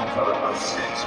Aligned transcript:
over 0.00 0.32
a 0.32 0.56
six 0.56 1.04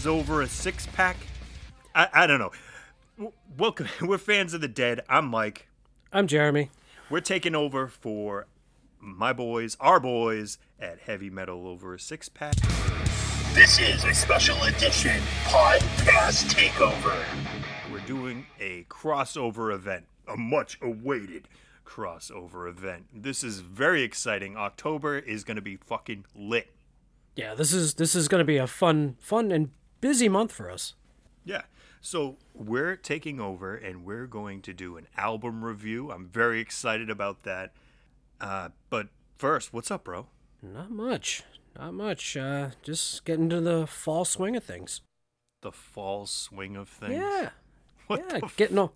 fans 0.00 0.06
over 0.06 0.40
a 0.40 0.48
six 0.48 0.86
pack? 0.86 1.16
I, 1.94 2.08
I 2.12 2.26
don't 2.26 2.38
know. 2.38 2.52
W- 3.16 3.32
welcome. 3.58 3.86
We're 4.00 4.18
fans 4.18 4.54
of 4.54 4.60
the 4.60 4.68
dead. 4.68 5.02
I'm 5.08 5.26
Mike. 5.26 5.68
I'm 6.12 6.26
Jeremy. 6.26 6.70
We're 7.10 7.20
taking 7.20 7.54
over 7.54 7.86
for 7.86 8.46
my 8.98 9.32
boys, 9.32 9.76
our 9.78 10.00
boys, 10.00 10.58
at 10.78 11.00
Heavy 11.00 11.28
Metal 11.28 11.66
over 11.66 11.94
a 11.94 11.98
six 11.98 12.28
pack. 12.28 12.54
This 13.52 13.78
is 13.78 14.04
a 14.04 14.14
special 14.14 14.62
edition 14.62 15.20
podcast 15.44 16.48
takeover. 16.54 17.22
We're 17.92 18.06
doing 18.06 18.46
a 18.58 18.84
crossover 18.84 19.74
event, 19.74 20.06
a 20.26 20.36
much 20.36 20.78
awaited 20.80 21.48
crossover 21.84 22.68
event. 22.70 23.06
This 23.12 23.44
is 23.44 23.60
very 23.60 24.02
exciting. 24.02 24.56
October 24.56 25.18
is 25.18 25.44
going 25.44 25.56
to 25.56 25.62
be 25.62 25.76
fucking 25.76 26.24
lit. 26.34 26.70
Yeah, 27.36 27.54
this 27.54 27.72
is 27.72 27.94
this 27.94 28.14
is 28.14 28.28
going 28.28 28.40
to 28.40 28.44
be 28.44 28.56
a 28.56 28.66
fun 28.66 29.16
fun 29.20 29.50
and 29.50 29.70
busy 30.00 30.28
month 30.28 30.52
for 30.52 30.70
us. 30.70 30.94
Yeah. 31.44 31.62
So 32.00 32.36
we're 32.54 32.96
taking 32.96 33.40
over 33.40 33.74
and 33.76 34.04
we're 34.04 34.26
going 34.26 34.62
to 34.62 34.72
do 34.72 34.96
an 34.96 35.06
album 35.16 35.64
review. 35.64 36.10
I'm 36.10 36.26
very 36.28 36.60
excited 36.60 37.10
about 37.10 37.42
that. 37.42 37.72
Uh, 38.40 38.70
but 38.88 39.08
first, 39.36 39.72
what's 39.72 39.90
up, 39.90 40.04
bro? 40.04 40.26
Not 40.62 40.90
much. 40.90 41.42
Not 41.78 41.94
much. 41.94 42.36
Uh 42.36 42.70
just 42.82 43.24
getting 43.24 43.48
to 43.50 43.60
the 43.60 43.86
fall 43.86 44.24
swing 44.24 44.56
of 44.56 44.64
things. 44.64 45.02
The 45.62 45.72
fall 45.72 46.26
swing 46.26 46.76
of 46.76 46.88
things. 46.88 47.14
Yeah. 47.14 47.50
What 48.06 48.24
yeah, 48.28 48.38
the 48.40 48.46
f- 48.46 48.56
getting 48.56 48.78
all 48.78 48.92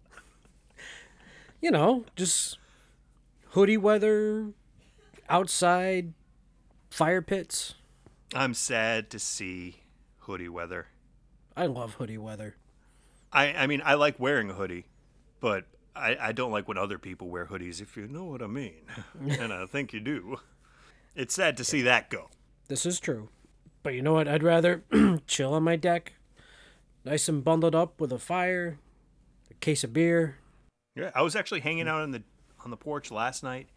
You 1.60 1.70
know, 1.70 2.04
just 2.16 2.58
hoodie 3.50 3.76
weather, 3.76 4.52
outside 5.28 6.14
fire 6.90 7.22
pits. 7.22 7.74
I'm 8.34 8.54
sad 8.54 9.08
to 9.10 9.18
see 9.20 9.76
hoodie 10.20 10.48
weather. 10.48 10.88
I 11.56 11.66
love 11.66 11.94
hoodie 11.94 12.18
weather. 12.18 12.56
I, 13.32 13.52
I 13.52 13.66
mean, 13.66 13.82
I 13.84 13.94
like 13.94 14.18
wearing 14.18 14.50
a 14.50 14.54
hoodie, 14.54 14.86
but 15.40 15.66
I, 15.94 16.16
I 16.20 16.32
don't 16.32 16.52
like 16.52 16.68
when 16.68 16.78
other 16.78 16.98
people 16.98 17.28
wear 17.28 17.46
hoodies, 17.46 17.80
if 17.80 17.96
you 17.96 18.06
know 18.06 18.24
what 18.24 18.42
I 18.42 18.46
mean. 18.46 18.82
and 19.20 19.52
I 19.52 19.66
think 19.66 19.92
you 19.92 20.00
do. 20.00 20.38
It's 21.14 21.34
sad 21.34 21.56
to 21.58 21.64
see 21.64 21.82
that 21.82 22.10
go. 22.10 22.28
This 22.68 22.86
is 22.86 22.98
true. 22.98 23.28
But 23.82 23.94
you 23.94 24.02
know 24.02 24.14
what? 24.14 24.26
I'd 24.26 24.42
rather 24.42 24.82
chill 25.26 25.52
on 25.52 25.62
my 25.62 25.76
deck, 25.76 26.14
nice 27.04 27.28
and 27.28 27.44
bundled 27.44 27.74
up 27.74 28.00
with 28.00 28.12
a 28.12 28.18
fire, 28.18 28.78
a 29.50 29.54
case 29.54 29.84
of 29.84 29.92
beer. 29.92 30.38
Yeah, 30.96 31.10
I 31.14 31.22
was 31.22 31.36
actually 31.36 31.60
hanging 31.60 31.86
out 31.86 32.00
on 32.00 32.10
the 32.12 32.22
on 32.64 32.70
the 32.70 32.76
porch 32.76 33.10
last 33.10 33.42
night. 33.42 33.68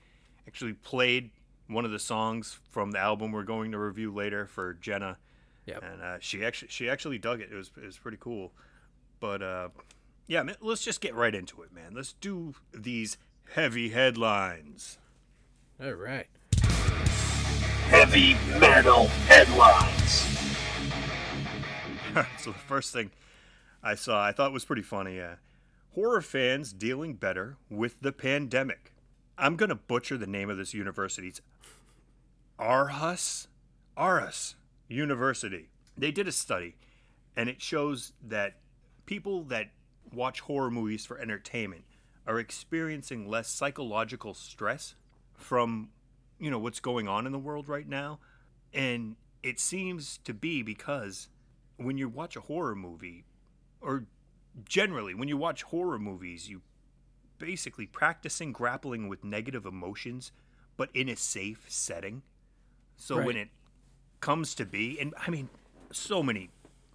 Actually 0.47 0.73
played 0.73 1.31
one 1.67 1.83
of 1.83 1.91
the 1.91 1.99
songs 1.99 2.59
from 2.69 2.91
the 2.91 2.99
album 2.99 3.33
we're 3.33 3.43
going 3.43 3.71
to 3.73 3.77
review 3.77 4.13
later 4.13 4.47
for 4.47 4.75
Jenna, 4.75 5.17
Yep. 5.67 5.83
and 5.83 6.01
uh, 6.01 6.17
she 6.19 6.45
actually 6.45 6.69
she 6.69 6.89
actually 6.89 7.17
dug 7.17 7.41
it. 7.41 7.49
It 7.51 7.55
was 7.55 7.71
it 7.77 7.85
was 7.85 7.97
pretty 7.97 8.17
cool. 8.19 8.53
But 9.19 9.41
uh, 9.41 9.69
yeah, 10.25 10.41
man, 10.43 10.55
let's 10.61 10.83
just 10.83 11.01
get 11.01 11.13
right 11.13 11.35
into 11.35 11.61
it, 11.61 11.73
man. 11.73 11.93
Let's 11.93 12.13
do 12.13 12.55
these 12.73 13.17
heavy 13.53 13.89
headlines. 13.89 14.97
All 15.83 15.91
right. 15.91 16.27
Heavy 17.89 18.35
metal 18.59 19.07
headlines. 19.27 20.25
so 22.39 22.51
the 22.51 22.59
first 22.59 22.93
thing 22.93 23.11
I 23.83 23.95
saw, 23.95 24.23
I 24.23 24.31
thought 24.31 24.53
was 24.53 24.65
pretty 24.65 24.81
funny. 24.81 25.19
Uh, 25.19 25.35
horror 25.95 26.21
fans 26.21 26.71
dealing 26.71 27.13
better 27.15 27.57
with 27.69 27.99
the 27.99 28.13
pandemic. 28.13 28.93
I'm 29.37 29.57
gonna 29.57 29.75
butcher 29.75 30.17
the 30.17 30.27
name 30.27 30.49
of 30.49 30.55
this 30.55 30.73
university. 30.73 31.27
It's 31.27 31.41
Aarhus, 32.57 33.47
Aarhus 33.97 34.55
University. 34.87 35.69
They 35.97 36.11
did 36.11 36.27
a 36.27 36.31
study, 36.31 36.75
and 37.35 37.49
it 37.49 37.61
shows 37.61 38.13
that 38.23 38.55
people 39.05 39.43
that 39.45 39.69
watch 40.13 40.41
horror 40.41 40.71
movies 40.71 41.05
for 41.05 41.19
entertainment 41.19 41.83
are 42.25 42.39
experiencing 42.39 43.27
less 43.27 43.49
psychological 43.49 44.33
stress 44.33 44.95
from, 45.35 45.89
you 46.39 46.51
know, 46.51 46.59
what's 46.59 46.79
going 46.79 47.07
on 47.07 47.25
in 47.25 47.31
the 47.31 47.39
world 47.39 47.67
right 47.67 47.87
now, 47.87 48.19
and 48.73 49.15
it 49.43 49.59
seems 49.59 50.19
to 50.25 50.33
be 50.33 50.61
because 50.61 51.29
when 51.77 51.97
you 51.97 52.09
watch 52.09 52.35
a 52.35 52.41
horror 52.41 52.75
movie, 52.75 53.23
or 53.81 54.05
generally 54.65 55.13
when 55.13 55.27
you 55.27 55.37
watch 55.37 55.63
horror 55.63 55.99
movies, 55.99 56.49
you 56.49 56.61
basically 57.37 57.85
practicing 57.85 58.51
grappling 58.51 59.07
with 59.07 59.23
negative 59.23 59.65
emotions, 59.65 60.31
but 60.75 60.89
in 60.93 61.07
a 61.07 61.15
safe 61.15 61.65
setting. 61.67 62.23
So 62.97 63.21
when 63.21 63.37
it 63.37 63.49
comes 64.19 64.55
to 64.55 64.65
be, 64.65 64.99
and 64.99 65.13
I 65.25 65.29
mean, 65.29 65.49
so 65.91 66.21
many 66.21 66.49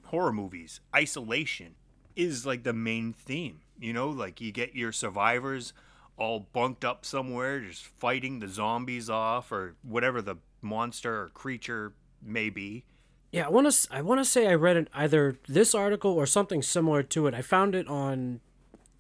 horror 0.05 0.33
movies, 0.33 0.81
isolation 0.95 1.75
is 2.17 2.45
like 2.45 2.65
the 2.65 2.73
main 2.73 3.13
theme. 3.13 3.61
You 3.79 3.93
know, 3.93 4.09
like 4.11 4.41
you 4.41 4.53
get 4.53 4.75
your 4.75 4.93
survivors 4.93 5.73
all 6.17 6.49
bunked 6.53 6.85
up 6.85 7.05
somewhere, 7.05 7.61
just 7.61 7.85
fighting 7.85 8.39
the 8.39 8.49
zombies 8.49 9.11
off 9.11 9.51
or 9.51 9.75
whatever 9.83 10.23
the 10.23 10.37
monster 10.61 11.23
or 11.23 11.29
creature 11.31 11.95
may 12.23 12.51
be. 12.51 12.85
Yeah, 13.33 13.47
I 13.47 13.49
want 13.49 13.71
to. 13.71 13.89
I 13.91 14.03
want 14.03 14.21
to 14.21 14.25
say 14.25 14.47
I 14.47 14.55
read 14.55 14.77
it 14.77 14.89
either 14.93 15.39
this 15.49 15.75
article 15.75 16.13
or 16.13 16.27
something 16.27 16.63
similar 16.63 17.03
to 17.05 17.27
it. 17.27 17.35
I 17.35 17.41
found 17.41 17.75
it 17.75 17.89
on. 17.89 18.41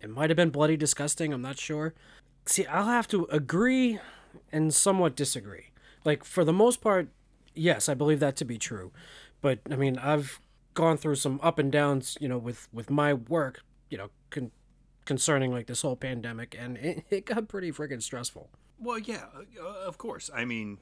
It 0.01 0.11
might 0.11 0.31
have 0.31 0.37
been 0.37 0.51
bloody 0.51 0.77
disgusting. 0.77 1.33
I'm 1.33 1.43
not 1.43 1.59
sure. 1.59 1.95
See, 2.47 2.67
I'll 2.67 2.87
have 2.87 3.07
to 3.09 3.27
agree 3.31 4.01
and 4.51 4.75
somewhat 4.75 5.15
disagree. 5.15 5.71
Like 6.05 6.25
for 6.25 6.45
the 6.45 6.53
most 6.53 6.81
part, 6.81 7.09
yes, 7.55 7.89
I 7.89 7.95
believe 7.95 8.21
that 8.21 8.37
to 8.37 8.45
be 8.45 8.59
true. 8.59 8.93
But 9.41 9.61
I 9.71 9.77
mean, 9.77 9.99
I've 9.99 10.41
gone 10.75 10.97
through 10.97 11.17
some 11.17 11.39
up 11.43 11.59
and 11.59 11.71
downs, 11.71 12.17
you 12.21 12.29
know, 12.29 12.39
with 12.39 12.69
with 12.73 12.91
my 12.91 13.15
work, 13.15 13.63
you 13.91 13.99
know, 13.99 14.11
con- 14.31 14.53
concerning 15.05 15.51
like 15.53 15.67
this 15.67 15.83
whole 15.83 15.97
pandemic, 15.97 16.57
and 16.59 16.77
it, 16.79 17.05
it 17.11 17.27
got 17.27 17.49
pretty 17.49 17.73
freaking 17.73 18.03
stressful. 18.03 18.49
Well, 18.79 18.99
yeah, 18.99 19.27
uh, 19.61 19.67
of 19.87 19.99
course. 19.99 20.31
I 20.35 20.45
mean, 20.45 20.79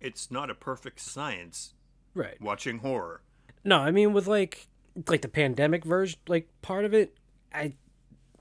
it's 0.00 0.30
not 0.30 0.50
a 0.50 0.54
perfect 0.54 1.00
science 1.00 1.74
Right. 2.14 2.40
watching 2.40 2.78
horror. 2.78 3.20
No, 3.64 3.78
I 3.78 3.90
mean 3.90 4.12
with 4.12 4.26
like 4.26 4.68
like 5.06 5.22
the 5.22 5.28
pandemic 5.28 5.84
version, 5.84 6.18
like 6.26 6.48
part 6.62 6.84
of 6.84 6.92
it, 6.94 7.16
I 7.54 7.74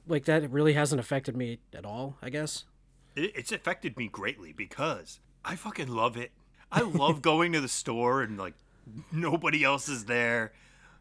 like 0.08 0.26
that. 0.26 0.44
it 0.44 0.50
really 0.50 0.74
hasn't 0.74 1.00
affected 1.00 1.36
me 1.38 1.60
at 1.74 1.86
all. 1.86 2.18
I 2.22 2.30
guess. 2.30 2.66
It, 3.16 3.32
it's 3.36 3.52
affected 3.52 3.98
me 3.98 4.08
greatly 4.08 4.54
because 4.54 5.20
I 5.44 5.56
fucking 5.56 5.88
love 5.88 6.16
it. 6.18 6.32
I 6.72 6.82
love 6.82 7.22
going 7.22 7.54
to 7.54 7.62
the 7.62 7.68
store 7.68 8.22
and 8.22 8.38
like 8.38 8.54
nobody 9.12 9.64
else 9.64 9.90
is 9.90 10.06
there, 10.06 10.54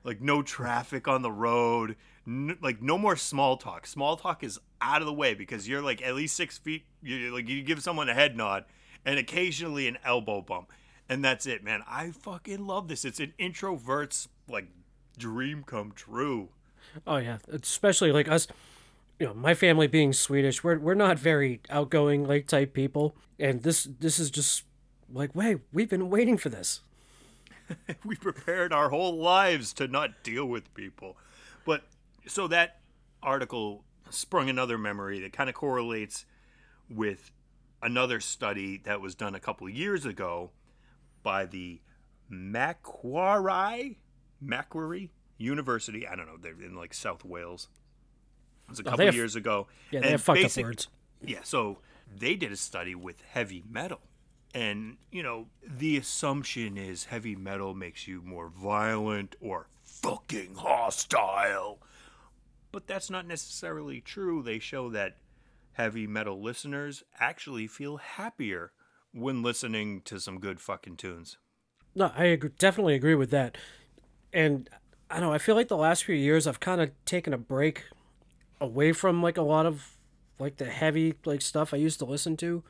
like 0.04 0.20
no 0.20 0.42
traffic 0.42 1.08
on 1.08 1.22
the 1.22 1.30
road, 1.30 1.96
n- 2.26 2.58
like 2.62 2.80
no 2.82 2.98
more 2.98 3.16
small 3.16 3.56
talk. 3.56 3.86
Small 3.86 4.16
talk 4.16 4.42
is 4.42 4.58
out 4.80 5.02
of 5.02 5.06
the 5.06 5.12
way 5.12 5.34
because 5.34 5.68
you're 5.68 5.82
like 5.82 6.02
at 6.02 6.14
least 6.14 6.36
six 6.36 6.58
feet. 6.58 6.84
You 7.02 7.34
like 7.34 7.48
you 7.48 7.62
give 7.62 7.82
someone 7.82 8.08
a 8.08 8.14
head 8.14 8.36
nod 8.36 8.64
and 9.04 9.18
occasionally 9.18 9.88
an 9.88 9.98
elbow 10.04 10.40
bump, 10.40 10.72
and 11.08 11.24
that's 11.24 11.46
it, 11.46 11.62
man. 11.62 11.82
I 11.86 12.10
fucking 12.10 12.66
love 12.66 12.88
this. 12.88 13.04
It's 13.04 13.20
an 13.20 13.34
introvert's 13.38 14.28
like 14.48 14.68
dream 15.18 15.64
come 15.64 15.92
true. 15.92 16.48
Oh 17.06 17.16
yeah, 17.16 17.38
especially 17.50 18.12
like 18.12 18.28
us. 18.28 18.46
You 19.18 19.26
know, 19.26 19.34
my 19.34 19.54
family 19.54 19.88
being 19.88 20.12
Swedish, 20.12 20.62
we're 20.62 20.78
we're 20.78 20.94
not 20.94 21.18
very 21.18 21.60
outgoing 21.70 22.24
like 22.24 22.46
type 22.46 22.72
people, 22.72 23.16
and 23.38 23.62
this 23.62 23.88
this 23.98 24.18
is 24.18 24.30
just 24.30 24.62
like, 25.12 25.34
wait, 25.34 25.58
we've 25.72 25.88
been 25.88 26.10
waiting 26.10 26.36
for 26.36 26.48
this. 26.48 26.80
we 28.04 28.16
prepared 28.16 28.72
our 28.72 28.88
whole 28.90 29.16
lives 29.16 29.72
to 29.74 29.88
not 29.88 30.22
deal 30.22 30.44
with 30.46 30.72
people. 30.74 31.16
But 31.64 31.82
so 32.26 32.46
that 32.48 32.80
article 33.22 33.84
sprung 34.10 34.48
another 34.48 34.78
memory 34.78 35.20
that 35.20 35.32
kind 35.32 35.48
of 35.50 35.54
correlates 35.54 36.24
with 36.88 37.30
another 37.82 38.20
study 38.20 38.78
that 38.84 39.00
was 39.00 39.14
done 39.14 39.34
a 39.34 39.40
couple 39.40 39.66
of 39.66 39.72
years 39.74 40.06
ago 40.06 40.50
by 41.22 41.44
the 41.44 41.80
Macquarie, 42.30 43.98
Macquarie 44.40 45.10
University. 45.36 46.06
I 46.06 46.16
don't 46.16 46.26
know. 46.26 46.36
They're 46.40 46.52
in 46.60 46.74
like 46.74 46.94
South 46.94 47.24
Wales. 47.24 47.68
It 48.66 48.70
was 48.70 48.80
a 48.80 48.82
Oh, 48.82 48.90
couple 48.90 49.06
have- 49.06 49.14
years 49.14 49.36
ago. 49.36 49.66
Yeah, 49.90 50.00
they 50.00 50.10
have 50.10 50.22
fucked 50.22 50.44
up 50.44 50.56
words. 50.56 50.88
Yeah, 51.22 51.40
so 51.42 51.78
they 52.14 52.36
did 52.36 52.52
a 52.52 52.56
study 52.56 52.94
with 52.94 53.22
heavy 53.22 53.62
metal. 53.68 54.00
And, 54.54 54.96
you 55.12 55.22
know, 55.22 55.46
the 55.62 55.96
assumption 55.98 56.78
is 56.78 57.04
heavy 57.04 57.36
metal 57.36 57.74
makes 57.74 58.08
you 58.08 58.22
more 58.22 58.48
violent 58.48 59.36
or 59.40 59.66
fucking 59.84 60.54
hostile. 60.56 61.80
But 62.72 62.86
that's 62.86 63.10
not 63.10 63.26
necessarily 63.26 64.00
true. 64.00 64.42
They 64.42 64.58
show 64.58 64.88
that 64.90 65.16
heavy 65.72 66.06
metal 66.06 66.42
listeners 66.42 67.04
actually 67.18 67.66
feel 67.66 67.98
happier 67.98 68.72
when 69.12 69.42
listening 69.42 70.02
to 70.02 70.18
some 70.18 70.38
good 70.40 70.60
fucking 70.60 70.96
tunes. 70.96 71.38
No, 71.94 72.12
I 72.16 72.24
agree, 72.24 72.50
definitely 72.58 72.94
agree 72.94 73.14
with 73.14 73.30
that. 73.30 73.56
And 74.32 74.68
I 75.10 75.20
know, 75.20 75.32
I 75.32 75.38
feel 75.38 75.54
like 75.54 75.68
the 75.68 75.76
last 75.76 76.04
few 76.04 76.14
years 76.14 76.46
I've 76.46 76.60
kind 76.60 76.80
of 76.80 76.90
taken 77.04 77.32
a 77.32 77.38
break 77.38 77.84
away 78.60 78.92
from 78.92 79.22
like 79.22 79.36
a 79.36 79.42
lot 79.42 79.66
of 79.66 79.96
like 80.38 80.56
the 80.56 80.66
heavy 80.66 81.14
like 81.24 81.42
stuff 81.42 81.72
I 81.72 81.78
used 81.78 81.98
to 82.00 82.04
listen 82.04 82.36
to, 82.38 82.62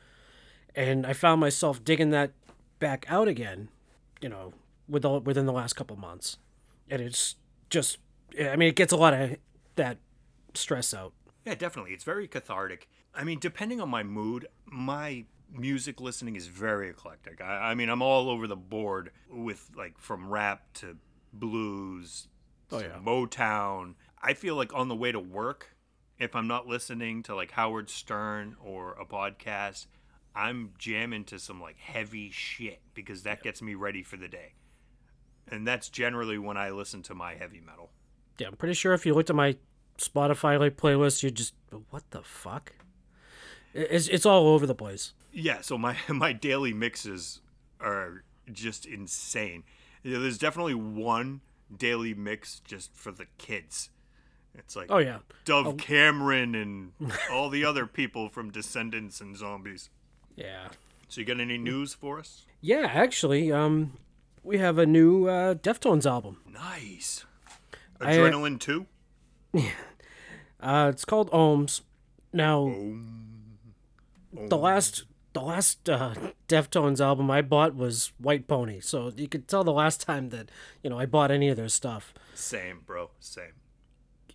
and 0.79 1.05
I 1.05 1.13
found 1.13 1.41
myself 1.41 1.83
digging 1.83 2.09
that 2.11 2.31
back 2.79 3.05
out 3.09 3.27
again, 3.27 3.69
you 4.21 4.29
know, 4.29 4.53
with 4.87 5.01
the, 5.01 5.19
within 5.19 5.45
the 5.45 5.51
last 5.53 5.73
couple 5.73 5.95
months, 5.97 6.37
and 6.89 7.01
it's 7.01 7.35
just, 7.69 7.97
I 8.39 8.55
mean, 8.55 8.69
it 8.69 8.75
gets 8.75 8.93
a 8.93 8.97
lot 8.97 9.13
of 9.13 9.35
that 9.75 9.97
stress 10.53 10.93
out. 10.93 11.13
Yeah, 11.45 11.55
definitely. 11.55 11.91
It's 11.91 12.03
very 12.03 12.27
cathartic. 12.27 12.87
I 13.13 13.23
mean, 13.23 13.39
depending 13.39 13.81
on 13.81 13.89
my 13.89 14.03
mood, 14.03 14.47
my 14.65 15.25
music 15.51 15.99
listening 15.99 16.35
is 16.35 16.47
very 16.47 16.89
eclectic. 16.89 17.41
I, 17.41 17.71
I 17.71 17.75
mean, 17.75 17.89
I'm 17.89 18.01
all 18.01 18.29
over 18.29 18.47
the 18.47 18.55
board 18.55 19.11
with 19.29 19.69
like 19.75 19.97
from 19.97 20.29
rap 20.29 20.61
to 20.75 20.95
blues 21.33 22.27
Oh, 22.71 22.79
to 22.79 22.85
yeah. 22.85 22.99
Motown. 23.03 23.95
I 24.21 24.33
feel 24.33 24.55
like 24.55 24.73
on 24.73 24.87
the 24.89 24.95
way 24.95 25.11
to 25.11 25.19
work, 25.19 25.75
if 26.19 26.35
I'm 26.35 26.47
not 26.47 26.67
listening 26.67 27.23
to 27.23 27.35
like 27.35 27.51
Howard 27.51 27.89
Stern 27.89 28.55
or 28.63 28.93
a 28.93 29.05
podcast, 29.05 29.87
I'm 30.39 30.71
jamming 30.77 31.25
to 31.25 31.37
some 31.37 31.61
like 31.61 31.77
heavy 31.77 32.31
shit 32.31 32.79
because 32.93 33.23
that 33.23 33.43
gets 33.43 33.61
me 33.61 33.75
ready 33.75 34.03
for 34.03 34.15
the 34.15 34.29
day. 34.29 34.53
And 35.49 35.67
that's 35.67 35.89
generally 35.89 36.37
when 36.37 36.55
I 36.55 36.69
listen 36.69 37.01
to 37.03 37.15
my 37.15 37.35
heavy 37.35 37.59
metal. 37.59 37.89
Yeah, 38.37 38.47
I'm 38.47 38.55
pretty 38.55 38.75
sure 38.75 38.93
if 38.93 39.05
you 39.05 39.13
looked 39.13 39.29
at 39.29 39.35
my 39.35 39.57
Spotify 39.97 40.57
like 40.57 40.77
playlist, 40.77 41.23
you 41.23 41.29
just 41.29 41.53
what 41.89 42.09
the 42.11 42.21
fuck? 42.21 42.71
It's 43.73 44.07
it's 44.07 44.25
all 44.25 44.47
over 44.47 44.65
the 44.65 44.75
place. 44.75 45.13
Yeah, 45.33 45.59
so 45.59 45.77
my 45.77 45.97
my 46.07 46.31
daily 46.31 46.73
mixes 46.73 47.41
are 47.81 48.23
just 48.49 48.85
insane. 48.85 49.63
There's 50.03 50.37
definitely 50.37 50.75
one 50.75 51.41
daily 51.75 52.13
mix 52.13 52.61
just 52.61 52.95
for 52.95 53.11
the 53.11 53.25
kids. 53.37 53.89
It's 54.55 54.77
like 54.77 54.87
Oh 54.89 54.99
yeah, 54.99 55.19
Dove 55.43 55.67
oh. 55.67 55.73
Cameron 55.73 56.55
and 56.55 56.93
all 57.29 57.49
the 57.49 57.65
other 57.65 57.85
people 57.85 58.29
from 58.29 58.51
Descendants 58.51 59.19
and 59.19 59.35
Zombies. 59.35 59.89
Yeah, 60.39 60.69
So 61.07 61.21
you 61.21 61.27
got 61.27 61.39
any 61.39 61.57
news 61.57 61.93
for 61.93 62.17
us? 62.19 62.45
yeah. 62.61 62.89
Actually, 62.93 63.51
um, 63.51 63.93
we 64.43 64.57
have 64.57 64.77
a 64.77 64.85
new 64.85 65.27
uh, 65.27 65.53
Deftones 65.55 66.05
album. 66.05 66.37
Nice. 66.51 67.25
I- 68.01 68.15
Adrenaline 68.17 68.59
2? 68.59 68.85
Uh, 70.61 70.89
it's 70.93 71.05
called 71.05 71.31
Ohms. 71.31 71.81
Now, 72.33 72.59
Oh. 74.37 74.47
the 74.49 74.57
last 74.57 75.03
the 75.33 75.41
last 75.41 75.87
uh, 75.89 76.13
Deftones 76.49 76.99
album 76.99 77.31
I 77.31 77.41
bought 77.41 77.75
was 77.75 78.11
White 78.17 78.45
Pony, 78.47 78.79
so 78.81 79.11
you 79.15 79.27
could 79.29 79.47
tell 79.47 79.63
the 79.63 79.71
last 79.71 80.01
time 80.01 80.29
that 80.29 80.49
you 80.83 80.89
know 80.89 80.99
I 80.99 81.05
bought 81.05 81.31
any 81.31 81.47
of 81.49 81.55
their 81.57 81.69
stuff, 81.69 82.13
Same, 82.35 82.81
bro. 82.85 83.11
Same. 83.21 83.53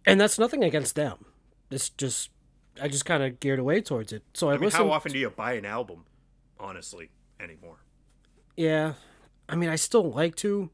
and 0.07 0.19
that's 0.21 0.39
nothing 0.39 0.65
against 0.65 0.95
them. 0.95 1.27
It's 1.71 1.91
just 1.91 2.31
I 2.81 2.89
just 2.89 3.05
kind 3.05 3.23
of 3.23 3.41
geared 3.41 3.59
away 3.59 3.81
towards 3.81 4.13
it. 4.13 4.23
So 4.35 4.51
I, 4.51 4.55
I 4.55 4.59
mean, 4.59 4.71
how 4.71 4.91
often 4.91 5.13
do 5.13 5.19
you 5.19 5.31
buy 5.31 5.55
an 5.55 5.65
album, 5.65 6.05
honestly, 6.59 7.11
anymore? 7.41 7.79
Yeah, 8.57 8.95
I 9.49 9.57
mean, 9.57 9.69
I 9.69 9.77
still 9.77 10.11
like 10.11 10.37
to, 10.37 10.71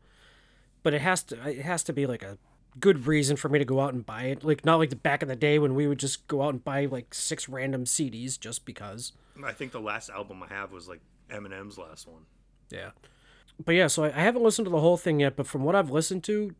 but 0.82 0.94
it 0.94 1.00
has 1.00 1.22
to. 1.24 1.48
It 1.48 1.62
has 1.62 1.82
to 1.84 1.92
be 1.92 2.06
like 2.06 2.22
a 2.22 2.38
good 2.78 3.06
reason 3.06 3.36
for 3.36 3.48
me 3.48 3.58
to 3.58 3.64
go 3.64 3.80
out 3.80 3.94
and 3.94 4.04
buy 4.04 4.24
it. 4.24 4.44
Like 4.44 4.64
not 4.64 4.76
like 4.76 4.90
the 4.90 4.96
back 4.96 5.22
in 5.22 5.28
the 5.28 5.36
day 5.36 5.58
when 5.58 5.74
we 5.74 5.86
would 5.86 5.98
just 5.98 6.26
go 6.28 6.42
out 6.42 6.50
and 6.50 6.64
buy 6.64 6.86
like 6.86 7.12
six 7.14 7.48
random 7.48 7.84
CDs 7.84 8.38
just 8.38 8.64
because. 8.64 9.12
I 9.44 9.52
think 9.52 9.72
the 9.72 9.80
last 9.80 10.10
album 10.10 10.42
I 10.42 10.52
have 10.52 10.70
was 10.72 10.88
like 10.88 11.00
Eminem's 11.30 11.78
last 11.78 12.06
one. 12.06 12.22
Yeah. 12.70 12.90
But 13.64 13.74
yeah, 13.74 13.88
so 13.88 14.04
I, 14.04 14.08
I 14.08 14.22
haven't 14.22 14.42
listened 14.42 14.66
to 14.66 14.70
the 14.70 14.80
whole 14.80 14.96
thing 14.96 15.20
yet. 15.20 15.36
But 15.36 15.46
from 15.46 15.64
what 15.64 15.74
I've 15.74 15.90
listened 15.90 16.24
to, 16.24 16.54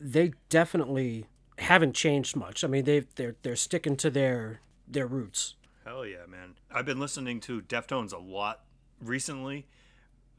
they 0.00 0.32
definitely 0.48 1.26
haven't 1.58 1.94
changed 1.94 2.36
much. 2.36 2.64
I 2.64 2.68
mean, 2.68 2.84
they 2.84 3.00
they're 3.16 3.36
they're 3.42 3.56
sticking 3.56 3.96
to 3.96 4.10
their 4.10 4.60
their 4.86 5.06
roots. 5.06 5.54
Hell 5.84 6.06
yeah, 6.06 6.26
man. 6.28 6.54
I've 6.70 6.86
been 6.86 7.00
listening 7.00 7.40
to 7.40 7.60
Deftones 7.62 8.12
a 8.12 8.18
lot 8.18 8.60
recently. 9.00 9.66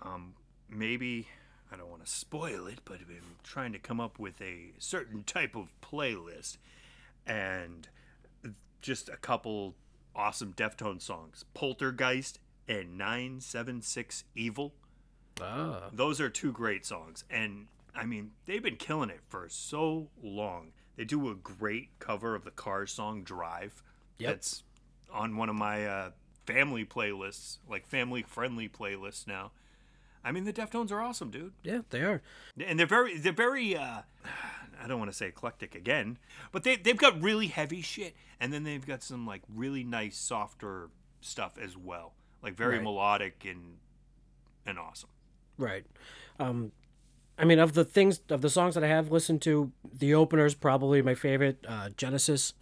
Um, 0.02 0.36
maybe, 0.70 1.28
I 1.72 1.76
don't 1.76 1.90
want 1.90 2.06
to 2.06 2.12
spoil 2.12 2.68
it, 2.68 2.80
but 2.86 3.00
I've 3.02 3.08
been 3.08 3.38
trying 3.44 3.74
to 3.74 3.80
come 3.80 4.00
up 4.00 4.20
with 4.20 4.42
a 4.42 4.72
certain 4.80 5.24
type 5.24 5.56
of 5.56 5.74
playlist. 5.82 6.58
And 7.26 7.88
just 8.84 9.10
a 9.10 9.18
couple 9.18 9.74
awesome 10.16 10.54
Deftones 10.54 11.02
songs 11.02 11.46
Poltergeist 11.56 12.38
and 12.68 12.98
976 12.98 14.26
Evil. 14.36 14.74
Ah. 15.42 15.90
Those 15.92 16.22
are 16.22 16.30
two 16.30 16.52
great 16.52 16.86
songs. 16.86 17.24
And 17.30 17.68
I 17.96 18.06
mean, 18.06 18.32
they've 18.46 18.62
been 18.62 18.76
killing 18.76 19.10
it 19.10 19.22
for 19.28 19.48
so 19.50 20.10
long. 20.22 20.74
They 20.96 21.06
do 21.06 21.30
a 21.30 21.36
great 21.36 21.90
cover 22.00 22.36
of 22.36 22.44
the 22.44 22.52
Cars 22.52 22.92
song 22.92 23.24
Drive. 23.24 23.82
Yep. 24.20 24.30
That's 24.32 24.64
on 25.12 25.38
one 25.38 25.50
of 25.50 25.56
my 25.56 25.86
uh, 25.86 26.12
family 26.46 26.86
playlists, 26.86 27.58
like 27.70 27.88
family 27.88 28.22
friendly 28.24 28.70
playlists 28.70 29.26
now. 29.28 29.52
I 30.24 30.32
mean, 30.32 30.46
the 30.46 30.54
Deftones 30.54 30.92
are 30.92 31.02
awesome, 31.02 31.32
dude. 31.32 31.54
Yeah, 31.64 31.82
they 31.90 32.02
are. 32.02 32.22
And 32.64 32.80
they're 32.80 32.86
very, 32.88 33.18
they're 33.18 33.34
very, 33.34 33.76
uh, 33.76 34.02
I 34.82 34.88
don't 34.88 34.98
want 35.00 35.12
to 35.12 35.18
say 35.18 35.28
eclectic 35.28 35.76
again, 35.76 36.18
but 36.52 36.64
they, 36.64 36.76
they've 36.78 36.96
got 36.98 37.22
really 37.22 37.48
heavy 37.48 37.82
shit. 37.82 38.16
And 38.40 38.54
then 38.54 38.64
they've 38.64 38.86
got 38.86 39.04
some 39.04 39.26
like 39.28 39.42
really 39.54 39.84
nice, 39.84 40.18
softer 40.18 40.90
stuff 41.22 41.58
as 41.62 41.76
well. 41.76 42.14
Like 42.42 42.56
very 42.56 42.76
Right. 42.76 42.84
melodic 42.84 43.46
and, 43.46 43.78
and 44.66 44.80
awesome. 44.80 45.10
Right. 45.58 45.86
Um, 46.40 46.72
I 47.38 47.46
mean, 47.46 47.60
of 47.60 47.74
the 47.74 47.84
things 47.84 48.22
of 48.30 48.42
the 48.42 48.50
songs 48.50 48.76
that 48.76 48.84
I 48.84 48.88
have 48.88 49.12
listened 49.12 49.42
to, 49.44 49.72
the 49.92 50.14
opener 50.14 50.46
is 50.46 50.54
probably 50.56 51.02
my 51.02 51.16
favorite. 51.16 51.66
Uh, 51.68 51.90
Genesis. 51.98 52.54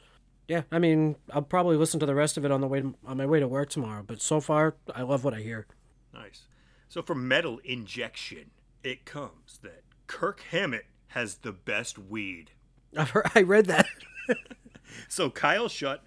Yeah, 0.48 0.64
I 0.72 0.80
mean, 0.80 1.16
I'll 1.32 1.42
probably 1.42 1.78
listen 1.78 2.00
to 2.00 2.06
the 2.06 2.16
rest 2.16 2.38
of 2.38 2.46
it 2.46 2.52
on 2.52 2.62
the 2.62 2.68
way 2.68 2.84
on 3.06 3.18
my 3.18 3.26
way 3.26 3.40
to 3.40 3.48
work 3.48 3.70
tomorrow. 3.70 4.04
But 4.06 4.22
so 4.22 4.40
far, 4.42 4.76
I 4.94 5.02
love 5.02 5.24
what 5.24 5.34
I 5.34 5.40
hear. 5.40 5.68
Nice. 6.14 6.44
So 6.90 7.02
for 7.02 7.16
metal 7.16 7.60
injection, 7.64 8.52
it 8.84 9.06
comes 9.06 9.60
that 9.64 9.84
Kirk 10.08 10.42
Hammett 10.52 10.86
has 11.08 11.36
the 11.36 11.52
best 11.54 11.98
weed. 11.98 12.52
I've 12.98 13.12
heard, 13.12 13.32
I 13.36 13.42
read 13.42 13.68
that. 13.68 13.88
So 15.08 15.30
Kyle 15.30 15.68
Shutt, 15.70 16.04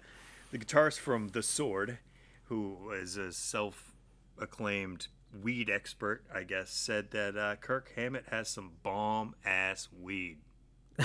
the 0.51 0.57
guitarist 0.57 0.99
from 0.99 1.29
The 1.29 1.43
Sword, 1.43 1.99
who 2.45 2.91
is 2.91 3.17
a 3.17 3.31
self-acclaimed 3.31 5.07
weed 5.41 5.69
expert, 5.69 6.23
I 6.33 6.43
guess, 6.43 6.69
said 6.71 7.11
that 7.11 7.37
uh, 7.37 7.55
Kirk 7.57 7.91
Hammett 7.95 8.25
has 8.31 8.49
some 8.49 8.71
bomb 8.83 9.35
ass 9.45 9.87
weed, 9.99 10.39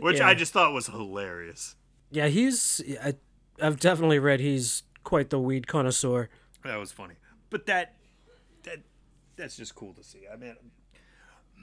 which 0.00 0.18
Yeah. 0.18 0.28
I 0.28 0.34
just 0.34 0.52
thought 0.52 0.72
was 0.72 0.86
hilarious. 0.86 1.76
yeah, 2.10 2.28
he's. 2.28 2.80
I, 3.02 3.14
I've 3.60 3.80
definitely 3.80 4.18
read 4.18 4.40
he's 4.40 4.82
quite 5.04 5.30
the 5.30 5.38
weed 5.38 5.66
connoisseur. 5.66 6.28
That 6.64 6.76
was 6.76 6.92
funny, 6.92 7.14
but 7.50 7.66
that 7.66 7.96
that 8.64 8.78
that's 9.36 9.56
just 9.56 9.74
cool 9.74 9.92
to 9.94 10.02
see. 10.02 10.22
I 10.32 10.36
mean, 10.36 10.56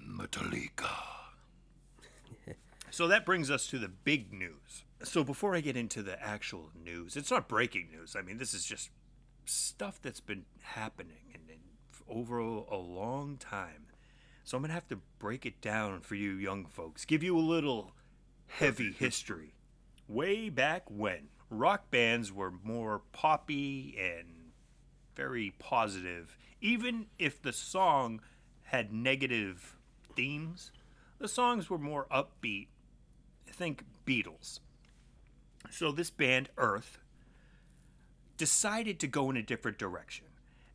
Metallica. 0.10 0.90
so 2.90 3.08
that 3.08 3.26
brings 3.26 3.50
us 3.50 3.68
to 3.68 3.80
the 3.80 3.88
big 3.88 4.32
news. 4.34 4.84
So 5.04 5.24
before 5.24 5.56
I 5.56 5.62
get 5.62 5.76
into 5.76 6.04
the 6.04 6.22
actual 6.22 6.70
news, 6.84 7.16
it's 7.18 7.32
not 7.32 7.48
breaking 7.50 7.90
news. 7.92 8.16
I 8.18 8.22
mean, 8.22 8.38
this 8.38 8.54
is 8.54 8.66
just 8.66 8.90
stuff 9.46 10.00
that's 10.02 10.20
been 10.20 10.46
happening 10.62 11.32
and, 11.34 11.44
and 11.50 11.60
over 12.08 12.40
a, 12.40 12.64
a 12.72 12.78
long 12.78 13.38
time. 13.38 13.88
So 14.44 14.58
I'm 14.58 14.64
gonna 14.64 14.74
have 14.74 14.88
to 14.90 15.00
break 15.20 15.46
it 15.46 15.62
down 15.62 16.02
for 16.02 16.16
you 16.16 16.32
young 16.32 16.66
folks. 16.66 17.06
Give 17.06 17.24
you 17.24 17.38
a 17.38 17.40
little 17.40 17.94
heavy 18.48 18.92
history. 19.00 19.54
Way 20.08 20.50
back 20.50 20.84
when 20.90 21.30
rock 21.50 21.92
bands 21.92 22.32
were 22.32 22.52
more 22.64 23.02
poppy 23.12 23.98
and 24.00 24.52
very 25.16 25.54
positive. 25.60 26.38
Even 26.60 27.08
if 27.20 27.42
the 27.42 27.54
song 27.54 28.22
had 28.64 28.92
negative 28.92 29.76
themes, 30.16 30.72
the 31.20 31.28
songs 31.28 31.70
were 31.70 31.78
more 31.78 32.08
upbeat. 32.12 32.68
Think 33.48 33.84
Beatles. 34.06 34.60
So 35.70 35.92
this 35.92 36.10
band, 36.10 36.50
Earth, 36.58 36.98
decided 38.42 39.00
to 39.00 39.06
go 39.06 39.30
in 39.30 39.38
a 39.38 39.44
different 39.44 39.78
direction. 39.78 40.26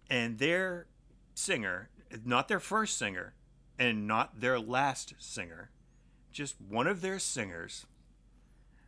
And 0.08 0.38
their 0.38 0.86
singer, 1.34 1.88
not 2.24 2.46
their 2.46 2.60
first 2.60 2.96
singer 2.96 3.34
and 3.76 4.06
not 4.06 4.40
their 4.40 4.60
last 4.60 5.14
singer, 5.18 5.70
just 6.30 6.54
one 6.60 6.86
of 6.86 7.00
their 7.00 7.18
singers 7.18 7.86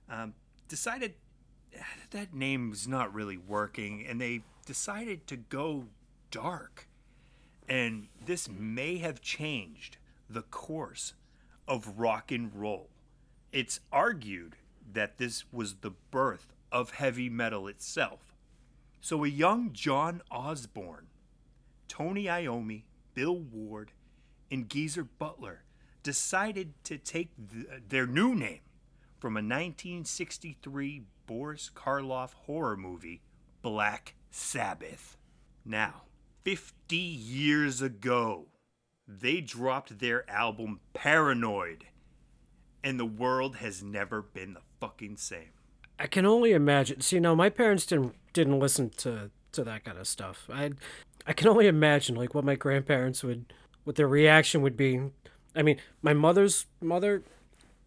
um, 0.08 0.34
decided 0.68 1.14
"Ah, 1.76 1.82
that 2.10 2.32
name's 2.32 2.86
not 2.86 3.12
really 3.12 3.36
working, 3.36 4.06
and 4.06 4.20
they 4.20 4.42
decided 4.64 5.26
to 5.26 5.36
go 5.36 5.86
dark. 6.30 6.86
And 7.68 8.06
this 8.24 8.48
may 8.48 8.98
have 8.98 9.20
changed 9.20 9.96
the 10.30 10.42
course 10.42 11.14
of 11.66 11.98
rock 11.98 12.30
and 12.30 12.54
roll. 12.54 12.90
It's 13.50 13.80
argued 13.90 14.54
that 14.92 15.18
this 15.18 15.52
was 15.52 15.78
the 15.80 15.94
birth 16.12 16.54
of 16.70 16.92
heavy 16.92 17.28
metal 17.28 17.66
itself. 17.66 18.27
So 19.00 19.24
a 19.24 19.28
young 19.28 19.72
John 19.72 20.22
Osbourne, 20.30 21.06
Tony 21.88 22.24
Iommi, 22.24 22.82
Bill 23.14 23.38
Ward, 23.38 23.92
and 24.50 24.68
Geezer 24.68 25.04
Butler 25.04 25.64
decided 26.02 26.72
to 26.84 26.98
take 26.98 27.30
th- 27.50 27.66
their 27.88 28.06
new 28.06 28.34
name 28.34 28.60
from 29.18 29.34
a 29.36 29.42
1963 29.42 31.02
Boris 31.26 31.70
Karloff 31.74 32.32
horror 32.32 32.76
movie, 32.76 33.20
Black 33.62 34.14
Sabbath. 34.30 35.16
Now, 35.64 36.02
50 36.44 36.96
years 36.96 37.82
ago, 37.82 38.46
they 39.06 39.40
dropped 39.40 39.98
their 39.98 40.28
album 40.30 40.80
Paranoid, 40.94 41.84
and 42.82 42.98
the 42.98 43.06
world 43.06 43.56
has 43.56 43.82
never 43.82 44.22
been 44.22 44.54
the 44.54 44.62
fucking 44.80 45.16
same. 45.16 45.50
I 45.98 46.06
can 46.06 46.24
only 46.24 46.52
imagine. 46.52 47.00
See, 47.00 47.18
now 47.18 47.34
my 47.34 47.50
parents 47.50 47.84
didn't 47.84 48.14
didn't 48.38 48.60
listen 48.60 48.90
to 48.98 49.30
to 49.52 49.64
that 49.64 49.84
kind 49.84 49.98
of 49.98 50.06
stuff. 50.06 50.48
I 50.52 50.70
I 51.26 51.32
can 51.32 51.48
only 51.48 51.66
imagine 51.66 52.14
like 52.14 52.34
what 52.34 52.44
my 52.44 52.54
grandparents 52.54 53.24
would 53.24 53.52
what 53.84 53.96
their 53.96 54.08
reaction 54.08 54.62
would 54.62 54.76
be. 54.76 55.00
I 55.56 55.62
mean, 55.62 55.78
my 56.02 56.14
mother's 56.14 56.66
mother 56.80 57.22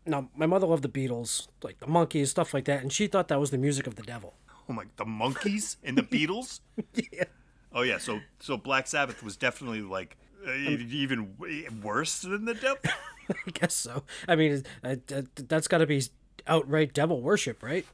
no, 0.06 0.30
my 0.36 0.48
mother 0.48 0.66
loved 0.66 0.84
the 0.84 0.90
Beatles, 0.90 1.48
like 1.64 1.80
the 1.80 1.86
Monkees, 1.86 2.28
stuff 2.28 2.54
like 2.54 2.66
that, 2.66 2.82
and 2.82 2.92
she 2.92 3.08
thought 3.08 3.28
that 3.28 3.40
was 3.40 3.52
the 3.52 3.58
music 3.58 3.86
of 3.88 3.96
the 3.96 4.02
devil. 4.02 4.34
Oh 4.68 4.74
my, 4.74 4.86
the 4.98 5.06
Monkees 5.06 5.78
and 5.84 5.98
the 5.98 6.04
Beatles? 6.04 6.60
Yeah. 6.94 7.26
Oh 7.74 7.84
yeah, 7.84 8.00
so 8.00 8.20
so 8.40 8.58
Black 8.58 8.88
Sabbath 8.88 9.24
was 9.24 9.38
definitely 9.38 9.82
like 9.82 10.18
uh, 10.46 10.52
even 10.52 11.36
worse 11.82 12.20
than 12.20 12.44
the 12.44 12.56
devil. 12.56 12.80
I 13.30 13.52
guess 13.54 13.74
so. 13.74 14.04
I 14.28 14.36
mean, 14.36 14.64
uh, 14.84 14.96
uh, 15.16 15.22
that's 15.36 15.70
got 15.70 15.78
to 15.78 15.88
be 15.88 16.04
outright 16.48 16.94
devil 16.94 17.22
worship, 17.22 17.64
right? 17.64 17.86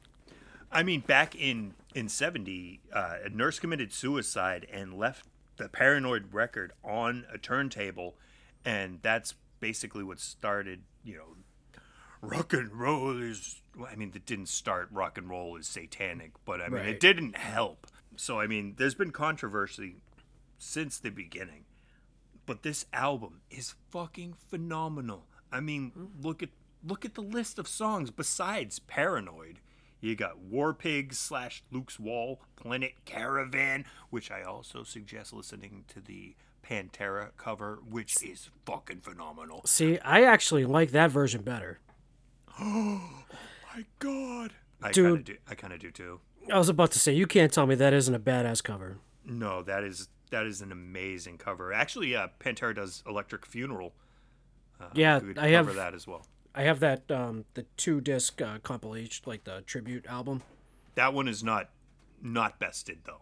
I 0.71 0.81
mean, 0.81 1.01
back 1.01 1.35
in 1.35 1.73
in 1.97 2.09
'70, 2.09 2.81
uh, 2.93 3.15
a 3.25 3.29
nurse 3.29 3.59
committed 3.59 3.91
suicide 3.91 4.67
and 4.71 4.93
left 4.93 5.25
the 5.57 5.67
Paranoid 5.67 6.31
record 6.33 6.71
on 6.83 7.25
a 7.33 7.37
turntable, 7.37 8.15
and 8.63 8.99
that's 9.01 9.33
basically 9.59 10.03
what 10.03 10.19
started. 10.19 10.83
You 11.03 11.17
know, 11.17 11.81
rock 12.21 12.53
and 12.53 12.71
roll 12.73 13.21
is. 13.21 13.61
well, 13.75 13.89
I 13.91 13.95
mean, 13.95 14.11
it 14.15 14.25
didn't 14.25 14.49
start. 14.49 14.89
Rock 14.91 15.17
and 15.17 15.29
roll 15.29 15.55
is 15.57 15.67
satanic, 15.67 16.31
but 16.45 16.61
I 16.61 16.65
mean, 16.69 16.81
Right. 16.81 16.89
it 16.89 16.99
didn't 16.99 17.35
help. 17.37 17.87
So 18.15 18.39
I 18.39 18.47
mean, 18.47 18.75
there's 18.77 18.95
been 18.95 19.11
controversy 19.11 19.95
since 20.59 20.99
the 20.99 21.09
beginning, 21.11 21.65
but 22.45 22.63
this 22.63 22.85
album 22.93 23.41
is 23.49 23.75
fucking 23.89 24.33
phenomenal. 24.49 25.25
I 25.51 25.59
mean, 25.61 25.91
look 26.21 26.43
at 26.43 26.49
look 26.83 27.05
at 27.05 27.15
the 27.15 27.21
list 27.23 27.57
of 27.57 27.67
songs 27.67 28.11
besides 28.11 28.79
Paranoid. 28.79 29.59
You 29.99 30.15
got 30.15 30.37
War 30.39 30.73
Pigs 30.73 31.17
slash 31.17 31.63
Luke's 31.71 31.99
Wall, 31.99 32.39
Planet 32.55 32.93
Caravan, 33.05 33.85
which 34.09 34.29
I 34.31 34.43
also 34.43 34.83
suggest 34.83 35.33
listening 35.33 35.85
to 35.89 35.99
the 35.99 36.35
Pantera 36.63 37.29
cover, 37.37 37.79
which 37.89 38.21
is 38.23 38.49
fucking 38.65 38.99
phenomenal. 39.01 39.61
See, 39.65 39.97
I 39.99 40.23
actually 40.23 40.65
like 40.65 40.91
that 40.91 41.09
version 41.11 41.41
better. 41.41 41.79
Oh 42.59 43.23
my 43.75 43.85
God, 43.99 44.53
I 44.81 44.91
Dude. 44.91 45.19
of 45.19 45.23
do. 45.25 45.37
I 45.49 45.55
kind 45.55 45.73
of 45.73 45.79
do 45.79 45.91
too. 45.91 46.19
I 46.53 46.57
was 46.57 46.69
about 46.69 46.91
to 46.91 46.99
say, 46.99 47.13
you 47.13 47.25
can't 47.27 47.51
tell 47.51 47.65
me 47.67 47.75
that 47.75 47.93
isn't 47.93 48.13
a 48.13 48.19
badass 48.19 48.63
cover. 48.63 48.97
No, 49.25 49.61
that 49.63 49.83
is 49.83 50.09
that 50.29 50.45
is 50.45 50.61
an 50.61 50.71
amazing 50.71 51.37
cover. 51.37 51.71
Actually, 51.73 52.15
uh, 52.15 52.27
Pantera 52.39 52.75
does 52.75 53.01
Electric 53.07 53.45
Funeral. 53.45 53.93
Uh, 54.79 54.85
Yeah, 54.93 55.15
I 55.37 55.51
cover 55.51 55.69
have- 55.69 55.75
that 55.75 55.93
as 55.93 56.05
well. 56.05 56.25
I 56.57 56.63
have 56.63 56.79
that 56.79 57.09
um 57.11 57.45
the 57.53 57.63
two 57.77 58.01
disc 58.01 58.41
uh, 58.41 58.57
compilation, 58.63 59.23
like 59.27 59.43
the 59.43 59.61
tribute 59.61 60.07
album. 60.07 60.41
That 60.95 61.13
one 61.13 61.27
is 61.27 61.43
not 61.43 61.69
not 62.19 62.59
bested 62.59 62.99
though. 63.05 63.21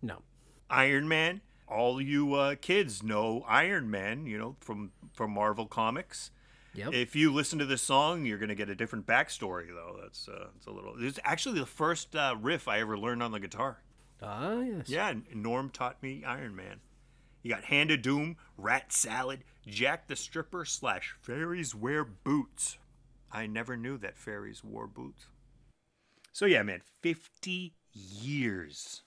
No, 0.00 0.22
Iron 0.70 1.08
Man. 1.08 1.40
All 1.66 2.00
you 2.00 2.34
uh, 2.34 2.54
kids 2.54 3.02
know 3.02 3.44
Iron 3.48 3.90
Man, 3.90 4.26
you 4.26 4.38
know, 4.38 4.54
from 4.60 4.92
from 5.12 5.32
Marvel 5.32 5.66
Comics. 5.66 6.30
Yep. 6.74 6.92
If 6.92 7.16
you 7.16 7.32
listen 7.32 7.58
to 7.58 7.64
this 7.64 7.82
song, 7.82 8.24
you're 8.24 8.38
gonna 8.38 8.54
get 8.54 8.68
a 8.68 8.74
different 8.76 9.06
backstory, 9.06 9.68
though. 9.68 9.98
That's 10.00 10.28
uh, 10.28 10.48
it's 10.56 10.66
a 10.66 10.70
little. 10.70 10.94
It's 10.98 11.18
actually 11.24 11.58
the 11.58 11.66
first 11.66 12.14
uh, 12.14 12.36
riff 12.40 12.68
I 12.68 12.78
ever 12.80 12.96
learned 12.96 13.22
on 13.22 13.32
the 13.32 13.40
guitar. 13.40 13.78
ah 14.22 14.60
yes. 14.60 14.88
Yeah, 14.88 15.12
Norm 15.34 15.70
taught 15.70 16.00
me 16.02 16.22
Iron 16.24 16.54
Man. 16.54 16.80
You 17.44 17.50
got 17.50 17.64
Hand 17.64 17.90
of 17.90 18.00
Doom, 18.00 18.38
Rat 18.56 18.90
Salad, 18.90 19.44
Jack 19.66 20.08
the 20.08 20.16
Stripper 20.16 20.64
slash 20.64 21.14
Fairies 21.20 21.74
Wear 21.74 22.02
Boots. 22.02 22.78
I 23.30 23.46
never 23.46 23.76
knew 23.76 23.98
that 23.98 24.16
fairies 24.16 24.64
wore 24.64 24.86
boots. 24.86 25.26
So 26.32 26.46
yeah, 26.46 26.62
man, 26.62 26.80
50 27.02 27.74
years 27.92 29.02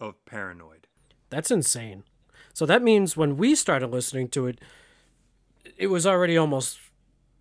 of 0.00 0.22
Paranoid. 0.24 0.88
That's 1.30 1.52
insane. 1.52 2.02
So 2.52 2.66
that 2.66 2.82
means 2.82 3.16
when 3.16 3.36
we 3.36 3.54
started 3.54 3.88
listening 3.92 4.28
to 4.30 4.48
it, 4.48 4.60
it 5.76 5.86
was 5.86 6.06
already 6.06 6.36
almost, 6.36 6.78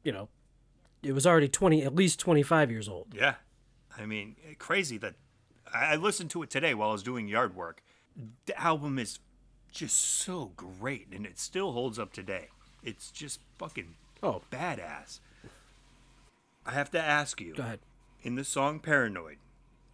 you 0.03 0.11
know, 0.11 0.29
it 1.01 1.13
was 1.13 1.27
already 1.27 1.49
twenty, 1.49 1.83
at 1.83 1.93
least 1.93 2.19
twenty 2.19 2.43
five 2.43 2.71
years 2.71 2.87
old. 2.87 3.07
Yeah. 3.13 3.35
I 3.97 4.05
mean, 4.05 4.35
crazy 4.57 4.97
that 4.99 5.15
I 5.71 5.95
listened 5.95 6.29
to 6.31 6.43
it 6.43 6.49
today 6.49 6.73
while 6.73 6.89
I 6.89 6.93
was 6.93 7.03
doing 7.03 7.27
yard 7.27 7.55
work. 7.55 7.83
The 8.45 8.59
album 8.59 8.97
is 8.97 9.19
just 9.73 9.99
so 9.99 10.51
great 10.55 11.07
and 11.11 11.25
it 11.25 11.39
still 11.39 11.71
holds 11.73 11.99
up 11.99 12.13
today. 12.13 12.47
It's 12.83 13.11
just 13.11 13.39
fucking 13.57 13.95
Oh, 14.21 14.41
badass. 14.51 15.19
I 16.65 16.71
have 16.71 16.89
to 16.91 17.01
ask 17.01 17.41
you 17.41 17.55
go 17.55 17.63
ahead. 17.63 17.79
in 18.21 18.35
the 18.35 18.45
song 18.45 18.79
Paranoid, 18.79 19.37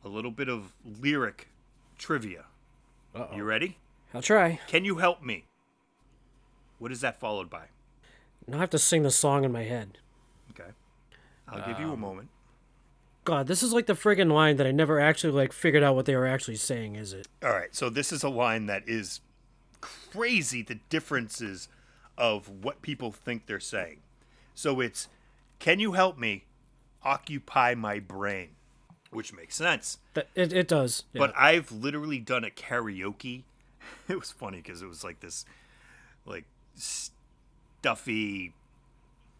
a 0.05 0.09
little 0.09 0.29
bit 0.31 0.49
of 0.49 0.73
lyric 0.85 1.47
trivia. 1.97 2.45
Uh-oh. 3.15 3.35
You 3.35 3.43
ready? 3.43 3.77
I'll 4.13 4.21
try. 4.21 4.59
Can 4.67 4.85
you 4.85 4.97
help 4.97 5.23
me? 5.23 5.45
What 6.77 6.91
is 6.91 7.01
that 7.01 7.19
followed 7.19 7.49
by? 7.49 7.65
Now 8.47 8.57
I 8.57 8.59
have 8.61 8.69
to 8.71 8.79
sing 8.79 9.03
the 9.03 9.11
song 9.11 9.43
in 9.43 9.51
my 9.51 9.63
head. 9.63 9.97
Okay. 10.51 10.69
I'll 11.47 11.67
give 11.67 11.79
you 11.79 11.89
a 11.89 11.93
um, 11.93 11.99
moment. 11.99 12.29
God, 13.25 13.47
this 13.47 13.63
is 13.63 13.73
like 13.73 13.85
the 13.85 13.93
friggin' 13.93 14.31
line 14.31 14.57
that 14.57 14.67
I 14.67 14.71
never 14.71 14.99
actually 14.99 15.33
like 15.33 15.51
figured 15.51 15.83
out 15.83 15.95
what 15.95 16.05
they 16.05 16.15
were 16.15 16.27
actually 16.27 16.55
saying. 16.55 16.95
Is 16.95 17.13
it? 17.13 17.27
All 17.43 17.51
right, 17.51 17.73
so 17.75 17.89
this 17.89 18.11
is 18.11 18.23
a 18.23 18.29
line 18.29 18.67
that 18.67 18.83
is 18.87 19.21
crazy 19.81 20.61
the 20.61 20.79
differences 20.89 21.67
of 22.17 22.49
what 22.49 22.81
people 22.81 23.11
think 23.11 23.45
they're 23.45 23.59
saying. 23.59 23.99
So 24.53 24.79
it's, 24.79 25.07
can 25.59 25.79
you 25.79 25.93
help 25.93 26.17
me 26.17 26.45
occupy 27.03 27.75
my 27.75 27.99
brain? 27.99 28.49
Which 29.11 29.33
makes 29.33 29.55
sense. 29.55 29.97
It, 30.35 30.53
it 30.53 30.67
does. 30.67 31.05
Yeah. 31.13 31.19
But 31.19 31.33
I've 31.35 31.71
literally 31.71 32.19
done 32.19 32.43
a 32.43 32.49
karaoke. 32.49 33.43
It 34.07 34.19
was 34.19 34.31
funny 34.31 34.57
because 34.57 34.81
it 34.81 34.87
was 34.87 35.03
like 35.03 35.19
this, 35.19 35.45
like 36.25 36.45
stuffy 36.75 38.53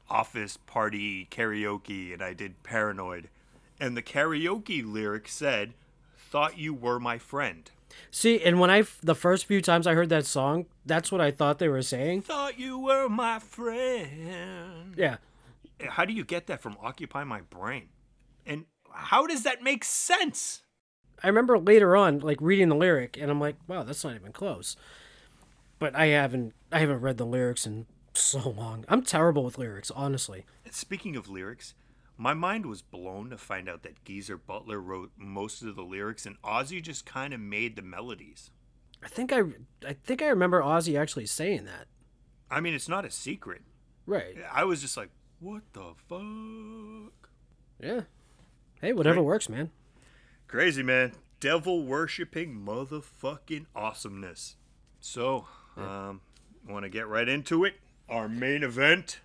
office 0.09 0.57
party 0.57 1.27
karaoke, 1.29 2.13
and 2.13 2.21
I 2.21 2.33
did 2.33 2.61
Paranoid. 2.63 3.29
And 3.79 3.95
the 3.95 4.01
karaoke 4.01 4.83
lyric 4.85 5.27
said, 5.27 5.73
Thought 6.17 6.57
you 6.57 6.73
were 6.73 6.99
my 6.99 7.17
friend. 7.17 7.69
See, 8.11 8.41
and 8.43 8.59
when 8.59 8.69
I 8.69 8.83
the 9.01 9.15
first 9.15 9.45
few 9.45 9.61
times 9.61 9.87
I 9.87 9.93
heard 9.93 10.09
that 10.09 10.25
song, 10.25 10.65
that's 10.85 11.11
what 11.11 11.21
I 11.21 11.31
thought 11.31 11.59
they 11.59 11.67
were 11.67 11.81
saying. 11.81 12.21
Thought 12.23 12.59
you 12.59 12.79
were 12.79 13.07
my 13.09 13.39
friend. 13.39 14.93
Yeah. 14.97 15.17
How 15.81 16.05
do 16.05 16.13
you 16.13 16.25
get 16.25 16.47
that 16.47 16.61
from 16.61 16.77
Occupy 16.81 17.23
My 17.23 17.41
Brain? 17.41 17.89
And 18.45 18.65
how 18.91 19.27
does 19.27 19.43
that 19.43 19.63
make 19.63 19.83
sense? 19.83 20.61
I 21.23 21.27
remember 21.27 21.57
later 21.59 21.95
on, 21.95 22.19
like 22.19 22.37
reading 22.41 22.69
the 22.69 22.75
lyric, 22.75 23.17
and 23.19 23.29
I'm 23.29 23.39
like, 23.39 23.55
wow, 23.67 23.83
that's 23.83 24.03
not 24.03 24.15
even 24.15 24.31
close. 24.31 24.75
But 25.77 25.95
I 25.95 26.07
haven't, 26.07 26.53
I 26.71 26.79
haven't 26.79 27.01
read 27.01 27.17
the 27.17 27.25
lyrics 27.25 27.65
in 27.65 27.85
so 28.13 28.49
long. 28.49 28.85
I'm 28.87 29.03
terrible 29.03 29.43
with 29.43 29.57
lyrics, 29.57 29.91
honestly. 29.91 30.45
Speaking 30.71 31.15
of 31.15 31.29
lyrics, 31.29 31.73
my 32.19 32.33
mind 32.33 32.65
was 32.65 32.81
blown 32.81 33.29
to 33.29 33.37
find 33.37 33.69
out 33.69 33.81
that 33.83 34.03
Geezer 34.03 34.37
Butler 34.37 34.81
wrote 34.81 35.11
most 35.15 35.61
of 35.61 35.77
the 35.77 35.81
lyrics 35.83 36.25
and 36.25 36.39
Ozzy 36.41 36.81
just 36.81 37.05
kind 37.05 37.33
of 37.33 37.39
made 37.39 37.77
the 37.77 37.81
melodies. 37.81 38.51
I 39.01 39.07
think 39.07 39.31
I, 39.31 39.43
I 39.87 39.93
think 39.93 40.21
I 40.21 40.27
remember 40.27 40.61
Ozzy 40.61 40.99
actually 40.99 41.27
saying 41.27 41.63
that. 41.63 41.87
I 42.51 42.59
mean, 42.59 42.73
it's 42.73 42.89
not 42.89 43.05
a 43.05 43.09
secret. 43.09 43.61
Right. 44.05 44.35
I 44.51 44.65
was 44.65 44.81
just 44.81 44.97
like, 44.97 45.11
what 45.39 45.61
the 45.71 45.93
fuck? 46.09 47.29
Yeah. 47.79 48.01
Hey, 48.81 48.91
whatever 48.91 49.23
works, 49.23 49.47
man. 49.47 49.71
Crazy, 50.47 50.83
man. 50.83 51.13
Devil 51.39 51.85
worshipping 51.85 52.53
motherfucking 52.53 53.67
awesomeness. 53.73 54.57
So, 54.99 55.47
um, 55.77 56.19
want 56.67 56.83
to 56.83 56.89
get 56.89 57.07
right 57.07 57.29
into 57.29 57.63
it? 57.63 57.75
Our 58.09 58.27
main 58.27 58.63
event. 58.63 59.21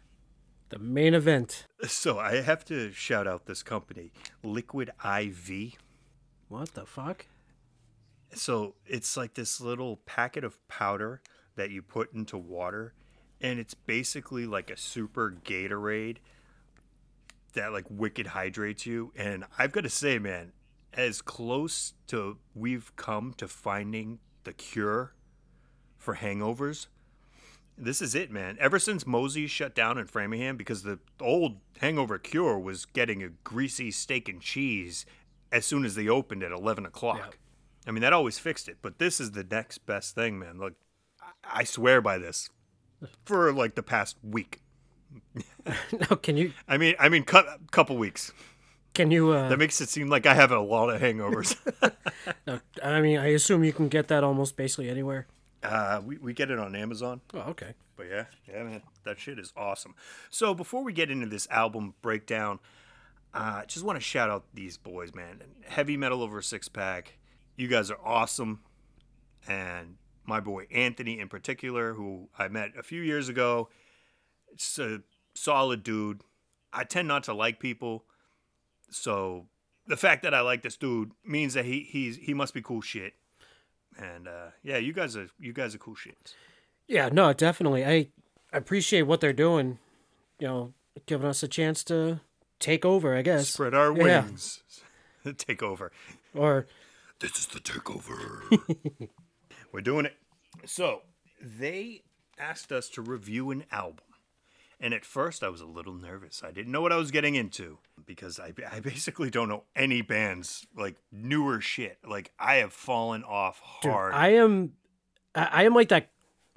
The 0.74 0.80
main 0.80 1.14
event. 1.14 1.68
So 1.86 2.18
I 2.18 2.40
have 2.40 2.64
to 2.64 2.90
shout 2.90 3.28
out 3.28 3.46
this 3.46 3.62
company, 3.62 4.10
Liquid 4.42 4.90
IV. 5.04 5.74
What 6.48 6.74
the 6.74 6.84
fuck? 6.84 7.26
So 8.32 8.74
it's 8.84 9.16
like 9.16 9.34
this 9.34 9.60
little 9.60 9.98
packet 9.98 10.42
of 10.42 10.58
powder 10.66 11.20
that 11.54 11.70
you 11.70 11.80
put 11.80 12.12
into 12.12 12.36
water, 12.36 12.92
and 13.40 13.60
it's 13.60 13.74
basically 13.74 14.46
like 14.46 14.68
a 14.68 14.76
super 14.76 15.36
Gatorade 15.44 16.16
that 17.52 17.72
like 17.72 17.86
wicked 17.88 18.26
hydrates 18.26 18.84
you. 18.84 19.12
And 19.14 19.44
I've 19.56 19.70
got 19.70 19.84
to 19.84 19.90
say, 19.90 20.18
man, 20.18 20.54
as 20.92 21.22
close 21.22 21.92
to 22.08 22.38
we've 22.52 22.90
come 22.96 23.32
to 23.36 23.46
finding 23.46 24.18
the 24.42 24.52
cure 24.52 25.14
for 25.98 26.16
hangovers, 26.16 26.88
this 27.76 28.00
is 28.00 28.14
it, 28.14 28.30
man. 28.30 28.56
Ever 28.60 28.78
since 28.78 29.06
Mosey 29.06 29.46
shut 29.46 29.74
down 29.74 29.98
in 29.98 30.06
Framingham, 30.06 30.56
because 30.56 30.82
the 30.82 30.98
old 31.20 31.56
hangover 31.78 32.18
cure 32.18 32.58
was 32.58 32.86
getting 32.86 33.22
a 33.22 33.28
greasy 33.28 33.90
steak 33.90 34.28
and 34.28 34.40
cheese 34.40 35.04
as 35.50 35.64
soon 35.64 35.84
as 35.84 35.94
they 35.94 36.08
opened 36.08 36.42
at 36.42 36.52
11 36.52 36.86
o'clock. 36.86 37.38
I 37.86 37.90
mean, 37.90 38.00
that 38.02 38.12
always 38.12 38.38
fixed 38.38 38.68
it, 38.68 38.78
but 38.80 38.98
this 38.98 39.20
is 39.20 39.32
the 39.32 39.44
next 39.44 39.78
best 39.86 40.14
thing, 40.14 40.38
man. 40.38 40.58
Look, 40.58 40.74
I- 41.44 41.64
swear 41.64 42.00
by 42.00 42.18
this 42.18 42.48
for 43.24 43.52
like 43.52 43.74
the 43.74 43.82
past 43.82 44.16
week. 44.22 44.60
now 45.92 46.16
can 46.16 46.36
you 46.36 46.52
I 46.66 46.76
mean, 46.76 46.94
I 46.98 47.08
mean, 47.08 47.22
cut 47.24 47.46
couple 47.70 47.96
weeks. 47.96 48.32
can 48.94 49.10
you 49.12 49.30
uh 49.30 49.48
That 49.48 49.58
makes 49.58 49.80
it 49.80 49.88
seem 49.88 50.08
like 50.08 50.26
I 50.26 50.34
have 50.34 50.50
a 50.50 50.58
lot 50.58 50.88
of 50.90 51.00
hangovers. 51.00 51.56
no, 52.46 52.60
I 52.82 53.00
mean 53.00 53.18
I 53.18 53.28
assume 53.28 53.62
you 53.62 53.72
can 53.72 53.88
get 53.88 54.08
that 54.08 54.24
almost 54.24 54.56
basically 54.56 54.88
anywhere. 54.88 55.26
Uh, 55.64 56.00
we, 56.04 56.18
we 56.18 56.32
get 56.32 56.50
it 56.50 56.58
on 56.58 56.76
Amazon. 56.76 57.20
Oh, 57.32 57.40
okay. 57.50 57.74
But 57.96 58.06
yeah, 58.10 58.24
yeah, 58.48 58.62
man, 58.62 58.82
that 59.04 59.18
shit 59.18 59.38
is 59.38 59.52
awesome. 59.56 59.94
So 60.30 60.54
before 60.54 60.82
we 60.82 60.92
get 60.92 61.10
into 61.10 61.26
this 61.26 61.48
album 61.50 61.94
breakdown, 62.02 62.58
uh, 63.32 63.64
just 63.64 63.84
want 63.84 63.96
to 63.96 64.00
shout 64.00 64.30
out 64.30 64.44
these 64.52 64.76
boys, 64.76 65.14
man. 65.14 65.42
Heavy 65.66 65.96
Metal 65.96 66.22
Over 66.22 66.42
Six 66.42 66.68
Pack, 66.68 67.18
you 67.56 67.68
guys 67.68 67.90
are 67.90 67.98
awesome, 68.04 68.60
and 69.48 69.96
my 70.26 70.40
boy 70.40 70.66
Anthony 70.72 71.18
in 71.18 71.28
particular, 71.28 71.94
who 71.94 72.28
I 72.38 72.48
met 72.48 72.72
a 72.78 72.82
few 72.82 73.02
years 73.02 73.28
ago, 73.28 73.68
it's 74.52 74.78
a 74.78 75.00
solid 75.34 75.82
dude. 75.82 76.22
I 76.72 76.84
tend 76.84 77.08
not 77.08 77.24
to 77.24 77.34
like 77.34 77.60
people, 77.60 78.04
so 78.90 79.46
the 79.86 79.96
fact 79.96 80.22
that 80.24 80.34
I 80.34 80.40
like 80.40 80.62
this 80.62 80.76
dude 80.76 81.12
means 81.24 81.54
that 81.54 81.64
he 81.64 81.86
he's 81.88 82.16
he 82.16 82.34
must 82.34 82.54
be 82.54 82.62
cool 82.62 82.80
shit. 82.80 83.14
And 83.98 84.26
uh, 84.28 84.46
yeah, 84.62 84.76
you 84.78 84.92
guys 84.92 85.16
are 85.16 85.28
you 85.38 85.52
guys 85.52 85.74
are 85.74 85.78
cool 85.78 85.94
shit. 85.94 86.34
Yeah, 86.88 87.08
no, 87.10 87.32
definitely. 87.32 87.84
I 87.84 88.08
appreciate 88.52 89.02
what 89.02 89.20
they're 89.20 89.32
doing. 89.32 89.78
You 90.38 90.46
know, 90.48 90.72
giving 91.06 91.28
us 91.28 91.42
a 91.42 91.48
chance 91.48 91.84
to 91.84 92.20
take 92.58 92.84
over, 92.84 93.16
I 93.16 93.22
guess. 93.22 93.48
Spread 93.50 93.74
our 93.74 93.96
Yeah. 93.96 94.24
wings. 94.24 94.62
Take 95.38 95.62
over. 95.62 95.90
Or 96.34 96.66
This 97.20 97.38
is 97.38 97.46
the 97.46 97.60
takeover. 97.60 99.08
We're 99.72 99.80
doing 99.80 100.04
it. 100.06 100.16
So, 100.66 101.02
they 101.40 102.02
asked 102.38 102.70
us 102.72 102.88
to 102.90 103.00
review 103.02 103.50
an 103.50 103.64
album. 103.72 104.04
And 104.80 104.92
at 104.92 105.04
first, 105.04 105.42
I 105.42 105.48
was 105.48 105.60
a 105.60 105.66
little 105.66 105.94
nervous. 105.94 106.42
I 106.44 106.50
didn't 106.50 106.72
know 106.72 106.80
what 106.80 106.92
I 106.92 106.96
was 106.96 107.10
getting 107.10 107.34
into 107.34 107.78
because 108.04 108.38
I, 108.38 108.52
I 108.70 108.80
basically 108.80 109.30
don't 109.30 109.48
know 109.48 109.64
any 109.74 110.02
bands, 110.02 110.66
like 110.76 110.96
newer 111.10 111.60
shit. 111.60 111.98
Like, 112.06 112.32
I 112.38 112.56
have 112.56 112.72
fallen 112.72 113.24
off 113.24 113.60
dude, 113.82 113.92
hard. 113.92 114.14
I 114.14 114.28
am 114.30 114.72
I, 115.34 115.64
am 115.64 115.74
like 115.74 115.88
that 115.88 116.10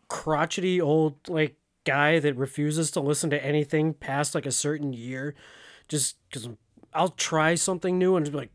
crotchety 0.08 0.80
old 0.82 1.16
like 1.28 1.56
guy 1.86 2.20
that 2.20 2.36
refuses 2.36 2.92
to 2.92 3.00
listen 3.00 3.30
to 3.30 3.46
anything 3.46 3.94
past 3.94 4.36
like 4.36 4.46
a 4.46 4.52
certain 4.52 4.94
year 4.94 5.36
just 5.88 6.18
cuz 6.32 6.50
I'll 6.94 7.10
try 7.10 7.56
something 7.56 7.98
new 7.98 8.16
and 8.16 8.26
just 8.26 8.34
be 8.34 8.40
like 8.40 8.52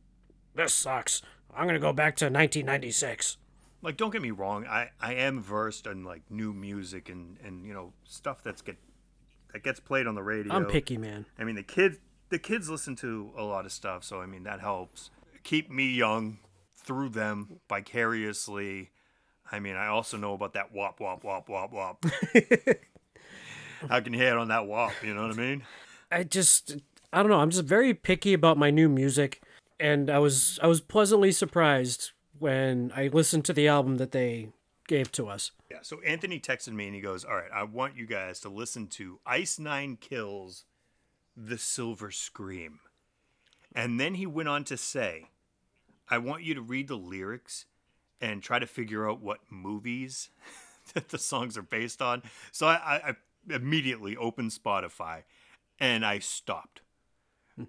this 0.55 0.75
sucks. 0.75 1.23
I'm 1.55 1.65
going 1.65 1.75
to 1.75 1.81
go 1.81 1.93
back 1.93 2.17
to 2.17 2.27
1996. 2.27 3.39
like, 3.83 3.97
don't 3.97 4.11
get 4.11 4.23
me 4.23 4.31
wrong. 4.31 4.67
I, 4.67 4.91
I 5.01 5.15
am 5.15 5.43
versed 5.43 5.87
in, 5.87 6.05
like, 6.05 6.23
new 6.31 6.53
music 6.53 7.09
and, 7.09 7.37
and 7.45 7.67
you 7.67 7.75
know, 7.75 7.93
stuff 8.05 8.43
that's 8.43 8.63
get, 8.63 8.77
that 9.53 9.63
gets 9.63 9.81
played 9.81 10.07
on 10.07 10.15
the 10.15 10.23
radio. 10.23 10.53
I'm 10.53 10.67
picky, 10.67 10.97
man. 10.97 11.27
I 11.39 11.45
mean, 11.45 11.57
the 11.57 11.63
kids 11.63 11.99
the 12.31 12.39
kids 12.39 12.71
listen 12.71 12.97
to 12.97 13.31
a 13.37 13.45
lot 13.45 13.67
of 13.67 13.73
stuff, 13.73 14.05
so 14.05 14.21
I 14.21 14.27
mean 14.27 14.45
that 14.45 14.61
helps 14.61 15.11
keep 15.43 15.71
me 15.71 15.93
young 15.93 16.39
through 16.77 17.11
them 17.11 17.61
vicariously. 17.69 18.91
I 19.51 19.61
mean, 19.61 19.77
I 19.77 19.87
also 19.89 20.17
know 20.17 20.33
about 20.33 20.55
that 20.55 20.73
wop 20.73 21.01
wop 21.01 21.25
wop 21.25 21.49
wop 21.49 21.73
wop. 21.73 22.05
How 23.89 24.01
can 24.01 24.13
you 24.13 24.19
hate 24.19 24.33
on 24.33 24.49
that 24.49 24.67
wop? 24.67 24.93
You 25.03 25.15
know 25.15 25.23
what 25.23 25.33
I 25.33 25.37
mean? 25.37 25.65
I 26.11 26.25
just 26.25 26.77
I 27.13 27.19
don't 27.19 27.31
know. 27.31 27.41
I'm 27.41 27.51
just 27.51 27.65
very 27.65 27.95
picky 27.95 28.33
about 28.33 28.57
my 28.57 28.71
new 28.71 28.89
music, 28.89 29.43
and 29.79 30.11
I 30.11 30.19
was 30.19 30.59
I 30.63 30.67
was 30.67 30.81
pleasantly 30.81 31.33
surprised 31.33 32.13
when 32.39 32.93
I 32.97 33.09
listened 33.09 33.45
to 33.47 33.53
the 33.53 33.69
album 33.69 33.97
that 33.97 34.13
they 34.13 34.49
gave 34.93 35.11
to 35.11 35.27
us. 35.27 35.53
Yeah. 35.71 35.79
So 35.81 36.03
Anthony 36.03 36.39
texted 36.39 36.75
me 36.75 36.85
and 36.85 36.95
he 36.95 37.01
goes, 37.01 37.25
"All 37.25 37.35
right, 37.35 37.51
I 37.51 37.63
want 37.63 37.97
you 37.97 38.07
guys 38.07 38.41
to 38.41 38.51
listen 38.51 38.89
to 38.89 39.21
Ice 39.25 39.59
Nine 39.59 39.97
Kills, 39.97 40.67
The 41.35 41.57
Silver 41.57 42.11
Scream," 42.11 42.81
and 43.75 43.99
then 43.99 44.15
he 44.15 44.27
went 44.27 44.51
on 44.51 44.65
to 44.65 44.77
say, 44.77 45.31
"I 46.11 46.19
want 46.19 46.43
you 46.43 46.53
to 46.55 46.61
read 46.61 46.89
the 46.89 46.99
lyrics 46.99 47.65
and 48.21 48.43
try 48.43 48.59
to 48.59 48.67
figure 48.67 49.09
out 49.09 49.23
what 49.23 49.39
movies 49.49 50.29
that 50.93 51.09
the 51.09 51.19
songs 51.19 51.57
are 51.57 51.63
based 51.63 52.03
on." 52.03 52.23
So 52.51 52.67
I, 52.67 53.01
I, 53.09 53.17
immediately 53.49 54.15
opened 54.17 54.51
Spotify 54.51 55.23
and 55.81 56.05
I 56.05 56.19
stopped. 56.19 56.83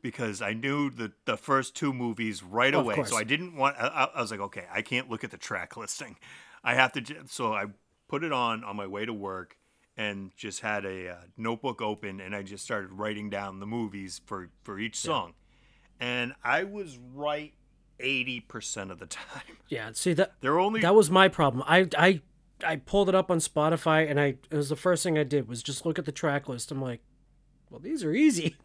Because 0.01 0.41
I 0.41 0.53
knew 0.53 0.89
the, 0.89 1.11
the 1.25 1.35
first 1.35 1.75
two 1.75 1.91
movies 1.93 2.41
right 2.41 2.73
away, 2.73 3.03
so 3.03 3.17
I 3.17 3.25
didn't 3.25 3.57
want. 3.57 3.75
I- 3.77 4.09
I 4.15 4.21
was 4.21 4.31
like, 4.31 4.39
okay, 4.39 4.63
I 4.71 4.81
can't 4.81 5.09
look 5.09 5.25
at 5.25 5.31
the 5.31 5.37
track 5.37 5.75
listing. 5.75 6.15
I 6.63 6.75
have 6.75 6.91
to. 6.93 7.03
So 7.27 7.53
I 7.53 7.65
put 8.07 8.23
it 8.23 8.31
on 8.31 8.63
on 8.63 8.75
my 8.75 8.87
way 8.87 9.05
to 9.05 9.13
work 9.13 9.57
and 9.97 10.31
just 10.35 10.61
had 10.61 10.85
a 10.85 11.09
uh, 11.09 11.15
notebook 11.37 11.81
open 11.81 12.19
and 12.19 12.35
I 12.35 12.41
just 12.41 12.63
started 12.63 12.91
writing 12.91 13.29
down 13.29 13.59
the 13.59 13.65
movies 13.65 14.21
for 14.25 14.49
for 14.63 14.79
each 14.79 14.97
song, 14.97 15.33
and 15.99 16.33
I 16.43 16.63
was 16.63 16.97
right 16.97 17.53
eighty 17.99 18.39
percent 18.39 18.91
of 18.91 18.99
the 18.99 19.05
time. 19.07 19.57
Yeah, 19.67 19.91
see 19.93 20.13
that 20.13 20.33
There 20.41 20.59
only 20.59 20.81
that 20.81 20.95
was 20.95 21.09
my 21.11 21.27
problem. 21.27 21.63
I 21.67 21.87
I 21.97 22.21
I 22.65 22.77
pulled 22.77 23.09
it 23.09 23.15
up 23.15 23.29
on 23.29 23.39
Spotify, 23.39 24.09
and 24.09 24.19
I 24.19 24.35
it 24.49 24.55
was 24.55 24.69
the 24.69 24.75
first 24.75 25.03
thing 25.03 25.17
I 25.17 25.23
did 25.23 25.47
was 25.47 25.61
just 25.61 25.85
look 25.85 25.99
at 25.99 26.05
the 26.05 26.11
track 26.11 26.47
list. 26.47 26.71
I'm 26.71 26.81
like, 26.81 27.01
well, 27.69 27.79
these 27.79 28.03
are 28.03 28.13
easy. 28.13 28.55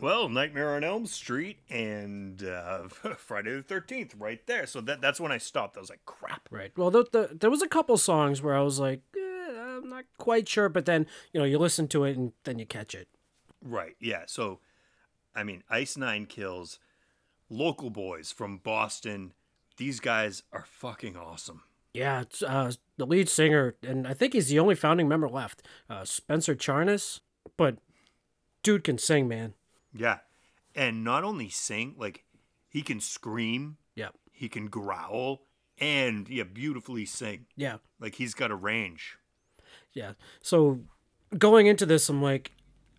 Well 0.00 0.28
Nightmare 0.28 0.74
on 0.74 0.84
Elm 0.84 1.06
Street 1.06 1.58
and 1.70 2.42
uh, 2.42 2.88
Friday 2.88 3.56
the 3.56 3.62
Thirteenth 3.62 4.14
right 4.18 4.44
there. 4.46 4.66
So 4.66 4.80
that 4.82 5.00
that's 5.00 5.20
when 5.20 5.32
I 5.32 5.38
stopped. 5.38 5.76
I 5.76 5.80
was 5.80 5.90
like, 5.90 6.04
crap. 6.06 6.48
Right. 6.50 6.72
Well, 6.76 6.90
the, 6.90 7.06
the, 7.10 7.36
there 7.38 7.50
was 7.50 7.62
a 7.62 7.68
couple 7.68 7.96
songs 7.96 8.42
where 8.42 8.54
I 8.54 8.62
was 8.62 8.78
like, 8.78 9.00
eh, 9.16 9.60
I'm 9.60 9.88
not 9.88 10.04
quite 10.18 10.48
sure, 10.48 10.68
but 10.68 10.84
then 10.86 11.06
you 11.32 11.40
know 11.40 11.46
you 11.46 11.58
listen 11.58 11.88
to 11.88 12.04
it 12.04 12.16
and 12.16 12.32
then 12.44 12.58
you 12.58 12.66
catch 12.66 12.94
it. 12.94 13.08
Right. 13.64 13.96
Yeah. 14.00 14.22
So, 14.26 14.60
I 15.34 15.42
mean, 15.42 15.62
Ice 15.68 15.96
Nine 15.96 16.26
Kills, 16.26 16.78
local 17.50 17.90
boys 17.90 18.32
from 18.32 18.58
Boston. 18.58 19.32
These 19.76 20.00
guys 20.00 20.42
are 20.52 20.64
fucking 20.66 21.16
awesome. 21.16 21.62
Yeah, 21.94 22.20
it's, 22.22 22.42
uh, 22.42 22.72
the 22.96 23.06
lead 23.06 23.28
singer, 23.28 23.74
and 23.82 24.06
I 24.06 24.12
think 24.14 24.34
he's 24.34 24.48
the 24.48 24.58
only 24.58 24.74
founding 24.74 25.08
member 25.08 25.28
left, 25.28 25.62
uh, 25.88 26.04
Spencer 26.04 26.54
Charnas. 26.54 27.20
But 27.56 27.78
dude 28.62 28.84
can 28.84 28.98
sing, 28.98 29.26
man. 29.26 29.54
Yeah. 29.98 30.18
And 30.74 31.02
not 31.04 31.24
only 31.24 31.48
sing, 31.48 31.94
like, 31.98 32.24
he 32.68 32.82
can 32.82 33.00
scream, 33.00 33.78
Yeah, 33.96 34.10
he 34.32 34.48
can 34.48 34.68
growl, 34.68 35.42
and, 35.78 36.28
yeah, 36.28 36.44
beautifully 36.44 37.04
sing. 37.04 37.46
yeah, 37.56 37.78
Like, 37.98 38.14
he's 38.16 38.34
got 38.34 38.50
a 38.50 38.54
range. 38.54 39.18
yeah. 39.92 40.12
So 40.40 40.80
going 41.36 41.66
into 41.66 41.84
this, 41.86 42.08
I'm 42.08 42.22
like, 42.22 42.52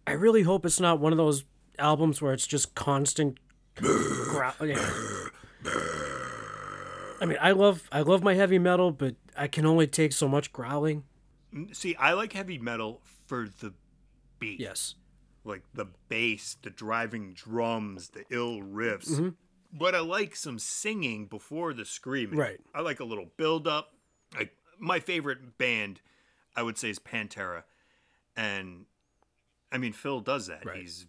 I 0.06 0.12
really 0.12 0.42
hope 0.44 0.66
it's 0.66 0.80
not 0.80 1.00
one 1.00 1.14
of 1.14 1.18
those 1.18 1.46
albums 1.78 2.22
where 2.22 2.34
it's 2.34 2.48
just 2.48 2.76
constant 2.76 3.40
growl. 3.76 4.54
Yeah. 4.64 4.92
I 7.22 7.26
mean, 7.26 7.38
I 7.42 7.52
love 7.52 7.88
I 7.92 8.02
love 8.02 8.24
my 8.24 8.34
heavy 8.34 8.60
metal, 8.60 8.92
but 8.92 9.16
I 9.38 9.48
can 9.48 9.66
only 9.66 9.88
take 9.88 10.14
so 10.14 10.28
much 10.28 10.52
growling. 10.54 11.04
See, 11.74 11.96
I 11.96 12.14
like 12.14 12.34
heavy 12.34 12.58
metal 12.58 13.02
for 13.28 13.48
the 13.60 13.74
beat. 14.40 14.60
Yes. 14.60 14.96
Like, 15.44 15.64
the 15.74 15.88
bass, 16.10 16.58
the 16.62 16.70
driving 16.70 17.34
drums, 17.34 18.10
the 18.10 18.26
ill 18.30 18.60
riffs. 18.60 19.12
Mm-hmm. 19.12 19.30
But 19.72 19.96
I 19.96 20.00
like 20.00 20.36
some 20.36 20.60
singing 20.60 21.26
before 21.28 21.74
the 21.74 21.86
screaming. 21.86 22.38
Right. 22.38 22.60
I 22.74 22.82
like 22.82 23.00
a 23.00 23.04
little 23.04 23.28
build 23.38 23.68
up. 23.68 23.94
Like 24.36 24.54
my 24.80 25.00
favorite 25.00 25.58
band, 25.58 26.02
I 26.56 26.64
would 26.64 26.78
say, 26.78 26.90
is 26.90 27.00
Pantera, 27.00 27.64
and 28.36 28.86
I 29.72 29.78
mean 29.78 29.94
Phil 29.94 30.22
does 30.22 30.48
that. 30.48 30.66
Right. 30.66 30.82
He's 30.82 31.06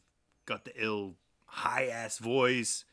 got 0.46 0.64
the 0.64 0.72
ill, 0.76 1.14
high 1.46 1.86
ass 1.86 2.18
voice, 2.18 2.84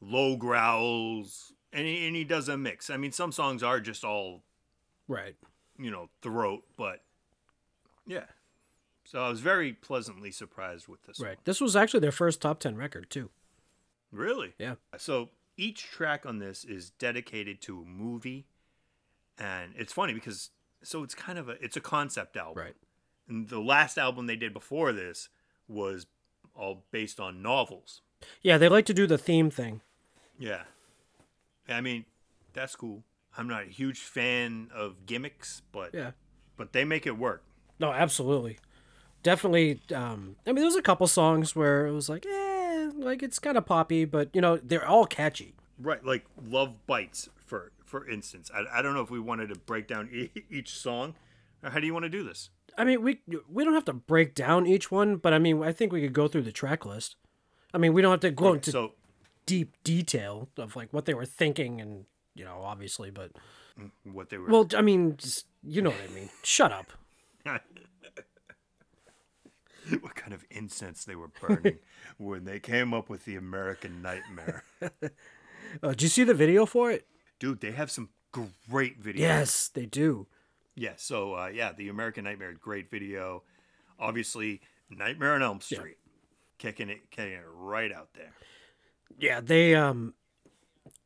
low 0.00 0.36
growls, 0.36 1.52
and 1.72 1.86
he, 1.86 2.06
and 2.06 2.16
he 2.16 2.24
does 2.24 2.48
a 2.48 2.56
mix. 2.56 2.90
I 2.90 2.96
mean, 2.96 3.12
some 3.12 3.32
songs 3.32 3.62
are 3.62 3.80
just 3.80 4.04
all 4.04 4.42
Right. 5.08 5.36
you 5.78 5.90
know, 5.90 6.08
throat, 6.22 6.62
but 6.76 7.02
yeah. 8.06 8.24
So 9.12 9.22
I 9.22 9.28
was 9.28 9.40
very 9.40 9.74
pleasantly 9.74 10.30
surprised 10.30 10.88
with 10.88 11.02
this. 11.02 11.20
Right. 11.20 11.32
one. 11.36 11.42
This 11.44 11.60
was 11.60 11.76
actually 11.76 12.00
their 12.00 12.10
first 12.12 12.40
top 12.40 12.60
10 12.60 12.76
record, 12.76 13.10
too. 13.10 13.28
Really? 14.10 14.54
Yeah. 14.58 14.76
So 14.96 15.28
each 15.58 15.82
track 15.82 16.24
on 16.24 16.38
this 16.38 16.64
is 16.64 16.88
dedicated 16.88 17.60
to 17.62 17.82
a 17.82 17.84
movie, 17.84 18.46
and 19.38 19.74
it's 19.76 19.92
funny 19.92 20.14
because 20.14 20.48
so 20.82 21.02
it's 21.02 21.14
kind 21.14 21.38
of 21.38 21.50
a 21.50 21.62
it's 21.62 21.76
a 21.76 21.80
concept 21.80 22.38
album. 22.38 22.62
Right. 22.64 22.76
And 23.28 23.50
the 23.50 23.60
last 23.60 23.98
album 23.98 24.26
they 24.28 24.36
did 24.36 24.54
before 24.54 24.92
this 24.94 25.28
was 25.68 26.06
all 26.54 26.84
based 26.90 27.20
on 27.20 27.42
novels. 27.42 28.00
Yeah, 28.40 28.56
they 28.56 28.68
like 28.70 28.86
to 28.86 28.94
do 28.94 29.06
the 29.06 29.18
theme 29.18 29.50
thing. 29.50 29.82
Yeah. 30.38 30.62
I 31.68 31.82
mean, 31.82 32.06
that's 32.54 32.76
cool. 32.76 33.02
I'm 33.36 33.46
not 33.48 33.62
a 33.64 33.66
huge 33.66 34.00
fan 34.00 34.70
of 34.74 35.04
gimmicks, 35.04 35.60
but 35.70 35.92
Yeah. 35.94 36.12
but 36.56 36.72
they 36.72 36.84
make 36.84 37.06
it 37.06 37.18
work. 37.18 37.44
No, 37.78 37.92
absolutely. 37.92 38.58
Definitely. 39.22 39.80
Um, 39.94 40.36
I 40.46 40.50
mean, 40.50 40.56
there 40.56 40.64
was 40.64 40.76
a 40.76 40.82
couple 40.82 41.06
songs 41.06 41.54
where 41.54 41.86
it 41.86 41.92
was 41.92 42.08
like, 42.08 42.26
eh, 42.26 42.90
like 42.96 43.22
it's 43.22 43.38
kind 43.38 43.56
of 43.56 43.66
poppy, 43.66 44.04
but 44.04 44.30
you 44.32 44.40
know, 44.40 44.56
they're 44.56 44.86
all 44.86 45.06
catchy. 45.06 45.54
Right, 45.78 46.04
like 46.04 46.24
Love 46.48 46.86
Bites 46.86 47.28
for 47.46 47.72
for 47.84 48.08
instance. 48.08 48.50
I, 48.54 48.78
I 48.78 48.82
don't 48.82 48.94
know 48.94 49.02
if 49.02 49.10
we 49.10 49.20
wanted 49.20 49.48
to 49.48 49.56
break 49.56 49.86
down 49.86 50.08
e- 50.12 50.30
each 50.50 50.76
song. 50.76 51.14
How 51.62 51.78
do 51.78 51.86
you 51.86 51.92
want 51.92 52.04
to 52.04 52.08
do 52.08 52.24
this? 52.24 52.50
I 52.76 52.84
mean, 52.84 53.02
we 53.02 53.20
we 53.48 53.64
don't 53.64 53.74
have 53.74 53.84
to 53.86 53.92
break 53.92 54.34
down 54.34 54.66
each 54.66 54.90
one, 54.90 55.16
but 55.16 55.32
I 55.32 55.38
mean, 55.38 55.62
I 55.62 55.72
think 55.72 55.92
we 55.92 56.00
could 56.00 56.12
go 56.12 56.26
through 56.26 56.42
the 56.42 56.52
track 56.52 56.84
list. 56.84 57.16
I 57.74 57.78
mean, 57.78 57.92
we 57.92 58.02
don't 58.02 58.10
have 58.10 58.20
to 58.20 58.30
go 58.30 58.54
into 58.54 58.70
so 58.70 58.92
deep 59.46 59.76
detail 59.84 60.48
of 60.56 60.76
like 60.76 60.92
what 60.92 61.04
they 61.04 61.14
were 61.14 61.26
thinking 61.26 61.80
and 61.80 62.06
you 62.34 62.44
know, 62.44 62.60
obviously, 62.62 63.10
but 63.10 63.32
what 64.04 64.30
they 64.30 64.38
were 64.38 64.48
well, 64.48 64.66
I 64.76 64.82
mean, 64.82 65.16
just, 65.16 65.46
you 65.62 65.82
know 65.82 65.90
what 65.90 66.00
I 66.10 66.12
mean. 66.14 66.30
Shut 66.42 66.72
up. 66.72 66.92
what 70.00 70.14
kind 70.14 70.32
of 70.32 70.44
incense 70.50 71.04
they 71.04 71.14
were 71.14 71.30
burning 71.40 71.78
when 72.18 72.44
they 72.44 72.60
came 72.60 72.94
up 72.94 73.08
with 73.08 73.24
the 73.24 73.36
American 73.36 74.02
Nightmare. 74.02 74.64
Uh, 75.82 75.88
did 75.88 76.02
you 76.02 76.08
see 76.08 76.22
the 76.22 76.34
video 76.34 76.66
for 76.66 76.90
it? 76.90 77.06
Dude, 77.38 77.60
they 77.60 77.70
have 77.70 77.90
some 77.90 78.10
great 78.30 79.02
videos. 79.02 79.18
Yes, 79.18 79.68
they 79.68 79.86
do. 79.86 80.26
Yeah, 80.74 80.92
so 80.96 81.34
uh, 81.34 81.46
yeah, 81.46 81.72
the 81.72 81.88
American 81.88 82.24
Nightmare, 82.24 82.52
great 82.52 82.90
video. 82.90 83.42
Obviously, 83.98 84.60
Nightmare 84.90 85.34
on 85.34 85.42
Elm 85.42 85.60
Street, 85.62 85.96
kicking 86.58 86.90
it, 86.90 87.10
kicking 87.10 87.32
it 87.32 87.44
right 87.54 87.90
out 87.90 88.08
there. 88.14 88.32
Yeah, 89.18 89.40
they 89.40 89.74
um 89.74 90.14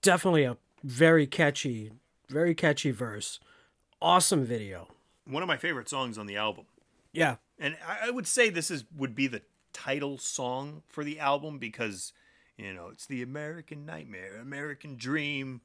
definitely 0.03 0.45
a 0.45 0.57
very 0.83 1.27
catchy, 1.27 1.93
very 2.29 2.55
catchy 2.55 2.91
verse. 2.91 3.41
Awesome 4.01 4.45
video. 4.45 4.89
One 5.27 5.43
of 5.43 5.49
my 5.49 5.57
favorite 5.57 5.89
songs 5.89 6.19
on 6.19 6.27
the 6.27 6.37
album, 6.37 6.67
Yeah. 7.17 7.37
and 7.59 7.77
I, 7.87 8.09
I 8.09 8.11
would 8.11 8.27
say 8.27 8.51
this 8.51 8.71
is 8.71 8.85
would 8.97 9.15
be 9.15 9.27
the 9.27 9.43
title 9.73 10.19
song 10.19 10.83
for 10.89 11.05
the 11.05 11.19
album 11.19 11.59
because 11.59 12.13
you 12.57 12.73
know 12.73 12.89
it's 12.93 13.07
the 13.07 13.23
American 13.23 13.85
Nightmare, 13.87 14.37
American 14.41 14.97
Dream, 14.97 15.61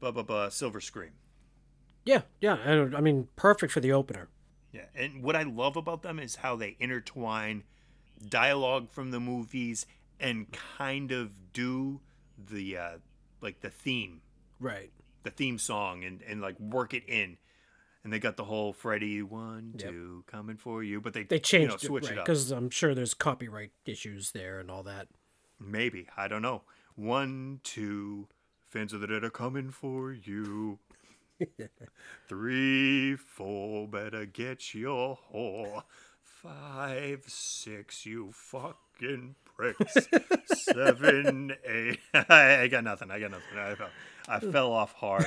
blah 0.00 0.10
blah 0.10 0.22
blah, 0.22 0.48
Silver 0.48 0.80
Scream. 0.80 1.12
Yeah, 2.04 2.22
yeah. 2.40 2.56
I, 2.64 2.96
I 2.96 3.00
mean, 3.00 3.28
perfect 3.36 3.72
for 3.72 3.80
the 3.80 3.92
opener. 3.92 4.28
Yeah, 4.72 4.86
and 4.94 5.22
what 5.22 5.36
I 5.36 5.42
love 5.44 5.76
about 5.76 6.02
them 6.02 6.18
is 6.18 6.36
how 6.36 6.56
they 6.56 6.76
intertwine 6.80 7.64
dialogue 8.28 8.90
from 8.90 9.10
the 9.10 9.20
movies 9.20 9.86
and 10.18 10.46
kind 10.78 11.12
of 11.12 11.52
do 11.52 12.00
the 12.38 12.76
uh, 12.78 12.90
like 13.40 13.60
the 13.60 13.70
theme, 13.70 14.22
Right. 14.58 14.90
the 15.22 15.30
theme 15.30 15.58
song, 15.58 16.04
and 16.04 16.22
and 16.22 16.40
like 16.40 16.58
work 16.58 16.94
it 16.94 17.04
in. 17.08 17.36
And 18.04 18.12
they 18.12 18.18
got 18.18 18.36
the 18.36 18.44
whole 18.44 18.72
Freddy 18.72 19.22
one, 19.22 19.74
Yep. 19.78 19.90
two 19.90 20.24
coming 20.26 20.56
for 20.56 20.82
you, 20.82 21.00
but 21.00 21.12
they 21.12 21.22
They 21.22 21.38
changed 21.38 21.82
you 21.84 21.88
know, 21.88 21.98
switch 22.00 22.10
it 22.10 22.18
up. 22.18 22.24
because 22.24 22.50
I'm 22.50 22.68
sure 22.68 22.94
there's 22.94 23.14
copyright 23.14 23.70
issues 23.84 24.32
there 24.32 24.58
and 24.58 24.70
all 24.70 24.82
that. 24.82 25.06
Maybe 25.60 26.08
I 26.16 26.26
don't 26.26 26.42
know. 26.42 26.62
One, 26.96 27.60
two, 27.62 28.26
fans 28.68 28.92
of 28.92 29.00
the 29.00 29.06
dead 29.06 29.22
are 29.22 29.30
coming 29.30 29.70
for 29.70 30.12
you. 30.12 30.78
Three, 32.28 33.16
four, 33.16 33.88
better 33.88 34.26
get 34.26 34.74
your 34.74 35.18
whore. 35.32 35.82
Five, 36.20 37.24
six, 37.28 38.04
you 38.04 38.30
fucking 38.32 39.36
pricks. 39.44 40.08
Seven, 40.46 41.54
eight. 41.64 42.00
I 42.14 42.66
got 42.68 42.84
nothing. 42.84 43.10
I 43.10 43.20
got 43.20 43.30
nothing. 43.30 43.58
I 43.58 43.74
fell, 43.74 43.90
I 44.28 44.40
fell 44.40 44.72
off 44.72 44.92
hard. 44.94 45.24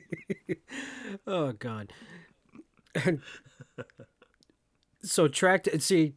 Oh 1.26 1.52
God. 1.52 1.92
so 5.02 5.28
track 5.28 5.64
t- 5.64 5.78
see, 5.78 6.14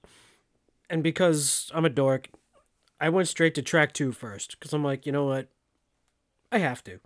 and 0.90 1.04
because 1.04 1.72
I'm 1.74 1.86
a 1.86 1.90
dork, 1.90 2.30
I 3.00 3.10
went 3.10 3.28
straight 3.28 3.56
to 3.56 3.62
track 3.62 3.94
two 3.94 4.12
first 4.12 4.60
because 4.60 4.74
I'm 4.74 4.84
like, 4.84 5.06
you 5.06 5.12
know 5.12 5.26
what, 5.26 5.50
I 6.52 6.60
have 6.60 6.84
to. 6.86 7.00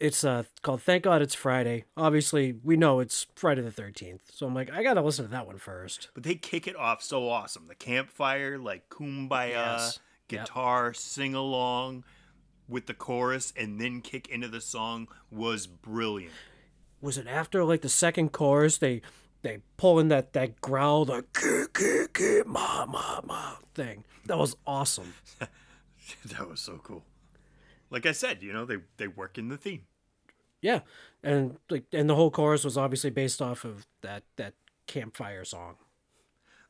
It's 0.00 0.22
uh 0.22 0.44
called 0.62 0.82
Thank 0.82 1.04
God 1.04 1.22
It's 1.22 1.34
Friday. 1.34 1.84
Obviously, 1.96 2.54
we 2.62 2.76
know 2.76 3.00
it's 3.00 3.26
Friday 3.34 3.62
the 3.62 3.72
Thirteenth, 3.72 4.22
so 4.32 4.46
I'm 4.46 4.54
like, 4.54 4.70
I 4.70 4.82
gotta 4.82 5.02
listen 5.02 5.24
to 5.24 5.30
that 5.32 5.46
one 5.46 5.58
first. 5.58 6.08
But 6.14 6.22
they 6.22 6.36
kick 6.36 6.66
it 6.68 6.76
off 6.76 7.02
so 7.02 7.28
awesome. 7.28 7.66
The 7.66 7.74
campfire, 7.74 8.58
like 8.58 8.88
kumbaya, 8.90 9.50
Yes. 9.50 10.00
Yep. 10.30 10.44
guitar, 10.46 10.92
sing 10.94 11.34
along 11.34 12.04
with 12.68 12.86
the 12.86 12.94
chorus, 12.94 13.52
and 13.56 13.80
then 13.80 14.00
kick 14.00 14.28
into 14.28 14.48
the 14.48 14.60
song 14.60 15.08
was 15.30 15.66
brilliant. 15.66 16.32
Was 17.00 17.16
it 17.18 17.26
after 17.26 17.64
like 17.64 17.82
the 17.82 17.88
second 17.88 18.32
chorus 18.32 18.78
they 18.78 19.02
they 19.42 19.58
pull 19.76 19.98
in 19.98 20.08
that 20.08 20.32
that 20.32 20.60
growl 20.60 21.04
the 21.04 21.24
"Kee, 21.34 21.64
kee, 21.72 22.06
kee, 22.12 22.42
ma 22.44 22.86
ma 22.86 23.20
ma 23.24 23.54
thing? 23.74 24.04
That 24.26 24.38
was 24.38 24.56
awesome. 24.66 25.14
that 25.38 26.48
was 26.48 26.60
so 26.60 26.80
cool. 26.82 27.04
Like 27.90 28.04
I 28.04 28.12
said, 28.12 28.42
you 28.42 28.52
know, 28.52 28.64
they 28.64 28.78
they 28.96 29.08
work 29.08 29.38
in 29.38 29.48
the 29.48 29.56
theme. 29.56 29.82
Yeah, 30.60 30.80
and 31.22 31.56
like, 31.70 31.84
and 31.92 32.10
the 32.10 32.16
whole 32.16 32.30
chorus 32.30 32.64
was 32.64 32.76
obviously 32.76 33.10
based 33.10 33.40
off 33.40 33.64
of 33.64 33.86
that 34.02 34.24
that 34.36 34.54
campfire 34.86 35.44
song. 35.44 35.76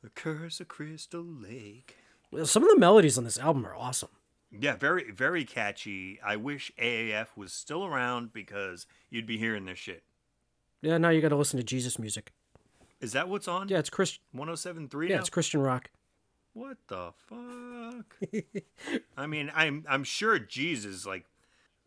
The 0.02 0.10
Curse 0.10 0.60
of 0.60 0.68
Crystal 0.68 1.24
Lake. 1.24 1.96
Well, 2.30 2.46
Some 2.46 2.62
of 2.62 2.68
the 2.68 2.78
melodies 2.78 3.18
on 3.18 3.24
this 3.24 3.38
album 3.38 3.66
are 3.66 3.74
awesome. 3.74 4.10
Yeah, 4.50 4.76
very 4.76 5.10
very 5.10 5.44
catchy. 5.44 6.18
I 6.24 6.36
wish 6.36 6.72
AAF 6.80 7.28
was 7.36 7.52
still 7.52 7.84
around 7.84 8.32
because 8.32 8.86
you'd 9.10 9.26
be 9.26 9.38
hearing 9.38 9.66
this 9.66 9.78
shit. 9.78 10.02
Yeah, 10.80 10.96
now 10.98 11.10
you 11.10 11.20
got 11.20 11.28
to 11.30 11.36
listen 11.36 11.58
to 11.58 11.64
Jesus 11.64 11.98
music. 11.98 12.32
Is 13.00 13.12
that 13.12 13.28
what's 13.28 13.46
on? 13.48 13.68
Yeah, 13.68 13.78
it's 13.78 13.90
Chris. 13.90 14.18
1073 14.32 15.08
Yeah, 15.08 15.14
now? 15.16 15.20
it's 15.20 15.30
Christian 15.30 15.60
rock. 15.60 15.90
What 16.54 16.78
the 16.88 17.12
fuck? 17.28 18.16
I 19.16 19.26
mean, 19.26 19.52
I'm 19.54 19.84
I'm 19.88 20.02
sure 20.04 20.38
Jesus 20.38 21.04
like 21.06 21.26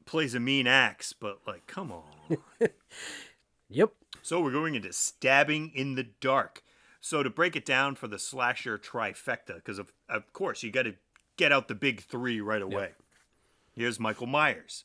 plays 0.06 0.36
a 0.36 0.40
mean 0.40 0.68
axe, 0.68 1.14
but 1.14 1.40
like, 1.48 1.68
come 1.68 1.92
on. 1.92 2.38
Yep. 3.74 3.94
So 4.22 4.42
we're 4.42 4.52
going 4.52 4.76
into 4.76 4.92
stabbing 4.92 5.72
in 5.74 5.96
the 5.96 6.04
dark. 6.20 6.62
So 7.00 7.24
to 7.24 7.30
break 7.30 7.56
it 7.56 7.66
down 7.66 7.96
for 7.96 8.08
the 8.10 8.20
slasher 8.20 8.78
trifecta, 8.78 9.56
because 9.56 9.80
of 9.80 9.94
of 10.10 10.32
course 10.34 10.62
you 10.62 10.72
got 10.72 10.84
to 10.84 10.96
get 11.38 11.52
out 11.52 11.68
the 11.68 11.76
big 11.76 12.02
three 12.02 12.42
right 12.42 12.62
away. 12.62 12.92
Here's 13.74 14.00
Michael 14.00 14.28
Myers. 14.28 14.84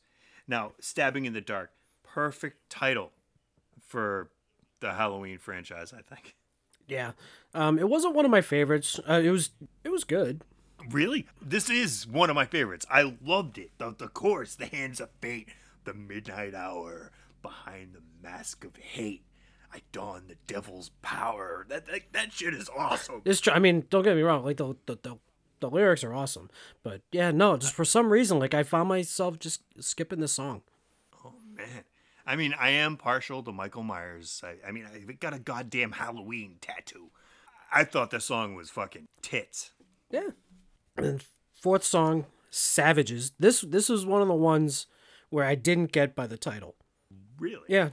Now, 0.49 0.73
stabbing 0.81 1.25
in 1.25 1.33
the 1.33 1.41
dark, 1.41 1.71
perfect 2.03 2.71
title 2.71 3.13
for 3.87 4.31
the 4.81 4.93
Halloween 4.93 5.39
franchise, 5.39 5.93
I 5.93 6.03
think. 6.03 6.37
Yeah. 6.87 7.13
Um, 7.55 7.79
it 7.79 7.89
wasn't 7.89 8.15
one 8.15 8.25
of 8.25 8.31
my 8.31 8.41
favorites. 8.41 9.01
Uh, 9.09 9.21
it 9.23 9.31
was 9.31 9.51
it 9.83 9.91
was 9.91 10.05
good. 10.05 10.43
Really, 10.91 11.27
this 11.43 11.69
is 11.69 12.07
one 12.07 12.31
of 12.31 12.37
my 12.37 12.45
favorites. 12.45 12.87
I 12.91 13.17
loved 13.25 13.59
it. 13.59 13.73
The 13.79 13.95
the 13.97 14.09
chorus, 14.09 14.55
the 14.55 14.67
hands 14.67 15.01
of 15.01 15.09
fate, 15.21 15.49
the 15.85 15.95
midnight 15.95 16.55
hour, 16.55 17.11
behind 17.43 17.95
the 17.95 18.03
mask 18.23 18.65
of 18.65 18.77
hate. 18.77 19.25
I 19.73 19.83
don 19.91 20.29
the 20.29 20.37
devil's 20.47 20.91
power. 21.03 21.67
That 21.69 21.87
that, 21.87 22.03
that 22.13 22.33
shit 22.33 22.55
is 22.55 22.71
awesome. 22.77 23.23
Tr- 23.25 23.51
I 23.51 23.59
mean, 23.59 23.85
don't 23.91 24.05
get 24.05 24.15
me 24.15 24.23
wrong. 24.23 24.45
Like 24.45 24.59
the 24.59 24.77
the, 24.87 24.97
the 25.03 25.19
the 25.61 25.71
lyrics 25.71 26.05
are 26.05 26.15
awesome, 26.15 26.51
but 26.83 27.03
yeah, 27.13 27.31
no, 27.31 27.57
just 27.57 27.75
for 27.75 27.85
some 27.85 28.13
reason, 28.13 28.39
like 28.39 28.55
I 28.55 28.63
found 28.63 28.89
myself 28.89 29.39
just 29.39 29.63
skipping 29.81 30.21
the 30.21 30.29
song. 30.29 30.63
Oh 31.25 31.35
man. 31.55 31.85
I 32.27 32.35
mean, 32.35 32.55
I 32.59 32.71
am 32.71 32.97
partial 32.97 33.43
to 33.45 33.53
Michael 33.53 33.85
Myers. 33.85 34.43
I, 34.45 34.57
I 34.67 34.73
mean, 34.73 34.85
I 34.85 35.13
got 35.13 35.33
a 35.33 35.39
goddamn 35.39 35.93
Halloween 35.93 36.57
tattoo. 36.61 37.11
I 37.73 37.85
thought 37.85 38.11
the 38.11 38.21
song 38.21 38.55
was 38.57 38.69
fucking 38.71 39.07
tits. 39.23 39.71
Yeah. 40.11 40.31
And 40.97 41.25
fourth 41.55 41.85
song, 41.85 42.27
Savages. 42.51 43.33
This 43.39 43.61
this 43.61 43.91
is 43.91 44.07
one 44.07 44.23
of 44.23 44.29
the 44.29 44.35
ones 44.35 44.87
where 45.31 45.45
I 45.45 45.55
didn't 45.55 45.93
get 45.93 46.15
by 46.15 46.27
the 46.27 46.39
title. 46.39 46.75
Really? 47.39 47.67
Yeah, 47.69 47.91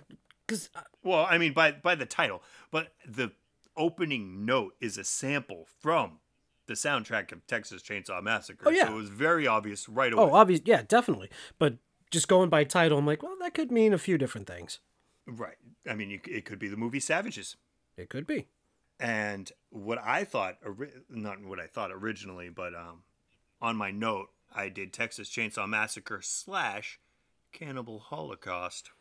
because 0.48 0.70
uh, 0.76 0.82
Well, 1.04 1.28
I 1.30 1.38
mean, 1.38 1.54
by 1.54 1.72
by 1.72 1.96
the 1.96 2.06
title, 2.06 2.42
but 2.72 2.94
the 3.08 3.32
opening 3.76 4.46
note 4.46 4.74
is 4.80 4.98
a 4.98 5.04
sample 5.04 5.68
from 5.80 6.20
the 6.68 6.74
soundtrack 6.76 7.32
of 7.32 7.46
Texas 7.48 7.82
Chainsaw 7.82 8.22
Massacre. 8.24 8.66
Oh, 8.68 8.72
yeah. 8.72 8.88
So 8.88 8.94
it 8.94 8.98
was 8.98 9.10
very 9.10 9.48
obvious 9.48 9.90
right 9.90 10.14
away. 10.14 10.24
oh, 10.24 10.34
obvious, 10.34 10.62
yeah, 10.66 10.82
definitely. 10.88 11.30
But 11.60 11.76
just 12.12 12.28
going 12.28 12.50
by 12.50 12.64
title, 12.64 12.98
I'm 12.98 13.06
like, 13.06 13.24
well, 13.24 13.36
that 13.42 13.54
could 13.54 13.72
mean 13.72 13.94
a 13.94 13.98
few 13.98 14.18
different 14.18 14.48
things. 14.48 14.80
Right. 15.26 15.58
I 15.90 15.94
mean, 15.96 16.20
it 16.28 16.46
could 16.46 16.60
be 16.60 16.68
the 16.68 16.78
movie 16.78 17.00
Savages. 17.00 17.56
It 17.98 18.10
could 18.10 18.26
be. 18.28 18.48
And 19.00 19.52
what 19.70 20.00
I 20.04 20.24
thought, 20.24 20.58
not 21.10 21.44
what 21.44 21.60
I 21.60 21.68
thought 21.68 21.92
originally, 21.92 22.50
but 22.50 22.74
um, 22.76 23.04
on 23.62 23.76
my 23.76 23.92
note, 23.92 24.28
I 24.56 24.70
did 24.70 24.94
Texas 24.94 25.30
Chainsaw 25.30 25.68
Massacre 25.68 26.22
slash 26.22 27.00
Cannibal 27.52 28.00
Holocaust. 28.00 28.92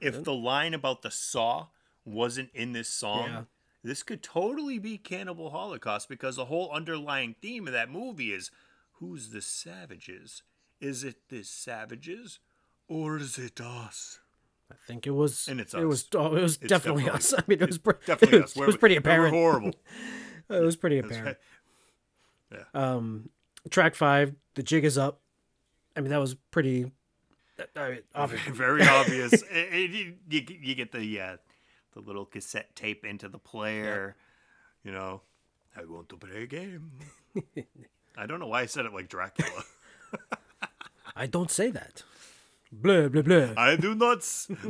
If 0.00 0.24
the 0.24 0.34
line 0.34 0.74
about 0.74 1.02
the 1.02 1.10
saw 1.10 1.68
wasn't 2.04 2.50
in 2.54 2.72
this 2.72 2.88
song, 2.88 3.26
Yeah. 3.28 3.42
This 3.82 4.02
could 4.02 4.22
totally 4.22 4.78
be 4.78 4.98
Cannibal 4.98 5.50
Holocaust 5.50 6.08
because 6.08 6.36
the 6.36 6.46
whole 6.46 6.70
underlying 6.72 7.34
theme 7.40 7.66
of 7.66 7.72
that 7.72 7.90
movie 7.90 8.32
is 8.32 8.50
who's 8.94 9.30
the 9.30 9.40
savages? 9.42 10.42
Is 10.80 11.04
it 11.04 11.28
the 11.28 11.42
savages 11.42 12.38
or 12.88 13.18
is 13.18 13.38
it 13.38 13.60
us? 13.60 14.20
I 14.70 14.74
think 14.86 15.06
it 15.06 15.10
was. 15.10 15.48
And 15.48 15.60
it's 15.60 15.74
us. 15.74 15.82
It 15.82 15.84
was. 15.86 16.06
Oh, 16.14 16.36
it 16.36 16.42
was 16.42 16.56
It's 16.56 16.68
definitely, 16.68 17.04
definitely- 17.04 17.18
us. 17.18 17.34
I 17.38 17.42
mean, 17.46 17.60
it 17.60 17.66
was 17.66 17.78
pre- 17.78 17.94
Definitely 18.06 18.38
it 18.38 18.42
was, 18.42 18.52
us. 18.52 18.56
It 18.62 18.66
was 18.66 18.76
pretty 18.76 18.94
We're 18.96 19.00
apparent. 19.00 19.34
horrible. 19.34 19.72
It 20.48 20.62
was 20.62 20.76
pretty 20.76 20.98
apparent. 20.98 21.38
right. 22.52 22.64
Um, 22.74 23.30
track 23.70 23.94
five, 23.94 24.34
the 24.54 24.62
jig 24.62 24.84
is 24.84 24.96
up. 24.98 25.20
I 25.96 26.00
mean, 26.00 26.10
that 26.10 26.18
was 26.20 26.34
pretty. 26.50 26.92
I 27.76 27.88
mean, 27.90 27.98
obvious. 28.14 28.42
very 28.52 28.86
obvious. 28.86 29.42
It- 29.50 29.90
you, 29.90 30.14
you, 30.28 30.74
get 30.74 30.92
the 30.92 31.20
uh, 31.20 31.36
the 31.92 32.00
little 32.00 32.24
cassette 32.24 32.74
tape 32.74 33.04
into 33.04 33.28
the 33.28 33.38
player. 33.38 34.16
You 34.84 34.92
know, 34.92 35.22
I 35.76 35.84
want 35.84 36.08
to 36.10 36.16
play 36.16 36.42
a 36.42 36.46
game. 36.46 36.92
I 38.16 38.26
don't 38.26 38.40
know 38.40 38.48
why 38.48 38.62
I 38.62 38.66
said 38.66 38.86
it 38.86 38.92
like 38.92 39.08
Dracula. 39.08 39.64
I 41.16 41.26
don't 41.26 41.50
say 41.50 41.70
that. 41.70 42.02
Blah 42.72 43.08
blah 43.08 43.22
blah. 43.22 43.54
I 43.56 43.76
do 43.76 43.94
not. 43.94 44.26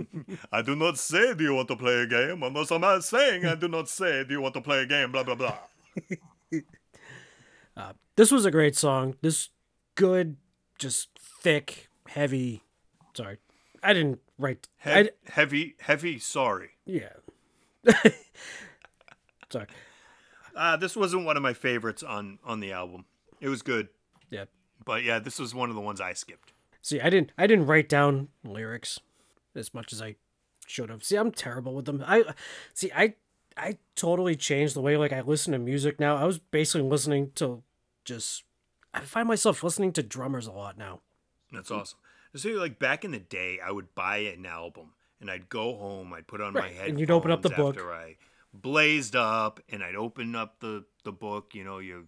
I 0.52 0.62
do 0.62 0.74
not 0.74 0.98
say. 0.98 1.34
Do 1.34 1.44
you 1.44 1.54
want 1.54 1.68
to 1.68 1.76
play 1.76 1.94
a 2.02 2.06
game? 2.06 2.42
Unless 2.42 2.70
I'm 2.70 2.80
not 2.80 3.04
saying 3.04 3.44
I 3.44 3.54
do 3.54 3.68
not 3.68 3.88
say. 3.88 4.24
Do 4.24 4.32
you 4.32 4.40
want 4.40 4.54
to 4.54 4.60
play 4.60 4.78
a 4.82 4.86
game? 4.86 5.12
Blah 5.12 5.24
blah 5.24 5.34
blah. 5.34 5.58
Uh, 7.76 7.92
this 8.16 8.30
was 8.30 8.44
a 8.44 8.50
great 8.50 8.76
song. 8.76 9.16
This 9.20 9.50
good, 9.94 10.36
just 10.78 11.08
thick, 11.18 11.88
heavy. 12.08 12.62
Sorry, 13.14 13.38
I 13.82 13.92
didn't 13.92 14.20
write. 14.40 14.68
He- 14.82 14.90
I, 14.90 15.10
heavy, 15.28 15.74
heavy. 15.80 16.18
Sorry. 16.18 16.70
yeah. 16.86 17.12
Sorry. 19.50 19.66
Uh, 20.54 20.76
this 20.76 20.96
wasn't 20.96 21.24
one 21.24 21.36
of 21.36 21.42
my 21.42 21.52
favorites 21.54 22.02
on 22.02 22.38
on 22.44 22.60
the 22.60 22.72
album. 22.72 23.04
It 23.40 23.48
was 23.48 23.62
good, 23.62 23.88
Yeah. 24.30 24.44
but 24.84 25.02
yeah, 25.02 25.18
this 25.18 25.38
was 25.38 25.54
one 25.54 25.70
of 25.70 25.74
the 25.74 25.80
ones 25.80 26.00
I 26.00 26.12
skipped. 26.12 26.52
See, 26.82 27.00
I 27.00 27.08
didn't. 27.10 27.32
I 27.38 27.46
didn't 27.46 27.66
write 27.66 27.88
down 27.88 28.28
lyrics 28.44 29.00
as 29.54 29.72
much 29.74 29.92
as 29.92 30.02
I 30.02 30.16
should 30.66 30.90
have. 30.90 31.02
See, 31.04 31.16
I'm 31.16 31.32
terrible 31.32 31.74
with 31.74 31.84
them. 31.86 32.04
I 32.06 32.24
see. 32.74 32.90
I 32.94 33.14
I 33.56 33.78
totally 33.96 34.36
changed 34.36 34.74
the 34.74 34.80
way 34.80 34.96
like 34.96 35.12
I 35.12 35.20
listen 35.22 35.52
to 35.52 35.58
music 35.58 35.98
now. 35.98 36.16
I 36.16 36.24
was 36.24 36.38
basically 36.38 36.88
listening 36.88 37.32
to 37.36 37.62
just. 38.04 38.44
I 38.92 39.00
find 39.00 39.28
myself 39.28 39.62
listening 39.62 39.92
to 39.94 40.02
drummers 40.02 40.46
a 40.48 40.52
lot 40.52 40.76
now. 40.76 41.00
That's 41.52 41.70
awesome. 41.70 41.98
So 42.36 42.48
like 42.50 42.78
back 42.78 43.04
in 43.04 43.10
the 43.10 43.18
day, 43.18 43.58
I 43.64 43.70
would 43.70 43.94
buy 43.94 44.18
an 44.18 44.46
album 44.46 44.92
and 45.20 45.30
I'd 45.30 45.48
go 45.48 45.76
home, 45.76 46.12
I'd 46.12 46.26
put 46.26 46.40
on 46.40 46.54
my 46.54 46.60
Right, 46.60 46.70
headphones 46.70 46.90
and 46.90 47.00
you'd 47.00 47.10
open 47.10 47.30
up 47.30 47.42
the 47.42 47.50
book. 47.50 47.76
after 47.76 47.92
I 47.92 48.16
blazed 48.52 49.14
up, 49.16 49.60
and 49.68 49.82
I'd 49.82 49.94
open 49.96 50.34
up 50.34 50.60
the 50.60 50.84
the 51.04 51.12
book. 51.12 51.54
You 51.54 51.64
know, 51.64 51.78
you're 51.78 52.04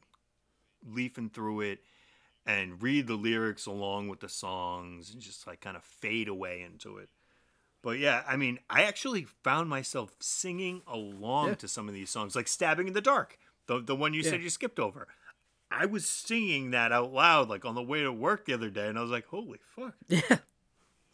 leafing 0.85 1.30
through 1.30 1.61
it 1.62 1.80
and 2.44 2.82
read 2.82 3.06
the 3.06 3.14
lyrics 3.14 3.66
along 3.66 4.08
with 4.08 4.20
the 4.20 4.28
songs 4.28 5.12
and 5.12 5.20
just 5.22 5.46
like 5.46 5.61
kind 5.61 5.76
of 5.76 5.85
fade 5.85 6.28
away 6.28 6.62
into 6.62 6.98
it. 6.98 7.08
But 7.82 7.98
yeah, 7.98 8.22
I 8.26 8.37
mean, 8.37 8.58
I 8.70 8.82
actually 8.82 9.24
found 9.44 9.68
myself 9.68 10.14
singing 10.20 10.82
along 10.87 11.48
Yeah. 11.48 11.54
to 11.56 11.68
some 11.68 11.88
of 11.88 11.94
these 11.94 12.11
songs, 12.11 12.35
like 12.37 12.48
"Stabbing 12.48 12.88
in 12.88 12.94
the 12.94 13.00
Dark," 13.00 13.38
the 13.66 13.80
the 13.80 13.96
one 13.96 14.14
you 14.14 14.22
Yeah. 14.22 14.30
said 14.30 14.42
you 14.42 14.50
skipped 14.50 14.78
over. 14.78 15.08
I 15.72 15.87
was 15.87 16.06
singing 16.06 16.70
that 16.72 16.92
out 16.92 17.12
loud, 17.12 17.48
like 17.48 17.64
on 17.64 17.74
the 17.74 17.82
way 17.82 18.02
to 18.02 18.12
work 18.12 18.44
the 18.44 18.54
other 18.54 18.70
day, 18.70 18.88
and 18.88 18.98
I 18.98 19.02
was 19.02 19.11
like, 19.11 19.26
"Holy 19.26 19.58
fuck!" 19.74 19.94
Yeah. 20.08 20.38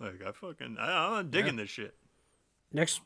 Like 0.00 0.22
I 0.24 0.30
fucking, 0.32 0.76
I, 0.78 1.18
I'm 1.18 1.30
digging 1.30 1.56
this 1.56 1.70
shit. 1.70 1.94
Next. 2.72 3.00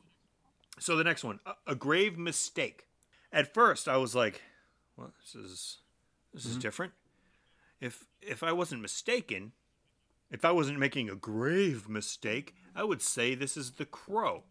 So 0.78 0.96
the 0.96 1.04
next 1.04 1.24
one, 1.24 1.40
a, 1.46 1.52
a 1.68 1.74
grave 1.74 2.18
mistake. 2.18 2.86
At 3.32 3.54
first, 3.54 3.88
I 3.88 3.96
was 3.96 4.14
like, 4.14 4.42
"Well, 4.96 5.12
this 5.20 5.34
is 5.34 5.78
this 6.34 6.44
is 6.44 6.52
mm-hmm. 6.52 6.60
different." 6.60 6.92
If 7.80 8.04
if 8.20 8.42
I 8.42 8.52
wasn't 8.52 8.82
mistaken, 8.82 9.52
if 10.30 10.44
I 10.44 10.50
wasn't 10.50 10.78
making 10.78 11.10
a 11.10 11.14
grave 11.14 11.88
mistake, 11.88 12.54
I 12.74 12.84
would 12.84 13.02
say 13.02 13.34
this 13.34 13.56
is 13.56 13.72
the 13.72 13.84
Crow. 13.84 14.44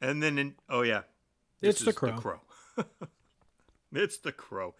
And 0.00 0.22
then, 0.22 0.38
in, 0.38 0.54
oh 0.68 0.82
yeah, 0.82 1.02
It's 1.60 1.80
The 1.80 1.92
Crow. 1.92 2.12
Crow. 2.12 2.40
it's 3.92 4.18
the 4.18 4.32
Crow. 4.32 4.74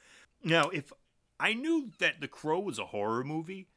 Now, 0.45 0.69
if 0.69 0.93
I 1.41 1.55
knew 1.55 1.91
that 1.99 2.21
the 2.21 2.29
Crow 2.29 2.61
was 2.61 2.79
a 2.79 2.87
horror 2.87 3.25
movie, 3.25 3.69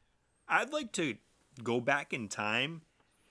I'd 0.48 0.72
like 0.72 0.92
to 0.92 1.16
go 1.62 1.80
back 1.80 2.12
in 2.12 2.28
time 2.28 2.82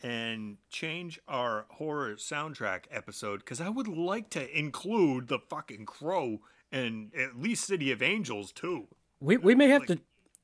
and 0.03 0.57
change 0.69 1.19
our 1.27 1.65
horror 1.69 2.15
soundtrack 2.15 2.85
episode 2.89 3.39
because 3.39 3.61
I 3.61 3.69
would 3.69 3.87
like 3.87 4.29
to 4.31 4.57
include 4.57 5.27
the 5.27 5.39
fucking 5.39 5.85
Crow 5.85 6.39
and 6.71 7.11
at 7.15 7.39
least 7.39 7.65
City 7.65 7.91
of 7.91 8.01
Angels 8.01 8.51
too. 8.51 8.87
We 9.19 9.37
we 9.37 9.53
may 9.53 9.67
have 9.67 9.85
to. 9.87 9.99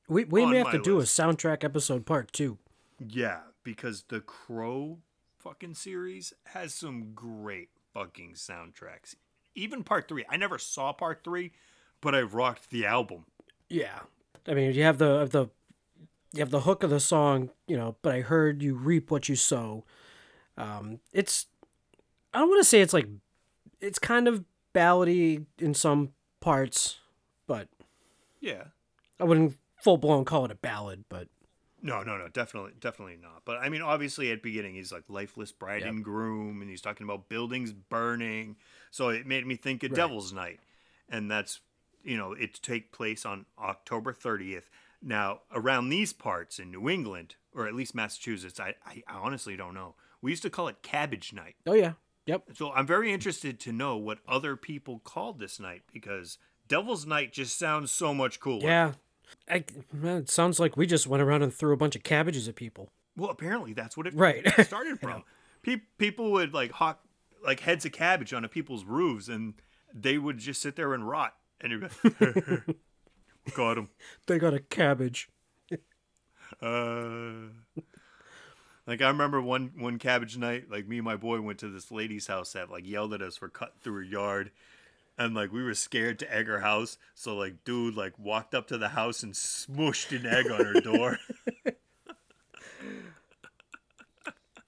We 0.06 0.24
we 0.24 0.46
may 0.46 0.58
have 0.58 0.72
to 0.72 0.82
do 0.82 0.98
list. 0.98 1.18
a 1.18 1.22
soundtrack 1.22 1.64
episode 1.64 2.06
part 2.06 2.32
two. 2.32 2.58
Yeah, 2.98 3.40
because 3.64 4.04
the 4.08 4.20
Crow 4.20 4.98
fucking 5.38 5.74
series 5.74 6.32
has 6.46 6.74
some 6.74 7.12
great 7.14 7.70
fucking 7.92 8.34
soundtracks. 8.34 9.14
Even 9.54 9.82
part 9.82 10.08
three. 10.08 10.24
I 10.28 10.36
never 10.36 10.58
saw 10.58 10.92
part 10.92 11.24
three, 11.24 11.52
but 12.00 12.14
I 12.14 12.22
rocked 12.22 12.70
the 12.70 12.86
album. 12.86 13.24
Yeah. 13.68 14.00
I 14.46 14.54
mean, 14.54 14.72
you 14.72 14.82
have 14.82 14.98
the 14.98 15.26
the 15.26 15.46
you 16.32 16.40
have 16.40 16.50
the 16.50 16.60
hook 16.60 16.82
of 16.82 16.90
the 16.90 17.00
song, 17.00 17.50
you 17.66 17.76
know, 17.76 17.96
but 18.02 18.14
I 18.14 18.20
heard 18.20 18.62
you 18.62 18.74
reap 18.74 19.10
what 19.10 19.28
you 19.28 19.36
sow. 19.36 19.84
Um 20.56 21.00
it's 21.12 21.46
I 22.34 22.38
don't 22.40 22.48
want 22.48 22.60
to 22.60 22.68
say 22.68 22.80
it's 22.80 22.92
like 22.92 23.06
it's 23.80 23.98
kind 23.98 24.28
of 24.28 24.44
ballady 24.74 25.44
in 25.58 25.74
some 25.74 26.10
parts, 26.40 26.98
but 27.46 27.68
Yeah. 28.40 28.64
I 29.20 29.24
wouldn't 29.24 29.56
full 29.82 29.96
blown 29.96 30.24
call 30.24 30.44
it 30.44 30.50
a 30.50 30.54
ballad, 30.56 31.04
but 31.08 31.28
No, 31.82 32.02
no, 32.02 32.16
no, 32.18 32.28
definitely, 32.28 32.72
definitely 32.80 33.16
not. 33.20 33.42
But 33.44 33.58
I 33.58 33.68
mean, 33.68 33.82
obviously, 33.82 34.30
at 34.32 34.38
the 34.42 34.50
beginning, 34.50 34.74
he's 34.74 34.92
like 34.92 35.04
lifeless 35.08 35.52
bride 35.52 35.82
Yep. 35.82 35.88
and 35.90 36.04
groom, 36.04 36.60
and 36.60 36.68
he's 36.70 36.80
talking 36.82 37.04
about 37.04 37.28
buildings 37.28 37.72
burning. 37.72 38.56
So 38.90 39.08
it 39.10 39.26
made 39.26 39.46
me 39.46 39.54
think 39.56 39.82
of 39.84 39.90
Right. 39.92 39.96
Devil's 39.96 40.32
Night, 40.32 40.60
and 41.08 41.30
that's 41.30 41.60
you 42.08 42.16
know 42.16 42.32
it 42.32 42.54
take 42.62 42.90
place 42.92 43.24
on 43.26 43.46
October 43.58 44.12
thirtieth. 44.12 44.68
Now, 45.00 45.40
around 45.52 45.90
these 45.90 46.12
parts 46.12 46.58
in 46.58 46.72
New 46.72 46.88
England, 46.88 47.36
or 47.54 47.68
at 47.68 47.74
least 47.74 47.94
Massachusetts, 47.94 48.58
I, 48.58 48.74
I 48.84 49.02
honestly 49.08 49.56
don't 49.56 49.74
know. 49.74 49.94
We 50.20 50.32
used 50.32 50.42
to 50.42 50.50
call 50.50 50.66
it 50.66 50.82
Cabbage 50.82 51.32
Night. 51.32 51.54
oh 51.66 51.74
yeah. 51.74 51.92
Yep. 52.26 52.44
So 52.54 52.72
I'm 52.72 52.86
very 52.86 53.12
interested 53.12 53.58
to 53.60 53.72
know 53.72 53.96
what 53.96 54.18
other 54.28 54.56
people 54.56 54.98
called 54.98 55.38
this 55.38 55.58
night 55.60 55.82
because 55.92 56.36
Devil's 56.66 57.06
Night 57.06 57.32
just 57.32 57.58
sounds 57.58 57.90
so 57.90 58.12
much 58.12 58.38
cooler. 58.40 58.66
Yeah. 58.66 58.92
I, 59.48 59.64
man, 59.92 60.18
it 60.18 60.30
sounds 60.30 60.58
like 60.60 60.76
we 60.76 60.86
just 60.86 61.06
went 61.06 61.22
around 61.22 61.42
and 61.42 61.54
threw 61.54 61.72
a 61.72 61.76
bunch 61.76 61.94
of 61.96 62.02
cabbages 62.02 62.46
at 62.48 62.54
people. 62.56 62.90
Well, 63.16 63.30
apparently 63.30 63.72
that's 63.72 63.96
what 63.96 64.06
it 64.06 64.14
Right. 64.14 64.44
started 64.66 65.00
from. 65.02 65.22
Pe- 65.62 65.80
people 65.96 66.32
would 66.32 66.52
like 66.52 66.72
hawk 66.72 67.00
like 67.42 67.60
heads 67.60 67.84
of 67.86 67.92
cabbage 67.92 68.32
onto 68.34 68.48
people's 68.48 68.84
roofs, 68.84 69.28
and 69.28 69.54
they 69.94 70.18
would 70.18 70.38
just 70.38 70.60
sit 70.60 70.76
there 70.76 70.92
and 70.92 71.08
rot. 71.08 71.34
And 71.60 71.72
you'd 71.72 71.80
be 71.80 71.88
like, 72.20 72.62
got 73.54 73.78
him. 73.78 73.88
They 74.26 74.38
got 74.38 74.54
a 74.54 74.60
cabbage. 74.60 75.28
Uh, 76.62 77.50
like 78.86 79.02
I 79.02 79.08
remember 79.08 79.42
one 79.42 79.72
one 79.76 79.98
cabbage 79.98 80.38
night, 80.38 80.70
like 80.70 80.88
me 80.88 80.96
and 80.96 81.04
my 81.04 81.14
boy 81.16 81.42
went 81.42 81.58
to 81.58 81.68
this 81.68 81.90
lady's 81.92 82.26
house 82.26 82.54
that 82.54 82.70
like 82.70 82.86
yelled 82.86 83.12
at 83.12 83.20
us 83.20 83.36
for 83.36 83.50
cutting 83.50 83.74
through 83.82 83.96
her 83.96 84.02
yard. 84.02 84.50
And 85.18 85.34
like 85.34 85.52
we 85.52 85.62
were 85.62 85.74
scared 85.74 86.18
to 86.20 86.34
egg 86.34 86.46
her 86.46 86.60
house, 86.60 86.96
so 87.14 87.36
like 87.36 87.64
dude 87.64 87.94
like 87.96 88.18
walked 88.18 88.54
up 88.54 88.66
to 88.68 88.78
the 88.78 88.88
house 88.88 89.22
and 89.22 89.34
smushed 89.34 90.18
an 90.18 90.24
egg 90.24 90.50
on 90.50 90.64
her 90.64 90.80
door. 90.80 91.18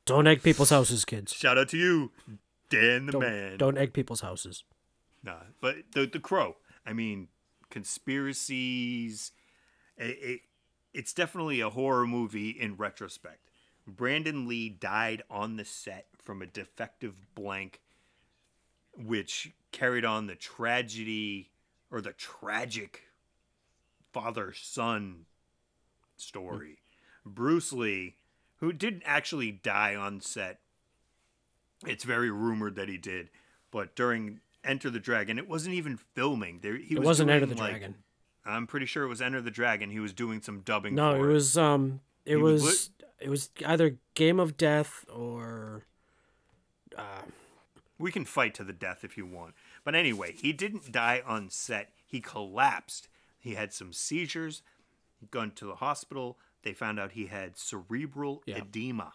Don't 0.05 0.27
egg 0.27 0.43
people's 0.43 0.71
houses, 0.71 1.05
kids. 1.05 1.33
Shout 1.33 1.57
out 1.57 1.69
to 1.71 1.77
you, 1.79 2.11
Dan 2.69 3.07
the 3.07 3.13
Don't, 3.13 3.23
man. 3.23 3.57
don't 3.59 3.79
egg 3.79 3.93
people's 3.93 4.21
houses. 4.23 4.65
Nah, 5.23 5.37
but 5.61 5.77
the 5.95 6.07
the 6.07 6.19
crow. 6.19 6.57
I 6.87 6.93
mean, 6.93 7.29
conspiracies. 7.71 9.33
It, 9.97 10.19
it 10.23 10.41
it's 10.93 11.13
definitely 11.13 11.61
a 11.61 11.71
horror 11.71 12.07
movie 12.07 12.51
in 12.51 12.77
retrospect. 12.77 13.51
Brandon 13.87 14.47
Lee 14.49 14.69
died 14.69 15.23
on 15.31 15.57
the 15.57 15.65
set 15.65 16.07
from 16.19 16.43
a 16.43 16.47
defective 16.47 17.15
blank, 17.35 17.81
which 18.97 19.53
carried 19.73 20.05
on 20.05 20.27
the 20.27 20.35
tragedy 20.35 21.51
or 21.91 22.01
the 22.01 22.13
tragic 22.13 23.05
father 24.13 24.53
son 24.53 25.27
story. 26.17 26.79
Bruce 27.25 27.73
Lee, 27.73 28.17
who 28.57 28.73
didn't 28.73 29.03
actually 29.07 29.53
die 29.53 29.95
on 29.95 30.21
set, 30.21 30.61
It's 31.87 32.05
very 32.05 32.31
rumored 32.31 32.75
that 32.77 32.89
he 32.89 32.99
did, 32.99 33.31
but 33.71 33.95
during 33.97 34.41
Enter 34.65 34.91
the 34.91 35.01
Dragon, 35.01 35.39
it 35.39 35.49
wasn't 35.49 35.75
even 35.75 35.97
filming. 35.97 36.61
There, 36.61 36.77
he 36.77 36.95
It 36.95 36.99
was 37.01 37.07
wasn't 37.07 37.31
Enter 37.31 37.47
the 37.47 37.55
like- 37.57 37.71
Dragon. 37.71 37.95
I'm 38.45 38.67
pretty 38.67 38.87
sure 38.87 39.05
it 39.05 39.09
was 39.09 39.21
Enter 39.23 39.41
the 39.43 39.51
Dragon. 39.51 39.91
He 39.91 40.01
was 40.01 40.13
doing 40.15 40.41
some 40.41 40.61
dubbing. 40.61 40.95
No, 40.95 41.15
for 41.15 41.31
it 41.31 41.33
was 41.33 41.59
um, 41.59 42.01
it 42.25 42.31
He 42.37 42.37
was 42.37 42.63
was 42.63 42.91
it 43.21 43.29
was 43.29 43.51
either 43.67 43.99
Game 44.15 44.41
of 44.41 44.57
Death 44.57 45.05
or 45.13 45.85
Uh, 46.97 47.23
We 47.99 48.11
can 48.11 48.25
fight 48.25 48.55
to 48.55 48.65
the 48.65 48.73
death 48.73 49.05
if 49.05 49.17
you 49.19 49.27
want. 49.27 49.55
But 49.85 49.95
anyway, 49.95 50.33
he 50.33 50.53
didn't 50.55 50.91
die 50.91 51.23
on 51.27 51.51
set. 51.51 51.93
He 52.07 52.21
collapsed. 52.21 53.09
He 53.39 53.55
had 53.55 53.73
some 53.75 53.93
seizures. 53.93 54.63
Gone 55.31 55.51
to 55.53 55.67
the 55.67 55.77
hospital. 55.77 56.39
They 56.63 56.73
found 56.73 56.99
out 56.99 57.13
he 57.13 57.27
had 57.27 57.59
cerebral 57.59 58.43
Yeah. 58.47 58.59
edema, 58.59 59.13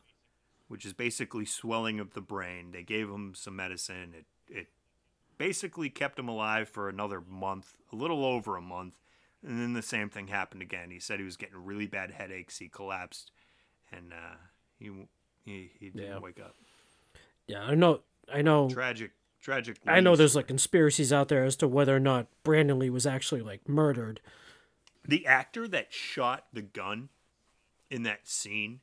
which 0.67 0.85
is 0.85 0.93
basically 0.93 1.45
swelling 1.45 1.99
of 1.99 2.13
the 2.13 2.21
brain. 2.21 2.71
They 2.71 2.83
gave 2.83 3.09
him 3.09 3.33
some 3.35 3.55
medicine. 3.55 4.13
It 4.13 4.25
it 4.47 4.67
basically 5.37 5.89
kept 5.89 6.17
him 6.19 6.27
alive 6.27 6.69
for 6.69 6.89
another 6.89 7.21
month, 7.21 7.75
a 7.91 7.95
little 7.95 8.25
over 8.25 8.55
a 8.57 8.61
month. 8.61 8.97
And 9.45 9.59
then 9.59 9.73
the 9.73 9.81
same 9.81 10.09
thing 10.09 10.27
happened 10.27 10.61
again. 10.63 10.89
He 10.89 10.99
said 10.99 11.19
he 11.19 11.25
was 11.25 11.37
getting 11.37 11.63
really 11.63 11.85
bad 11.85 12.11
headaches. 12.11 12.57
He 12.57 12.67
collapsed, 12.67 13.31
and 13.91 14.11
uh, 14.11 14.37
he 14.79 14.91
he 15.43 15.71
he 15.79 15.89
didn't 15.91 16.07
Yeah. 16.09 16.19
wake 16.19 16.39
up. 16.39 16.55
yeah, 17.47 17.61
I 17.63 17.75
know 17.75 18.01
I 18.33 18.41
know 18.41 18.69
Tragic, 18.69 19.11
tragic. 19.41 19.77
I 19.85 19.99
know 19.99 20.15
there's 20.15 20.35
like 20.35 20.47
conspiracies 20.47 21.13
out 21.13 21.27
there 21.27 21.43
as 21.43 21.55
to 21.57 21.67
whether 21.67 21.95
or 21.95 21.99
not 21.99 22.25
Brandon 22.43 22.79
Lee 22.79 22.89
was 22.89 23.05
actually 23.05 23.41
like 23.41 23.69
murdered. 23.69 24.19
the 25.07 25.27
actor 25.27 25.67
that 25.67 25.93
shot 25.93 26.45
the 26.51 26.63
gun 26.63 27.09
in 27.91 28.01
that 28.01 28.27
scene 28.27 28.79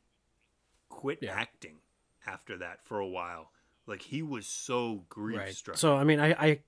quit 0.88 1.18
Yeah. 1.20 1.32
acting 1.32 1.78
after 2.24 2.56
that 2.58 2.84
for 2.84 3.00
a 3.00 3.08
while. 3.08 3.50
Like 3.86 4.02
he 4.02 4.22
was 4.22 4.46
so 4.46 5.04
grief 5.08 5.54
struck. 5.56 5.74
Right. 5.74 5.78
So 5.80 5.96
I 5.96 6.04
mean 6.04 6.20
I, 6.20 6.30
I 6.32 6.60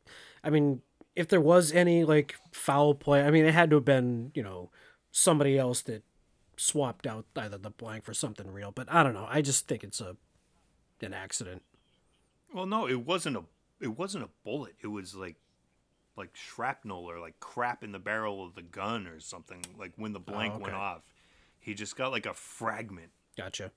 I 0.42 0.50
mean 0.50 0.82
if 1.14 1.28
there 1.28 1.40
was 1.40 1.72
any 1.72 2.04
like 2.04 2.34
foul 2.52 2.94
play, 2.94 3.22
I 3.22 3.30
mean 3.30 3.44
it 3.44 3.54
had 3.54 3.70
to 3.70 3.76
have 3.76 3.84
been, 3.84 4.32
you 4.34 4.42
know, 4.42 4.70
somebody 5.12 5.56
else 5.58 5.80
that 5.82 6.02
swapped 6.56 7.06
out 7.06 7.26
either 7.36 7.58
the 7.58 7.70
blank 7.70 8.04
for 8.04 8.14
something 8.14 8.50
real. 8.50 8.72
But 8.72 8.90
I 8.92 9.02
don't 9.02 9.14
know. 9.14 9.26
I 9.28 9.42
just 9.42 9.68
think 9.68 9.84
it's 9.84 10.00
a 10.00 10.16
an 11.02 11.12
accident. 11.12 11.62
well, 12.54 12.64
no, 12.66 12.88
it 12.88 13.04
wasn't 13.06 13.36
a 13.36 13.42
it 13.80 13.98
wasn't 13.98 14.24
a 14.24 14.28
bullet. 14.44 14.74
It 14.82 14.86
was 14.86 15.14
like 15.14 15.36
like 16.16 16.30
shrapnel 16.34 17.04
or 17.10 17.18
like 17.20 17.38
crap 17.40 17.82
in 17.84 17.92
the 17.92 17.98
barrel 17.98 18.44
of 18.44 18.54
the 18.54 18.62
gun 18.62 19.06
or 19.06 19.20
something. 19.20 19.62
Like 19.78 19.92
when 19.96 20.12
the 20.12 20.20
oh, 20.20 20.32
blank 20.32 20.54
went 20.54 20.64
Oh, 20.64 20.68
okay. 20.68 20.76
off, 20.76 21.02
he 21.60 21.74
just 21.74 21.96
got 21.96 22.10
like 22.12 22.24
a 22.26 22.34
fragment. 22.34 23.10
Gotcha. 23.36 23.70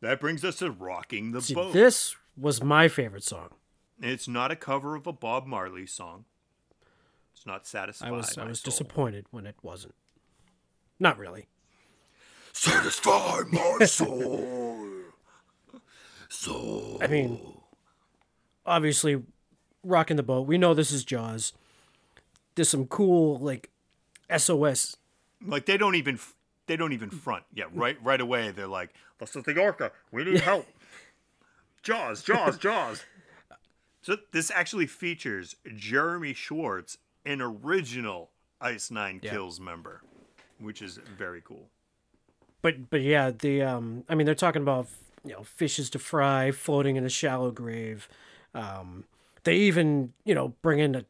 That 0.00 0.18
brings 0.20 0.44
us 0.44 0.56
to 0.56 0.70
rocking 0.70 1.32
the 1.32 1.42
See, 1.42 1.54
boat. 1.54 1.72
this 1.74 2.16
was 2.40 2.62
my 2.62 2.88
favorite 2.88 3.24
song. 3.24 3.50
It's 4.00 4.26
not 4.26 4.50
a 4.50 4.56
cover 4.56 4.94
of 4.96 5.06
a 5.06 5.12
Bob 5.12 5.46
Marley 5.46 5.86
song. 5.86 6.24
It's 7.34 7.46
not 7.46 7.66
satisfied. 7.66 8.08
I 8.08 8.12
was 8.12 8.36
I 8.38 8.44
was 8.44 8.60
soul. 8.60 8.70
disappointed 8.70 9.26
when 9.30 9.46
it 9.46 9.56
wasn't. 9.62 9.94
Not 10.98 11.18
really. 11.18 11.46
Satisfy 12.52 13.40
my 13.50 13.84
soul. 13.86 14.86
soul. 16.28 16.98
I 17.00 17.06
mean, 17.06 17.40
obviously, 18.66 19.22
rocking 19.82 20.16
the 20.16 20.22
boat. 20.22 20.46
We 20.46 20.58
know 20.58 20.74
this 20.74 20.92
is 20.92 21.04
Jaws. 21.04 21.52
There's 22.54 22.68
some 22.68 22.86
cool 22.86 23.38
like 23.38 23.70
SOS. 24.36 24.96
like 25.46 25.66
they 25.66 25.76
don't 25.76 25.94
even 25.94 26.18
they 26.66 26.76
don't 26.76 26.92
even 26.92 27.10
front. 27.10 27.44
Yeah, 27.54 27.64
right 27.72 27.96
right 28.02 28.20
away 28.20 28.50
they're 28.50 28.66
like, 28.66 28.90
"This 29.18 29.34
is 29.36 29.44
the 29.44 29.58
Orca. 29.58 29.92
We 30.12 30.24
need 30.24 30.40
help." 30.40 30.66
Jaws, 31.82 32.22
Jaws, 32.22 32.58
Jaws. 32.66 33.04
So 34.02 34.16
this 34.32 34.50
actually 34.50 34.86
features 34.86 35.56
Jeremy 35.76 36.32
Schwartz, 36.34 36.98
an 37.26 37.40
original 37.40 38.30
Ice 38.60 38.90
Nine 38.90 39.20
Yeah. 39.22 39.30
Kills 39.32 39.60
member, 39.60 40.02
which 40.58 40.80
is 40.82 40.98
very 41.16 41.42
cool. 41.42 41.68
But 42.62 42.90
but 42.90 43.00
yeah, 43.02 43.30
the 43.30 43.62
um, 43.62 44.04
I 44.08 44.14
mean, 44.14 44.26
they're 44.26 44.34
talking 44.34 44.62
about 44.62 44.88
you 45.24 45.32
know 45.32 45.42
fishes 45.42 45.90
to 45.90 45.98
fry, 45.98 46.50
floating 46.50 46.96
in 46.96 47.04
a 47.04 47.08
shallow 47.10 47.50
grave. 47.50 48.08
Um, 48.54 49.04
they 49.44 49.56
even 49.56 50.12
you 50.24 50.34
know 50.34 50.54
bring 50.62 50.78
in 50.78 50.94
a 50.94 51.04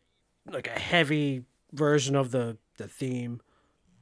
like 0.48 0.66
a 0.66 0.78
heavy 0.78 1.44
version 1.72 2.16
of 2.16 2.30
the 2.32 2.56
the 2.76 2.88
theme. 2.88 3.40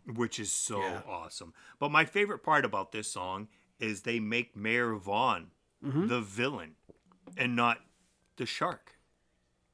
which 0.07 0.39
is 0.39 0.51
so 0.53 0.81
Yeah. 0.81 1.01
awesome. 1.07 1.53
But 1.79 1.91
my 1.91 2.05
favorite 2.07 2.43
part 2.43 2.65
about 2.65 2.93
this 2.93 3.11
song 3.11 3.49
is 3.81 4.03
they 4.03 4.21
make 4.21 4.57
Mayor 4.57 4.95
Vaughn 4.97 5.51
Mm-hmm. 5.85 6.09
the 6.09 6.21
villain 6.21 6.75
and 7.37 7.55
not 7.55 7.79
the 8.37 8.47
shark. 8.47 8.97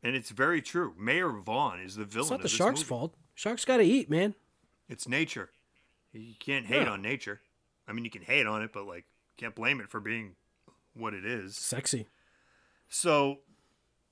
And 0.02 0.14
it's 0.14 0.30
very 0.30 0.60
true. 0.60 0.92
Mayor 0.98 1.30
Vaughn 1.30 1.80
is 1.80 1.96
the 1.96 2.04
villain. 2.04 2.24
It's 2.24 2.30
not 2.30 2.42
the 2.42 2.48
shark's 2.48 2.80
movie. 2.80 2.88
fault. 2.88 3.14
Sharks 3.34 3.64
got 3.64 3.78
to 3.78 3.84
eat, 3.84 4.10
man. 4.10 4.34
It's 4.88 5.08
nature. 5.08 5.48
You 6.12 6.34
can't 6.38 6.66
hate 6.66 6.82
Yeah. 6.82 6.90
on 6.90 7.00
nature. 7.00 7.40
I 7.88 7.92
mean, 7.94 8.04
you 8.04 8.10
can 8.10 8.20
hate 8.22 8.46
on 8.46 8.62
it, 8.62 8.70
but 8.72 8.86
like, 8.86 9.04
can't 9.38 9.54
blame 9.54 9.80
it 9.80 9.88
for 9.88 9.98
being 9.98 10.36
what 10.92 11.14
it 11.14 11.24
is. 11.24 11.56
Sexy. 11.56 12.06
So 12.88 13.38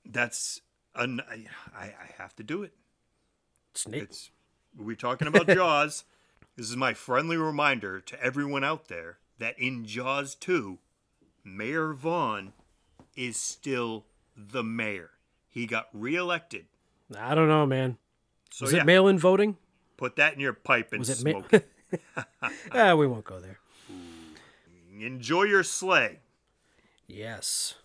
that's 0.03 0.61
an, 0.95 1.21
I, 1.29 1.45
I 1.77 2.09
have 2.17 2.35
to 2.37 2.43
do 2.43 2.63
it. 2.63 2.73
Snake. 3.75 4.03
It's 4.03 4.31
we're 4.77 4.95
talking 4.95 5.27
about 5.27 5.47
Jaws. 5.55 6.05
This 6.57 6.69
is 6.69 6.75
my 6.75 6.93
friendly 6.93 7.37
reminder 7.37 7.99
to 8.01 8.21
everyone 8.21 8.63
out 8.63 8.87
there 8.87 9.19
that 9.39 9.57
in 9.59 9.85
Jaws 9.85 10.35
2, 10.35 10.79
Mayor 11.43 11.93
Vaughn 11.93 12.53
is 13.15 13.37
still 13.37 14.05
the 14.35 14.63
mayor. 14.63 15.11
He 15.49 15.65
got 15.65 15.87
reelected. 15.93 16.65
I 17.17 17.35
don't 17.35 17.47
know, 17.47 17.65
man. 17.65 17.97
So 18.51 18.65
Was 18.65 18.73
yeah, 18.73 18.81
it 18.81 18.85
mail-in 18.85 19.19
voting? 19.19 19.57
put 19.97 20.15
that 20.17 20.33
in 20.33 20.39
your 20.39 20.53
pipe 20.53 20.89
and 20.91 20.99
Was 20.99 21.09
it 21.09 21.23
ma- 21.23 21.31
smoke 21.41 21.53
it. 21.53 21.69
Ah, 22.71 22.95
we 22.95 23.05
won't 23.07 23.23
go 23.25 23.39
there. 23.39 23.59
Enjoy 24.99 25.43
your 25.43 25.63
Slay. 25.63 26.19
Yes. 27.07 27.75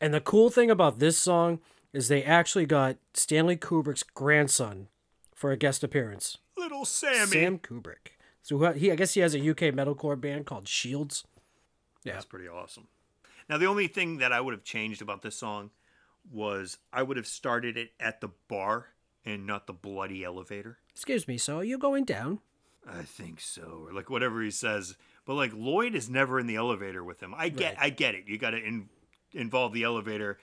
And 0.00 0.14
the 0.14 0.20
cool 0.20 0.50
thing 0.50 0.70
about 0.70 0.98
this 0.98 1.18
song 1.18 1.58
is 1.92 2.08
they 2.08 2.22
actually 2.22 2.66
got 2.66 2.96
Stanley 3.14 3.56
Kubrick's 3.56 4.02
grandson 4.04 4.88
for 5.34 5.50
a 5.50 5.56
guest 5.56 5.82
appearance. 5.82 6.38
Little 6.56 6.84
Sammy. 6.84 7.26
Sam 7.26 7.58
Kubrick. 7.58 8.12
So 8.42 8.72
he, 8.72 8.90
I 8.92 8.94
guess 8.94 9.14
he 9.14 9.20
has 9.20 9.34
a 9.34 9.40
UK 9.50 9.74
metalcore 9.74 10.20
band 10.20 10.46
called 10.46 10.68
Shields. 10.68 11.24
Yeah. 12.04 12.14
That's 12.14 12.24
pretty 12.24 12.48
awesome. 12.48 12.88
Now, 13.48 13.58
the 13.58 13.66
only 13.66 13.88
thing 13.88 14.18
that 14.18 14.32
I 14.32 14.40
would 14.40 14.54
have 14.54 14.64
changed 14.64 15.02
about 15.02 15.22
this 15.22 15.36
song 15.36 15.70
was 16.30 16.78
I 16.92 17.02
would 17.02 17.16
have 17.16 17.26
started 17.26 17.76
it 17.76 17.90
at 17.98 18.20
the 18.20 18.30
bar 18.48 18.86
and 19.24 19.46
not 19.46 19.66
the 19.66 19.72
bloody 19.72 20.24
elevator. 20.24 20.78
Excuse 20.90 21.26
me, 21.26 21.36
so 21.38 21.58
are 21.58 21.64
you 21.64 21.78
going 21.78 22.04
down? 22.04 22.40
I 22.88 23.02
think 23.02 23.40
so, 23.40 23.86
or 23.88 23.92
like 23.92 24.08
whatever 24.08 24.42
he 24.42 24.50
says. 24.50 24.96
But 25.26 25.34
like 25.34 25.52
Lloyd 25.54 25.94
is 25.94 26.08
never 26.08 26.38
in 26.40 26.46
the 26.46 26.56
elevator 26.56 27.04
with 27.04 27.22
him. 27.22 27.34
I 27.36 27.48
get, 27.50 27.76
Right. 27.76 27.84
I 27.86 27.90
get 27.90 28.14
it. 28.14 28.24
You 28.26 28.38
got 28.38 28.50
to 28.50 28.58
in, 28.58 28.88
involve 29.32 29.72
the 29.72 29.82
elevator. 29.82 30.38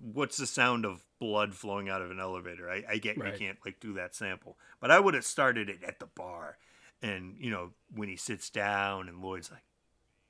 What's 0.00 0.36
the 0.36 0.46
sound 0.46 0.84
of 0.86 1.04
blood 1.18 1.54
flowing 1.54 1.88
out 1.88 2.00
of 2.02 2.10
an 2.10 2.20
elevator? 2.20 2.70
I, 2.70 2.84
I 2.88 2.96
get 2.98 3.18
Right. 3.18 3.32
you 3.32 3.38
can't 3.38 3.58
like 3.64 3.80
do 3.80 3.94
that 3.94 4.14
sample, 4.14 4.56
but 4.80 4.90
I 4.90 5.00
would 5.00 5.14
have 5.14 5.24
started 5.24 5.68
it 5.68 5.82
at 5.82 5.98
the 5.98 6.06
bar, 6.06 6.56
and 7.02 7.36
you 7.38 7.50
know 7.50 7.72
when 7.94 8.08
he 8.08 8.16
sits 8.16 8.48
down 8.50 9.08
and 9.08 9.20
Lloyd's 9.20 9.50
like, 9.50 9.64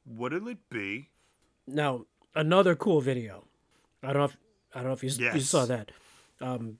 "What'll 0.05 0.49
it 0.49 0.69
be?" 0.71 1.11
Now, 1.67 2.07
another 2.35 2.75
cool 2.75 3.01
video. 3.01 3.45
I 4.03 4.09
don't 4.09 4.19
know 4.19 4.25
if 4.25 4.37
I 4.75 4.79
don't 4.79 4.88
know 4.88 4.93
if 4.93 5.03
you, 5.03 5.11
you 5.33 5.40
saw 5.40 5.64
that. 5.67 5.93
Um, 6.40 6.79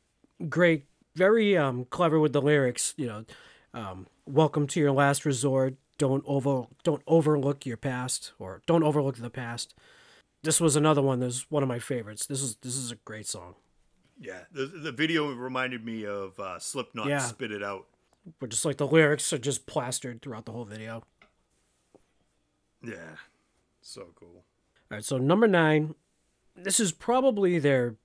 great, 0.48 0.84
very 1.14 1.56
um, 1.56 1.87
clever 1.87 2.18
with 2.18 2.32
the 2.32 2.42
lyrics. 2.42 2.94
You 2.96 3.06
know, 3.06 3.24
um, 3.72 4.06
welcome 4.27 4.66
to 4.68 4.81
your 4.81 4.92
last 4.92 5.25
resort. 5.25 5.75
Don't 5.96 6.25
over 6.27 6.66
don't 6.83 7.02
overlook 7.06 7.64
your 7.64 7.77
past, 7.77 8.33
or 8.38 8.62
don't 8.66 8.83
overlook 8.83 9.16
the 9.16 9.31
past. 9.31 9.75
This 10.42 10.60
was 10.60 10.77
another 10.77 11.00
one. 11.00 11.20
That's 11.20 11.50
one 11.50 11.62
of 11.62 11.68
my 11.68 11.79
favorites. 11.79 12.27
This 12.27 12.42
is 12.42 12.56
this 12.56 12.77
is 12.77 12.90
a 12.92 12.96
great 12.96 13.27
song. 13.27 13.54
Yeah, 14.20 14.40
the 14.52 14.66
the 14.66 14.92
video 14.92 15.33
reminded 15.33 15.85
me 15.85 16.04
of 16.04 16.38
uh, 16.38 16.58
Slipknot. 16.58 17.06
Yeah. 17.06 17.20
Spit 17.20 17.52
it 17.52 17.62
out. 17.62 17.87
But 18.40 18.50
just 18.50 18.64
like 18.64 18.79
the 18.79 18.87
lyrics 18.87 19.33
are 19.33 19.38
just 19.38 19.66
plastered 19.66 20.22
throughout 20.22 20.46
the 20.46 20.52
whole 20.52 20.64
video. 20.64 21.02
Yeah, 22.85 23.16
so 23.80 24.08
cool. 24.14 24.44
All 24.90 24.96
right, 24.98 25.04
so 25.04 25.18
number 25.18 25.48
nine, 25.48 25.94
this 26.56 26.78
is 26.78 26.92
probably 26.92 27.58
their, 27.58 27.96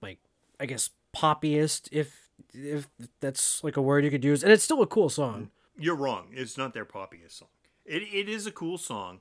like, 0.00 0.18
I 0.58 0.66
guess 0.66 0.90
poppiest, 1.14 1.88
if 1.92 2.30
if 2.52 2.88
that's 3.20 3.62
like 3.62 3.76
a 3.76 3.82
word 3.82 4.04
you 4.04 4.10
could 4.10 4.24
use, 4.24 4.42
and 4.42 4.52
it's 4.52 4.64
still 4.64 4.82
a 4.82 4.86
cool 4.86 5.08
song. 5.08 5.50
You're 5.78 5.96
wrong. 5.96 6.28
It's 6.32 6.58
not 6.58 6.74
their 6.74 6.84
poppiest 6.84 7.38
song. 7.38 7.48
It, 7.84 8.02
it 8.02 8.28
is 8.28 8.46
a 8.46 8.52
cool 8.52 8.78
song. 8.78 9.20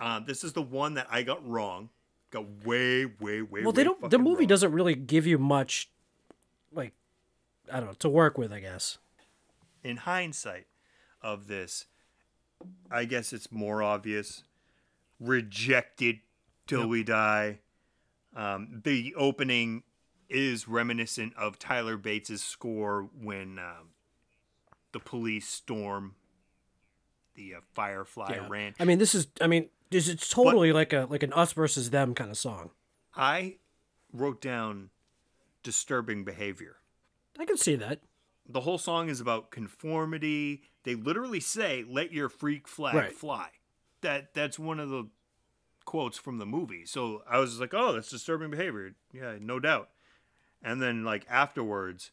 Uh, 0.00 0.20
this 0.20 0.44
is 0.44 0.52
the 0.52 0.62
one 0.62 0.94
that 0.94 1.06
I 1.10 1.22
got 1.22 1.46
wrong. 1.48 1.90
Got 2.30 2.66
way, 2.66 3.06
way, 3.06 3.42
way. 3.42 3.62
Well, 3.62 3.72
they 3.72 3.82
way 3.82 3.94
don't. 4.00 4.10
The 4.10 4.18
movie 4.18 4.40
wrong. 4.40 4.48
doesn't 4.48 4.72
really 4.72 4.94
give 4.94 5.26
you 5.26 5.38
much, 5.38 5.90
like, 6.72 6.92
I 7.72 7.78
don't 7.80 7.88
know, 7.88 7.94
to 8.00 8.08
work 8.08 8.36
with. 8.38 8.52
I 8.52 8.60
guess. 8.60 8.98
In 9.82 9.98
hindsight, 9.98 10.66
of 11.22 11.46
this, 11.46 11.86
I 12.90 13.04
guess 13.04 13.32
it's 13.32 13.50
more 13.52 13.82
obvious. 13.82 14.42
Rejected 15.20 16.20
till 16.66 16.86
we 16.88 17.02
die. 17.02 17.58
Um, 18.36 18.80
the 18.84 19.14
opening 19.16 19.82
is 20.28 20.68
reminiscent 20.68 21.34
of 21.36 21.58
Tyler 21.58 21.96
Bates' 21.96 22.42
score 22.42 23.08
when 23.20 23.58
um, 23.58 23.88
the 24.92 25.00
police 25.00 25.48
storm 25.48 26.14
the 27.34 27.54
uh, 27.54 27.60
Firefly 27.74 28.34
Yeah. 28.34 28.46
Ranch. 28.48 28.76
I 28.80 28.84
mean, 28.84 28.98
this 28.98 29.14
is. 29.14 29.28
I 29.40 29.46
mean, 29.46 29.68
this 29.90 30.08
it's 30.08 30.28
totally 30.28 30.72
like 30.72 30.92
a 30.92 31.06
like 31.08 31.22
an 31.22 31.32
us 31.32 31.52
versus 31.52 31.90
them 31.90 32.14
kind 32.14 32.30
of 32.30 32.36
song. 32.38 32.70
I 33.14 33.56
wrote 34.12 34.40
down 34.40 34.90
disturbing 35.62 36.24
behavior. 36.24 36.76
I 37.38 37.44
can 37.44 37.56
see 37.56 37.74
that. 37.76 38.00
The 38.48 38.60
whole 38.60 38.78
song 38.78 39.08
is 39.08 39.20
about 39.20 39.50
conformity. 39.50 40.62
They 40.84 40.94
literally 40.94 41.40
say, 41.40 41.84
"Let 41.88 42.12
your 42.12 42.28
freak 42.28 42.66
flag 42.68 42.94
Right. 42.94 43.12
fly." 43.12 43.50
That 44.02 44.34
that's 44.34 44.58
one 44.58 44.78
of 44.80 44.90
the 44.90 45.08
quotes 45.84 46.18
from 46.18 46.38
the 46.38 46.46
movie. 46.46 46.84
So 46.86 47.22
I 47.28 47.38
was 47.38 47.58
like, 47.60 47.74
"Oh, 47.74 47.92
that's 47.92 48.10
disturbing 48.10 48.50
behavior." 48.50 48.94
Yeah, 49.12 49.36
no 49.40 49.58
doubt. 49.58 49.90
And 50.62 50.80
then 50.82 51.04
like 51.04 51.26
afterwards, 51.28 52.10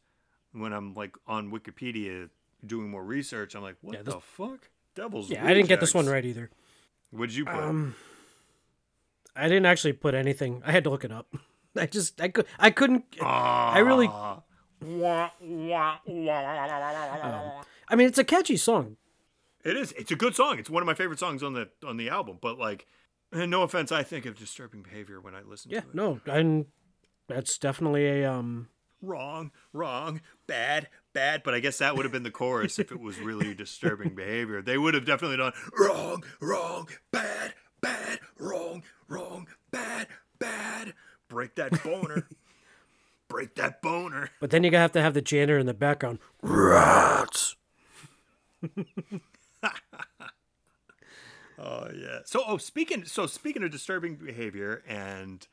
when 0.51 0.73
I'm 0.73 0.93
like 0.93 1.15
on 1.27 1.51
Wikipedia 1.51 2.29
doing 2.65 2.89
more 2.89 3.03
research, 3.03 3.55
I'm 3.55 3.61
like, 3.61 3.77
"What 3.81 3.95
Yeah, 3.95 4.01
this- 4.03 4.13
the 4.15 4.21
fuck?" 4.21 4.69
Devil's 4.95 5.29
Yeah, 5.29 5.43
I 5.45 5.53
didn't 5.53 5.67
get 5.67 5.81
this 5.81 5.93
one 5.93 6.05
right 6.07 6.23
either. 6.23 6.49
What'd 7.11 7.35
you 7.35 7.43
put? 7.45 7.53
Um, 7.55 7.95
I 9.35 9.43
didn't 9.49 9.65
actually 9.65 9.93
put 9.93 10.13
anything. 10.15 10.61
I 10.65 10.71
had 10.71 10.85
to 10.85 10.89
look 10.89 11.03
it 11.03 11.11
up. 11.11 11.33
I 11.77 11.85
just 11.85 12.21
I 12.21 12.29
could 12.29 12.45
I 12.57 12.71
couldn't. 12.71 13.03
I 13.21 13.79
really. 13.79 14.07
Ah. 14.09 14.41
I 17.87 17.95
mean, 17.95 18.07
it's 18.07 18.17
a 18.17 18.23
catchy 18.23 18.57
song. 18.57 18.97
It 19.65 19.75
is. 19.75 19.91
It's 19.93 20.11
a 20.11 20.15
good 20.15 20.35
song. 20.35 20.59
It's 20.59 20.69
one 20.69 20.83
of 20.83 20.87
my 20.87 20.93
favorite 20.93 21.19
songs 21.19 21.41
on 21.43 21.53
the 21.53 21.69
on 21.85 21.97
the 21.97 22.07
album. 22.09 22.37
But 22.39 22.57
like, 22.59 22.85
and 23.33 23.49
no 23.51 23.63
offense, 23.63 23.91
I 23.91 24.03
think 24.03 24.25
of 24.25 24.37
disturbing 24.37 24.83
behavior 24.83 25.19
when 25.19 25.33
I 25.35 25.41
listen 25.41 25.71
Yeah, 25.71 25.81
to 25.81 25.87
it. 25.89 25.95
no, 25.95 26.19
and 26.27 26.67
that's 27.27 27.57
definitely 27.57 28.05
a 28.05 28.31
um. 28.31 28.69
Wrong, 29.01 29.51
wrong, 29.73 30.21
bad, 30.47 30.87
bad. 31.13 31.41
But 31.43 31.53
I 31.53 31.59
guess 31.59 31.79
that 31.79 31.95
would 31.95 32.05
have 32.05 32.11
been 32.11 32.23
the 32.23 32.31
chorus 32.31 32.79
if 32.79 32.91
it 32.91 32.99
was 32.99 33.19
really 33.19 33.53
disturbing 33.55 34.15
behavior. 34.15 34.61
They 34.61 34.77
would 34.77 34.93
have 34.93 35.05
definitely 35.05 35.37
done 35.37 35.53
wrong, 35.77 36.23
wrong, 36.39 36.87
bad, 37.11 37.53
bad, 37.81 38.19
wrong, 38.39 38.83
wrong, 39.07 39.47
bad, 39.71 40.07
bad. 40.39 40.93
Break 41.27 41.55
that 41.55 41.83
boner. 41.83 42.27
Break 43.27 43.55
that 43.55 43.81
boner. 43.81 44.29
But 44.39 44.51
then 44.51 44.63
you 44.63 44.69
gonna 44.69 44.81
have 44.81 44.91
to 44.93 45.01
have 45.01 45.13
the 45.15 45.21
janitor 45.21 45.57
in 45.57 45.65
the 45.65 45.73
background. 45.73 46.19
Rats. 46.43 47.55
Oh 51.57 51.87
yeah. 51.95 52.19
So 52.25 52.43
oh 52.45 52.57
speaking 52.57 53.05
so 53.05 53.27
speaking 53.27 53.63
of 53.63 53.71
disturbing 53.71 54.15
behavior 54.15 54.83
and 54.87 55.47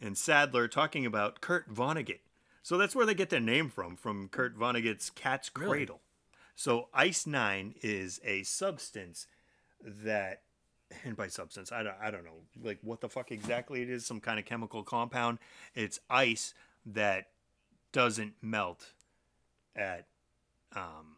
and 0.00 0.16
Sadler 0.16 0.68
talking 0.68 1.04
about 1.06 1.40
Kurt 1.40 1.72
Vonnegut. 1.72 2.20
So 2.62 2.78
that's 2.78 2.96
where 2.96 3.04
they 3.04 3.14
get 3.14 3.28
their 3.30 3.40
name 3.40 3.68
from, 3.68 3.96
from 3.96 4.28
Kurt 4.28 4.58
Vonnegut's 4.58 5.10
Cat's 5.10 5.50
Cradle. 5.50 6.00
So 6.56 6.88
Ice 6.94 7.26
Nine 7.26 7.74
is 7.82 8.20
a 8.24 8.42
substance 8.44 9.26
that 9.82 10.42
and 11.04 11.16
by 11.16 11.28
substance, 11.28 11.72
I 11.72 11.82
don't 11.82 11.96
I 12.00 12.10
don't 12.10 12.24
know 12.24 12.42
like 12.62 12.78
what 12.82 13.00
the 13.00 13.08
fuck 13.08 13.30
exactly 13.30 13.82
it 13.82 13.90
is, 13.90 14.06
some 14.06 14.20
kind 14.20 14.38
of 14.38 14.46
chemical 14.46 14.82
compound. 14.82 15.38
It's 15.74 16.00
ice 16.08 16.54
that 16.86 17.26
doesn't 17.92 18.34
melt 18.40 18.92
at 19.76 20.06
um 20.74 21.16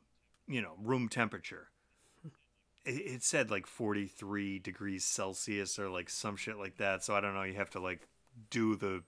you 0.48 0.60
know, 0.62 0.74
room 0.82 1.08
temperature 1.08 1.68
it, 2.86 3.22
said 3.22 3.50
like 3.50 3.66
43 3.66 4.58
degrees 4.60 5.04
Celsius 5.04 5.78
or 5.78 5.88
like 5.88 6.08
some 6.10 6.36
shit 6.36 6.56
like 6.58 6.76
that. 6.78 7.02
So 7.04 7.14
I 7.14 7.20
don't 7.20 7.34
know. 7.34 7.42
You 7.42 7.54
have 7.54 7.70
to 7.70 7.80
like 7.80 8.06
do 8.50 8.76
the, 8.76 9.02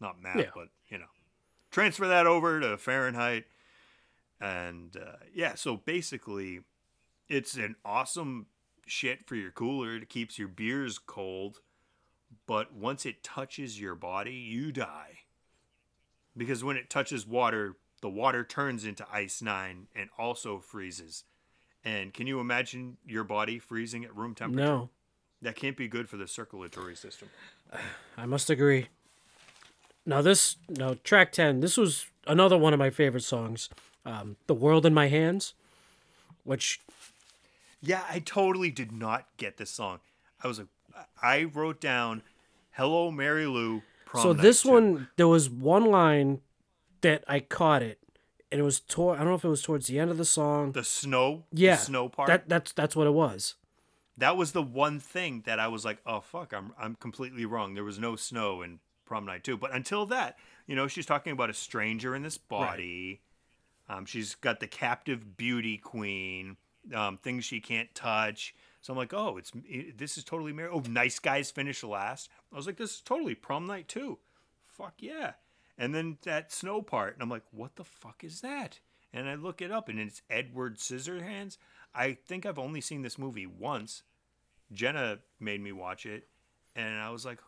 not 0.00 0.20
math, 0.20 0.36
Yeah. 0.36 0.50
but 0.54 0.68
you 0.88 0.98
know, 0.98 1.06
transfer 1.70 2.06
that 2.08 2.26
over 2.26 2.60
to 2.60 2.76
Fahrenheit. 2.76 3.44
And 4.40 4.96
uh, 4.96 5.16
yeah, 5.34 5.54
so 5.54 5.76
basically, 5.76 6.60
it's 7.28 7.54
an 7.54 7.76
awesome 7.84 8.46
shit 8.86 9.26
for 9.26 9.36
your 9.36 9.52
cooler. 9.52 9.96
It 9.96 10.08
keeps 10.08 10.38
your 10.38 10.48
beers 10.48 10.98
cold. 10.98 11.60
But 12.46 12.72
once 12.72 13.06
it 13.06 13.22
touches 13.22 13.78
your 13.80 13.94
body, 13.94 14.32
you 14.34 14.72
die. 14.72 15.20
Because 16.36 16.64
when 16.64 16.76
it 16.76 16.88
touches 16.90 17.26
water, 17.26 17.76
the 18.00 18.08
water 18.08 18.42
turns 18.42 18.84
into 18.84 19.06
ice 19.12 19.42
nine 19.42 19.86
and 19.94 20.08
also 20.18 20.58
freezes. 20.58 21.24
And 21.84 22.14
can 22.14 22.26
you 22.26 22.38
imagine 22.40 22.96
your 23.06 23.24
body 23.24 23.58
freezing 23.58 24.04
at 24.04 24.14
room 24.16 24.34
temperature? 24.34 24.64
No, 24.64 24.90
That 25.40 25.56
can't 25.56 25.76
be 25.76 25.88
good 25.88 26.08
for 26.08 26.16
the 26.16 26.28
circulatory 26.28 26.94
system. 26.94 27.28
I 28.16 28.26
must 28.26 28.48
agree. 28.50 28.88
Now 30.06 30.22
this, 30.22 30.56
no 30.68 30.94
track 30.94 31.32
ten. 31.32 31.60
This 31.60 31.76
was 31.76 32.06
another 32.26 32.56
one 32.58 32.72
of 32.72 32.78
my 32.78 32.90
favorite 32.90 33.22
songs. 33.24 33.68
Um, 34.04 34.36
"The 34.46 34.54
World 34.54 34.84
in 34.84 34.94
My 34.94 35.08
Hands," 35.08 35.54
which 36.44 36.80
Yeah, 37.80 38.04
I 38.08 38.18
totally 38.20 38.70
did 38.70 38.92
not 38.92 39.26
get 39.36 39.56
this 39.56 39.70
song. 39.70 40.00
I 40.42 40.48
was 40.48 40.58
like, 40.58 40.68
I 41.20 41.44
wrote 41.44 41.80
down 41.80 42.22
"Hello, 42.72 43.10
Mary 43.10 43.46
Lou." 43.46 43.82
So 44.14 44.32
this 44.32 44.62
2." 44.62 44.70
one 44.70 45.08
there 45.16 45.28
was 45.28 45.48
one 45.48 45.84
line 45.84 46.40
that 47.00 47.24
I 47.26 47.40
caught 47.40 47.82
it, 47.82 48.01
and 48.52 48.60
it 48.60 48.64
was 48.64 48.78
toward 48.80 49.16
I 49.16 49.20
don't 49.20 49.30
know 49.30 49.34
if 49.34 49.44
it 49.44 49.48
was 49.48 49.62
towards 49.62 49.86
the 49.88 49.98
end 49.98 50.10
of 50.10 50.18
the 50.18 50.24
song. 50.24 50.72
the 50.72 50.84
snow, 50.84 51.44
yeah, 51.52 51.76
the 51.76 51.82
snow 51.82 52.08
part. 52.08 52.28
That 52.28 52.48
that's 52.48 52.72
that's 52.72 52.94
what 52.94 53.06
it 53.08 53.14
was. 53.14 53.54
that 54.18 54.36
was 54.36 54.52
the 54.52 54.62
one 54.62 55.00
thing 55.00 55.42
that 55.46 55.58
I 55.58 55.68
was 55.68 55.84
like, 55.84 55.98
oh 56.06 56.20
fuck, 56.20 56.52
I'm 56.52 56.72
I'm 56.78 56.94
completely 56.94 57.44
wrong. 57.46 57.74
There 57.74 57.82
was 57.84 57.98
no 57.98 58.14
snow 58.14 58.62
in 58.62 58.78
prom 59.04 59.24
night 59.26 59.42
too. 59.42 59.56
But 59.56 59.74
until 59.74 60.06
that, 60.06 60.38
you 60.66 60.76
know, 60.76 60.86
she's 60.86 61.06
talking 61.06 61.32
about 61.32 61.50
a 61.50 61.54
stranger 61.54 62.14
in 62.14 62.22
this 62.22 62.38
body. 62.38 63.20
Um, 63.88 64.04
she's 64.06 64.34
got 64.36 64.60
the 64.60 64.68
captive 64.68 65.36
beauty 65.36 65.76
queen, 65.76 66.56
um, 66.94 67.16
things 67.16 67.44
she 67.44 67.60
can't 67.60 67.92
touch. 67.94 68.54
So 68.80 68.92
I'm 68.92 68.96
like, 68.96 69.12
oh, 69.12 69.36
it's 69.36 69.52
it, 69.66 69.98
this 69.98 70.16
is 70.18 70.24
totally 70.24 70.52
Mary. 70.52 70.70
Oh, 70.72 70.82
nice 70.88 71.18
guys 71.18 71.50
finish 71.50 71.82
last. 71.82 72.28
I 72.52 72.56
was 72.56 72.66
like, 72.66 72.76
this 72.76 72.94
is 72.94 73.00
totally 73.00 73.34
prom 73.34 73.66
night 73.66 73.88
too. 73.88 74.18
Fuck 74.66 74.94
yeah. 74.98 75.32
And 75.78 75.94
then 75.94 76.18
that 76.22 76.52
snow 76.52 76.82
part, 76.82 77.14
and 77.14 77.22
I'm 77.22 77.30
like, 77.30 77.44
what 77.50 77.76
the 77.76 77.84
fuck 77.84 78.22
is 78.22 78.40
that? 78.42 78.78
And 79.12 79.28
I 79.28 79.34
look 79.34 79.60
it 79.60 79.70
up, 79.70 79.88
and 79.88 79.98
it's 79.98 80.22
Edward 80.30 80.78
Scissorhands. 80.78 81.56
I 81.94 82.12
think 82.26 82.46
I've 82.46 82.58
only 82.58 82.80
seen 82.80 83.02
this 83.02 83.18
movie 83.18 83.46
once. 83.46 84.02
Jenna 84.72 85.18
made 85.40 85.60
me 85.60 85.72
watch 85.72 86.06
it, 86.06 86.28
and 86.74 87.00
I 87.00 87.10
was 87.10 87.24
like, 87.26 87.38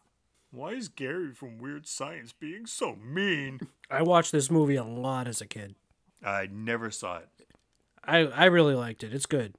why 0.51 0.71
is 0.73 0.89
Gary 0.89 1.33
from 1.33 1.59
Weird 1.59 1.87
Science 1.87 2.33
being 2.33 2.67
so 2.67 2.97
mean? 2.97 3.61
I 3.91 4.03
watched 4.03 4.33
this 4.33 4.51
movie 4.51 4.77
a 4.77 4.85
lot 4.85 5.27
as 5.27 5.41
a 5.41 5.47
kid. 5.47 5.75
I 6.25 6.49
never 6.51 6.91
saw 6.91 7.19
it. 7.19 7.29
I 8.05 8.19
I 8.27 8.45
really 8.47 8.75
liked 8.75 9.03
it. 9.03 9.15
It's 9.15 9.27
good. 9.27 9.55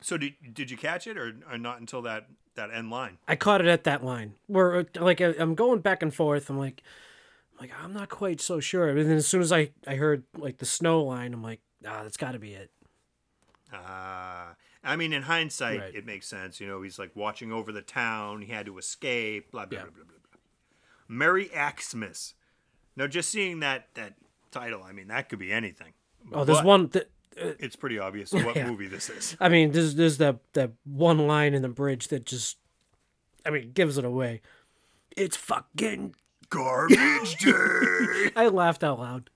So 0.00 0.16
did 0.16 0.34
did 0.52 0.70
you 0.70 0.76
catch 0.76 1.06
it 1.06 1.16
or, 1.16 1.34
or 1.50 1.58
not 1.58 1.80
until 1.80 2.02
that 2.02 2.28
that 2.54 2.70
end 2.70 2.90
line? 2.90 3.18
I 3.26 3.36
caught 3.36 3.60
it 3.60 3.66
at 3.66 3.84
that 3.84 4.04
line 4.04 4.34
where 4.46 4.76
uh, 4.76 4.84
like 5.00 5.20
I- 5.20 5.34
I'm 5.38 5.54
going 5.54 5.80
back 5.80 6.02
and 6.02 6.14
forth. 6.14 6.48
I'm 6.50 6.58
like, 6.58 6.82
I'm 7.58 7.62
like 7.68 7.72
I'm 7.82 7.92
not 7.92 8.08
quite 8.08 8.40
so 8.40 8.60
sure. 8.60 8.88
And 8.88 8.98
then 9.08 9.16
as 9.16 9.26
soon 9.26 9.40
as 9.40 9.52
I 9.52 9.70
I 9.86 9.94
heard 9.96 10.24
like 10.36 10.58
the 10.58 10.66
snow 10.66 11.02
line, 11.02 11.32
I'm 11.34 11.42
like, 11.42 11.60
ah, 11.86 12.02
that's 12.02 12.16
got 12.16 12.32
to 12.32 12.38
be 12.38 12.52
it. 12.54 12.70
Ah, 13.72 14.54
I 14.84 14.96
mean, 14.96 15.12
in 15.12 15.22
hindsight, 15.22 15.80
Right. 15.80 15.94
it 15.94 16.06
makes 16.06 16.26
sense. 16.28 16.60
You 16.60 16.66
know, 16.68 16.82
he's 16.82 16.98
like 16.98 17.10
watching 17.14 17.52
over 17.52 17.72
the 17.72 17.82
town. 17.82 18.42
He 18.42 18.52
had 18.52 18.66
to 18.66 18.78
escape. 18.78 19.50
Blah 19.50 19.66
blah 19.66 19.78
Yeah. 19.78 19.84
blah 19.84 19.92
blah 19.94 20.04
blah. 20.04 20.12
blah. 20.30 20.38
Merry 21.08 21.52
Axe-Mas. 21.52 22.34
Now, 22.96 23.06
just 23.06 23.30
seeing 23.30 23.60
that 23.60 23.88
that 23.94 24.14
title, 24.50 24.82
I 24.82 24.92
mean, 24.92 25.08
that 25.08 25.28
could 25.28 25.38
be 25.38 25.52
anything. 25.52 25.92
Oh, 26.32 26.44
there's 26.44 26.58
But 26.58 26.64
one 26.66 26.88
that 26.88 27.10
It's 27.36 27.76
pretty 27.76 27.98
obvious 27.98 28.32
what 28.32 28.56
Yeah. 28.56 28.66
movie 28.70 28.86
this 28.86 29.10
is. 29.10 29.36
I 29.40 29.48
mean, 29.48 29.72
there's 29.72 29.94
there's 29.96 30.18
that 30.18 30.38
that 30.54 30.72
one 30.84 31.26
line 31.26 31.52
in 31.54 31.62
the 31.62 31.68
bridge 31.68 32.08
that 32.08 32.24
just, 32.24 32.56
I 33.44 33.50
mean, 33.50 33.72
gives 33.72 33.98
it 33.98 34.04
away. 34.04 34.40
It's 35.16 35.36
fucking. 35.36 36.14
Garbage 36.50 37.36
Day. 37.40 38.30
I 38.36 38.48
laughed 38.52 38.82
out 38.84 38.98
loud. 39.00 39.30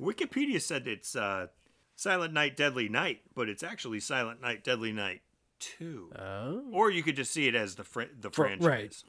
Wikipedia 0.00 0.60
said 0.60 0.86
it's 0.86 1.16
uh, 1.16 1.46
Silent 1.94 2.32
Night, 2.32 2.56
Deadly 2.56 2.88
Night, 2.88 3.20
but 3.34 3.48
it's 3.48 3.62
actually 3.62 4.00
Silent 4.00 4.40
Night, 4.42 4.62
Deadly 4.64 4.92
Night 4.92 5.22
Two. 5.58 6.12
Oh. 6.18 6.62
or 6.72 6.90
you 6.90 7.02
could 7.02 7.16
just 7.16 7.32
see 7.32 7.46
it 7.48 7.54
as 7.54 7.76
the 7.76 7.84
fr- 7.84 8.02
the 8.20 8.30
Fr- 8.30 8.42
franchise. 8.42 8.66
right. 8.68 9.04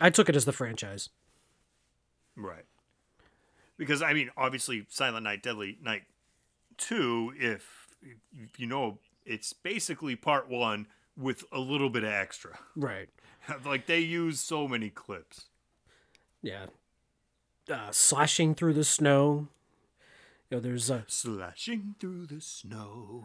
I 0.00 0.10
took 0.10 0.28
it 0.28 0.34
as 0.34 0.44
the 0.44 0.52
franchise. 0.52 1.10
Right. 2.36 2.64
Because 3.76 4.02
I 4.02 4.12
mean, 4.14 4.30
obviously, 4.36 4.86
Silent 4.88 5.22
Night, 5.24 5.42
Deadly 5.42 5.78
Night 5.80 6.02
Two. 6.76 7.32
If, 7.38 7.86
if 8.36 8.58
you 8.58 8.66
know, 8.66 8.98
it's 9.24 9.52
basically 9.52 10.16
part 10.16 10.48
one 10.48 10.88
with 11.16 11.44
a 11.52 11.60
little 11.60 11.90
bit 11.90 12.04
of 12.04 12.12
extra. 12.12 12.58
Right. 12.76 13.08
like 13.64 13.86
they 13.86 14.00
use 14.00 14.40
so 14.40 14.66
many 14.68 14.90
clips. 14.90 15.46
Yeah. 16.42 16.66
Uh, 17.70 17.90
slashing 17.90 18.54
through 18.54 18.74
the 18.74 18.84
snow. 18.84 19.48
You 20.50 20.58
know, 20.58 20.60
there's 20.60 20.90
a 20.90 21.04
Slashing 21.06 21.94
through 21.98 22.26
the 22.26 22.40
snow. 22.40 23.24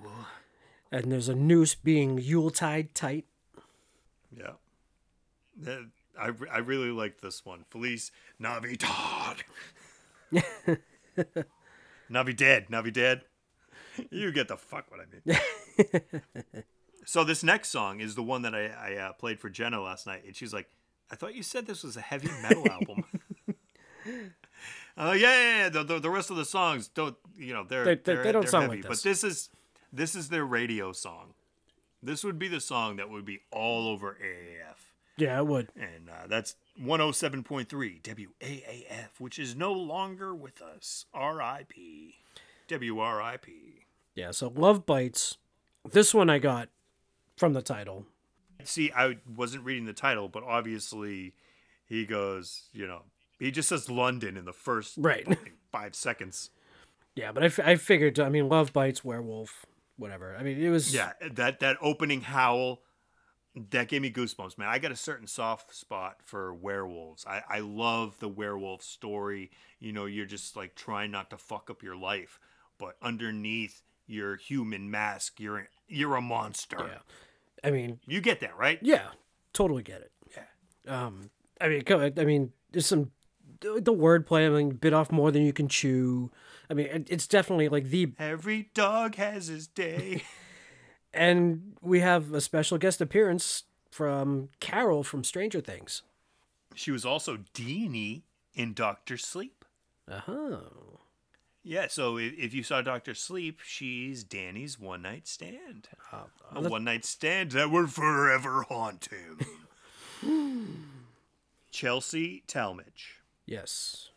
and 0.92 1.12
there's 1.12 1.28
a 1.28 1.36
noose 1.36 1.76
being 1.76 2.18
Yuletide 2.18 2.96
tight. 2.96 3.26
Yeah. 4.36 4.54
I, 6.18 6.32
I 6.52 6.58
really 6.60 6.92
like 6.92 7.20
this 7.22 7.46
one. 7.46 7.66
Feliz 7.70 8.12
Navidad. 8.40 9.44
Navidad. 12.10 12.70
Navidad. 12.70 13.22
You 14.10 14.32
get 14.32 14.48
the 14.48 14.58
fuck 14.58 14.86
what 14.90 15.02
I 15.02 15.06
mean. 15.12 16.64
so 17.10 17.24
this 17.24 17.43
next 17.43 17.70
song 17.70 17.99
is 17.99 18.16
the 18.16 18.24
one 18.24 18.43
that 18.43 18.53
I, 18.53 18.68
I 18.68 18.95
uh, 18.95 19.14
played 19.14 19.39
for 19.39 19.49
Jenna 19.49 19.82
last 19.82 20.05
night, 20.05 20.24
and 20.26 20.36
she's 20.36 20.53
like, 20.53 20.70
"I 21.12 21.16
thought 21.16 21.34
you 21.36 21.43
said 21.43 21.66
this 21.66 21.84
was 21.84 21.97
a 21.97 22.01
heavy 22.01 22.30
metal 22.41 22.66
album." 22.72 23.03
Oh 24.97 25.14
yeah, 25.14 25.32
yeah, 25.32 25.57
yeah. 25.64 25.70
The, 25.70 25.84
the, 25.84 25.99
the 25.99 26.10
rest 26.10 26.30
of 26.30 26.36
the 26.38 26.45
songs 26.45 26.88
don't, 26.89 27.16
you 27.38 27.53
know, 27.53 27.64
they're 27.64 27.86
They- 27.86 27.95
they- 27.95 28.01
they're- 28.03 28.24
they 28.24 28.32
don't 28.32 28.41
they're 28.43 28.51
sound 28.51 28.64
heavy, 28.66 28.76
like 28.78 28.84
But 28.84 29.01
this. 29.01 29.22
this 29.22 29.24
is 29.24 29.49
this 29.91 30.16
is 30.16 30.30
their 30.30 30.45
radio 30.45 30.91
song. 30.91 31.34
This 32.03 32.24
would 32.24 32.38
be 32.39 32.47
the 32.47 32.62
song 32.62 32.95
that 32.97 33.10
would 33.10 33.26
be 33.26 33.39
all 33.51 33.88
over 33.88 34.18
AAF. 34.24 34.76
Yeah, 35.18 35.38
it 35.39 35.47
would. 35.47 35.70
And 35.76 36.10
uh, 36.10 36.28
that's 36.28 36.55
107.3 36.82 37.68
WAAF, 38.01 39.07
which 39.20 39.38
is 39.38 39.53
no 39.55 39.74
longer 39.74 40.34
with 40.34 40.62
us. 40.62 41.05
RIP. 41.14 41.74
WRIP. 42.70 43.47
Yeah, 44.16 44.32
so 44.32 44.47
Love 44.55 44.86
Bites. 44.86 45.38
This 45.91 46.14
one 46.14 46.30
I 46.30 46.39
got 46.39 46.70
from 47.40 47.54
the 47.54 47.62
title. 47.62 48.06
See, 48.64 48.92
I 48.96 49.18
wasn't 49.36 49.64
reading 49.64 49.86
the 49.86 49.94
title, 49.94 50.28
but 50.28 50.44
obviously 50.44 51.34
he 51.86 52.06
goes, 52.06 52.64
you 52.74 52.86
know, 52.86 53.04
he 53.40 53.52
just 53.52 53.70
says 53.70 53.90
London 53.90 54.36
in 54.36 54.44
the 54.44 54.52
first 54.54 54.96
Right. 54.98 55.26
five 55.72 55.96
seconds. 55.96 56.50
Yeah, 57.16 57.32
but 57.32 57.44
I, 57.44 57.46
f- 57.46 57.60
I 57.60 57.76
figured, 57.78 58.20
I 58.20 58.28
mean, 58.30 58.50
Love 58.50 58.74
Bites, 58.74 59.04
Werewolf, 59.04 59.66
whatever. 59.96 60.36
I 60.38 60.44
mean, 60.44 60.62
it 60.62 60.70
was. 60.70 60.94
Yeah, 60.94 61.14
that 61.32 61.62
that 61.62 61.78
opening 61.82 62.22
howl, 62.22 62.82
that 63.72 63.88
gave 63.88 64.02
me 64.02 64.12
goosebumps, 64.12 64.58
man. 64.58 64.68
I 64.68 64.78
got 64.80 64.92
a 64.92 64.96
certain 64.98 65.26
soft 65.28 65.74
spot 65.74 66.18
for 66.24 66.54
werewolves. 66.54 67.26
I, 67.26 67.42
I 67.50 67.60
love 67.60 68.20
the 68.20 68.28
werewolf 68.30 68.84
story. 68.84 69.52
You 69.80 69.94
know, 69.94 70.06
you're 70.06 70.26
just 70.26 70.56
like 70.58 70.76
trying 70.76 71.12
not 71.12 71.30
to 71.30 71.38
fuck 71.38 71.70
up 71.70 71.82
your 71.82 71.96
life, 71.96 72.40
but 72.78 72.96
underneath 73.02 73.82
your 74.06 74.36
human 74.36 74.92
mask, 74.92 75.40
you're 75.40 75.70
you're 75.88 76.16
a 76.16 76.22
monster. 76.22 76.78
Yeah. 76.80 76.98
I 77.64 77.72
mean, 77.72 77.99
You 78.07 78.22
get 78.22 78.39
that, 78.41 78.57
right? 78.57 78.80
yeah, 78.82 79.07
totally 79.53 79.84
get 79.84 80.01
it. 80.01 80.12
Yeah. 80.36 81.05
Um, 81.05 81.30
I 81.62 81.68
mean, 81.68 81.84
I 81.89 82.24
mean, 82.26 82.51
there's 82.72 82.86
some 82.86 83.12
the 83.62 83.93
wordplay. 83.93 84.45
I 84.45 84.49
mean, 84.49 84.70
bit 84.72 84.93
off 84.93 85.12
more 85.12 85.32
than 85.32 85.41
you 85.43 85.53
can 85.53 85.68
chew. 85.68 86.32
I 86.70 86.74
mean, 86.74 87.05
it's 87.10 87.28
definitely 87.28 87.68
like 87.70 87.86
the 87.89 88.14
Every 88.18 88.70
dog 88.74 89.16
has 89.16 89.47
his 89.47 89.68
day. 89.68 90.24
and 91.14 91.74
we 91.82 91.99
have 91.99 92.34
a 92.34 92.41
special 92.41 92.78
guest 92.78 93.01
appearance 93.01 93.64
from 93.91 94.49
Carol 94.60 95.03
from 95.03 95.24
Stranger 95.24 95.60
Things. 95.62 96.03
she 96.76 96.91
was 96.91 97.03
also 97.05 97.39
Deanie 97.53 98.22
in 98.53 98.74
Doctor 98.74 99.18
Sleep. 99.18 99.66
Uh 100.10 100.20
huh. 100.26 100.57
Yeah, 101.64 101.88
so 101.89 102.18
if, 102.18 102.34
if 102.38 102.53
you 102.53 102.64
saw 102.64 102.82
Doctor 102.82 103.14
Sleep, 103.14 103.60
she's 103.64 104.24
Danny's 104.24 104.80
one 104.80 105.01
night 105.01 105.28
stand. 105.28 105.89
Uh, 106.12 106.24
a 106.55 106.70
one 106.70 106.84
night 106.84 107.05
stand 107.05 107.51
that 107.51 107.70
would 107.70 107.91
forever 107.91 108.64
haunt 108.64 109.10
him. 109.10 109.39
Chelsea 111.72 112.43
Talmadge. 112.47 113.22
Yes. 113.45 114.10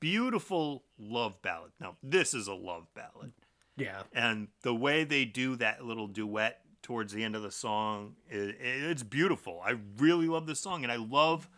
Beautiful 0.00 0.84
love 0.98 1.40
ballad. 1.42 1.72
Now, 1.80 1.96
this 2.02 2.34
is 2.34 2.48
a 2.48 2.54
love 2.54 2.86
ballad. 2.94 3.32
Yeah. 3.76 4.02
And 4.12 4.48
the 4.62 4.74
way 4.74 5.04
they 5.04 5.24
do 5.24 5.56
that 5.56 5.84
little 5.84 6.06
duet 6.06 6.60
towards 6.82 7.12
the 7.12 7.24
end 7.24 7.36
of 7.36 7.42
the 7.42 7.50
song, 7.50 8.16
it, 8.28 8.56
it's 8.60 9.02
beautiful. 9.02 9.60
I 9.64 9.76
really 9.98 10.26
love 10.26 10.46
this 10.46 10.60
song. 10.60 10.82
And 10.82 10.92
I 10.92 10.96
love, 10.96 11.48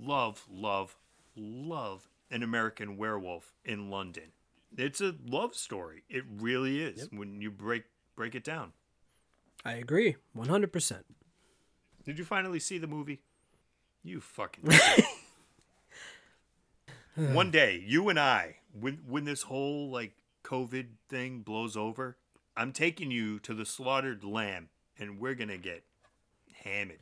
love, 0.00 0.46
love, 0.50 0.96
love 1.36 2.07
an 2.30 2.42
American 2.42 2.96
werewolf 2.96 3.52
in 3.64 3.90
London. 3.90 4.32
It's 4.76 5.00
a 5.00 5.14
love 5.26 5.54
story. 5.54 6.02
It 6.08 6.24
really 6.28 6.82
is 6.82 7.08
when 7.10 7.40
you 7.40 7.50
break 7.50 7.84
break 8.16 8.34
it 8.34 8.44
down. 8.44 8.72
I 9.64 9.74
agree. 9.74 10.16
One 10.32 10.48
hundred 10.48 10.72
percent. 10.72 11.06
Did 12.04 12.18
you 12.18 12.24
finally 12.24 12.58
see 12.60 12.78
the 12.78 12.86
movie? 12.86 13.22
You 14.02 14.20
fucking. 14.20 14.70
One 17.32 17.50
day, 17.50 17.82
you 17.84 18.08
and 18.08 18.18
I, 18.18 18.56
when 18.72 19.00
when 19.06 19.24
this 19.24 19.42
whole 19.42 19.90
like 19.90 20.12
COVID 20.44 20.86
thing 21.08 21.40
blows 21.40 21.76
over, 21.76 22.16
I'm 22.56 22.72
taking 22.72 23.10
you 23.10 23.38
to 23.40 23.54
the 23.54 23.66
slaughtered 23.66 24.22
lamb, 24.22 24.68
and 24.98 25.18
we're 25.18 25.34
gonna 25.34 25.58
get 25.58 25.82
hammered. 26.62 27.00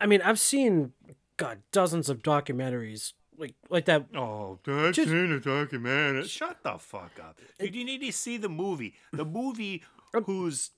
I 0.00 0.06
mean, 0.06 0.22
I've 0.22 0.40
seen 0.40 0.92
God 1.36 1.62
dozens 1.72 2.08
of 2.08 2.22
documentaries 2.22 3.12
like 3.38 3.54
like 3.70 3.84
that. 3.86 4.06
Oh, 4.14 4.58
that's 4.64 4.96
Just- 4.96 5.10
in 5.10 5.32
a 5.32 5.40
documentary. 5.40 6.24
Shut 6.26 6.58
the 6.62 6.78
fuck 6.78 7.18
up. 7.22 7.40
Dude, 7.58 7.74
you 7.74 7.84
need 7.84 8.02
to 8.02 8.12
see 8.12 8.36
the 8.36 8.48
movie. 8.48 8.94
The 9.12 9.24
movie 9.24 9.82
um, 10.14 10.24
whose 10.24 10.70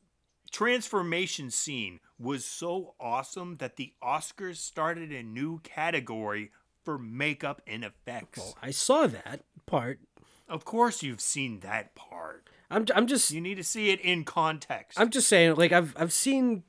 transformation 0.51 1.51
scene 1.51 2.01
was 2.19 2.45
so 2.45 2.95
awesome 3.01 3.57
that 3.57 3.77
the 3.77 3.93
Oscars 4.03 4.57
started 4.57 5.11
a 5.13 5.23
new 5.23 5.61
category 5.61 6.51
for 6.85 6.99
makeup 6.99 7.63
and 7.67 7.85
effects. 7.85 8.41
Oh, 8.43 8.55
I 8.63 8.71
saw 8.71 9.07
that 9.07 9.41
part. 9.67 10.01
Of 10.49 10.65
course, 10.65 11.03
you've 11.03 11.21
seen 11.21 11.61
that 11.61 11.95
part. 11.95 12.49
I'm 12.71 12.87
I'm 12.95 13.07
just 13.07 13.31
You 13.31 13.41
need 13.41 13.57
to 13.57 13.65
see 13.65 13.91
it 13.91 14.01
in 14.01 14.25
context. 14.25 14.99
I'm 14.99 15.11
just 15.11 15.29
saying 15.29 15.55
like 15.57 15.73
I've 15.73 15.95
I've 15.97 16.13
seen 16.13 16.65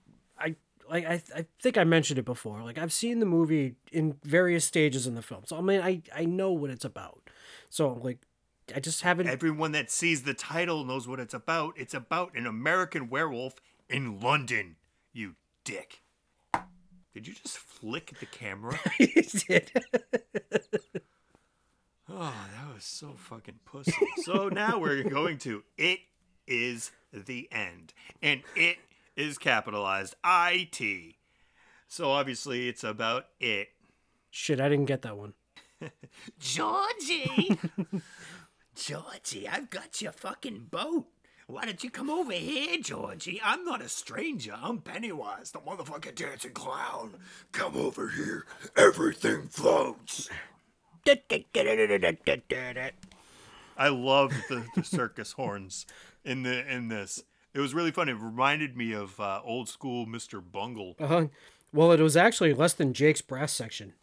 like 0.92 1.06
I 1.06 1.22
I 1.36 1.46
think 1.60 1.78
I 1.78 1.84
mentioned 1.84 2.20
it 2.20 2.26
before. 2.26 2.62
Like 2.62 2.78
I've 2.78 2.94
seen 2.94 3.20
the 3.20 3.26
movie 3.26 3.76
in 3.92 4.18
various 4.24 4.66
stages 4.66 5.08
in 5.08 5.16
the 5.16 5.22
film. 5.22 5.44
So 5.46 5.58
I 5.58 5.62
mean 5.62 5.82
I 5.82 6.02
I 6.16 6.26
know 6.26 6.52
what 6.52 6.70
it's 6.70 6.86
about. 6.86 7.22
So 7.70 7.94
like 7.94 8.20
I 8.76 8.80
just 8.80 9.02
haven't 9.02 9.28
Everyone 9.28 9.72
that 9.72 9.90
sees 9.90 10.24
the 10.24 10.34
title 10.34 10.84
knows 10.84 11.08
what 11.08 11.20
it's 11.20 11.34
about. 11.34 11.74
It's 11.78 11.94
about 11.94 12.36
an 12.36 12.46
American 12.46 13.10
werewolf 13.10 13.56
in 13.90 14.20
London, 14.20 14.76
you 15.14 15.36
dick. 15.64 16.02
Did 17.14 17.28
you 17.28 17.34
just 17.34 17.58
flick 17.58 18.20
the 18.20 18.26
camera? 18.26 18.80
Oh, 22.14 22.34
that 22.54 22.74
was 22.74 22.84
so 22.84 23.14
fucking 23.16 23.60
pussy. 23.64 23.94
So 24.24 24.50
now 24.50 24.80
we're 24.80 25.04
going 25.04 25.38
to 25.40 25.64
It 25.78 26.02
Is 26.46 26.92
the 27.14 27.48
End. 27.54 27.94
And 28.22 28.42
it 28.54 28.80
is 29.16 29.38
capitalized 29.38 30.16
I 30.24 30.70
T. 30.72 31.18
So 31.88 32.12
obviously 32.12 32.70
it's 32.70 32.84
about 32.84 33.28
it. 33.40 33.70
Shit, 34.30 34.62
I 34.62 34.70
didn't 34.70 34.86
get 34.86 35.02
that 35.02 35.18
one. 35.18 35.34
Georgie! 36.40 37.60
Georgie, 38.76 39.48
I've 39.48 39.70
got 39.70 40.02
your 40.02 40.14
fucking 40.14 40.68
boat. 40.72 41.08
Why 41.48 41.66
don't 41.66 41.84
you 41.84 41.90
come 41.90 42.10
over 42.10 42.32
here, 42.32 42.78
Georgie? 42.80 43.42
I'm 43.44 43.66
not 43.66 43.82
a 43.82 43.90
stranger. 43.90 44.54
I'm 44.56 44.80
Pennywise, 44.80 45.52
the 45.52 45.60
motherfucking 45.60 46.16
dancing 46.16 46.54
clown. 46.54 47.16
Come 47.52 47.76
over 47.76 48.08
here. 48.08 48.46
Everything 48.78 49.50
floats. 49.50 50.30
I 53.78 53.90
love 53.90 54.32
the, 54.48 54.66
the 54.76 54.84
circus 54.84 55.34
horns 55.34 55.86
in 56.24 56.44
the 56.44 56.74
in 56.74 56.88
this. 56.88 57.24
It 57.54 57.60
was 57.60 57.74
really 57.74 57.92
fun. 57.92 58.08
It 58.10 58.14
reminded 58.14 58.78
me 58.78 58.94
of 58.94 59.20
uh, 59.20 59.42
old 59.44 59.68
school 59.68 60.06
Mr. 60.06 60.42
Bungle. 60.42 60.96
Uh-huh. 61.00 61.28
Well, 61.74 61.92
it 61.92 62.00
was 62.00 62.18
actually 62.18 62.54
Less 62.54 62.74
Than 62.74 62.94
Jake's 62.94 63.22
brass 63.22 63.54
section. 63.54 63.94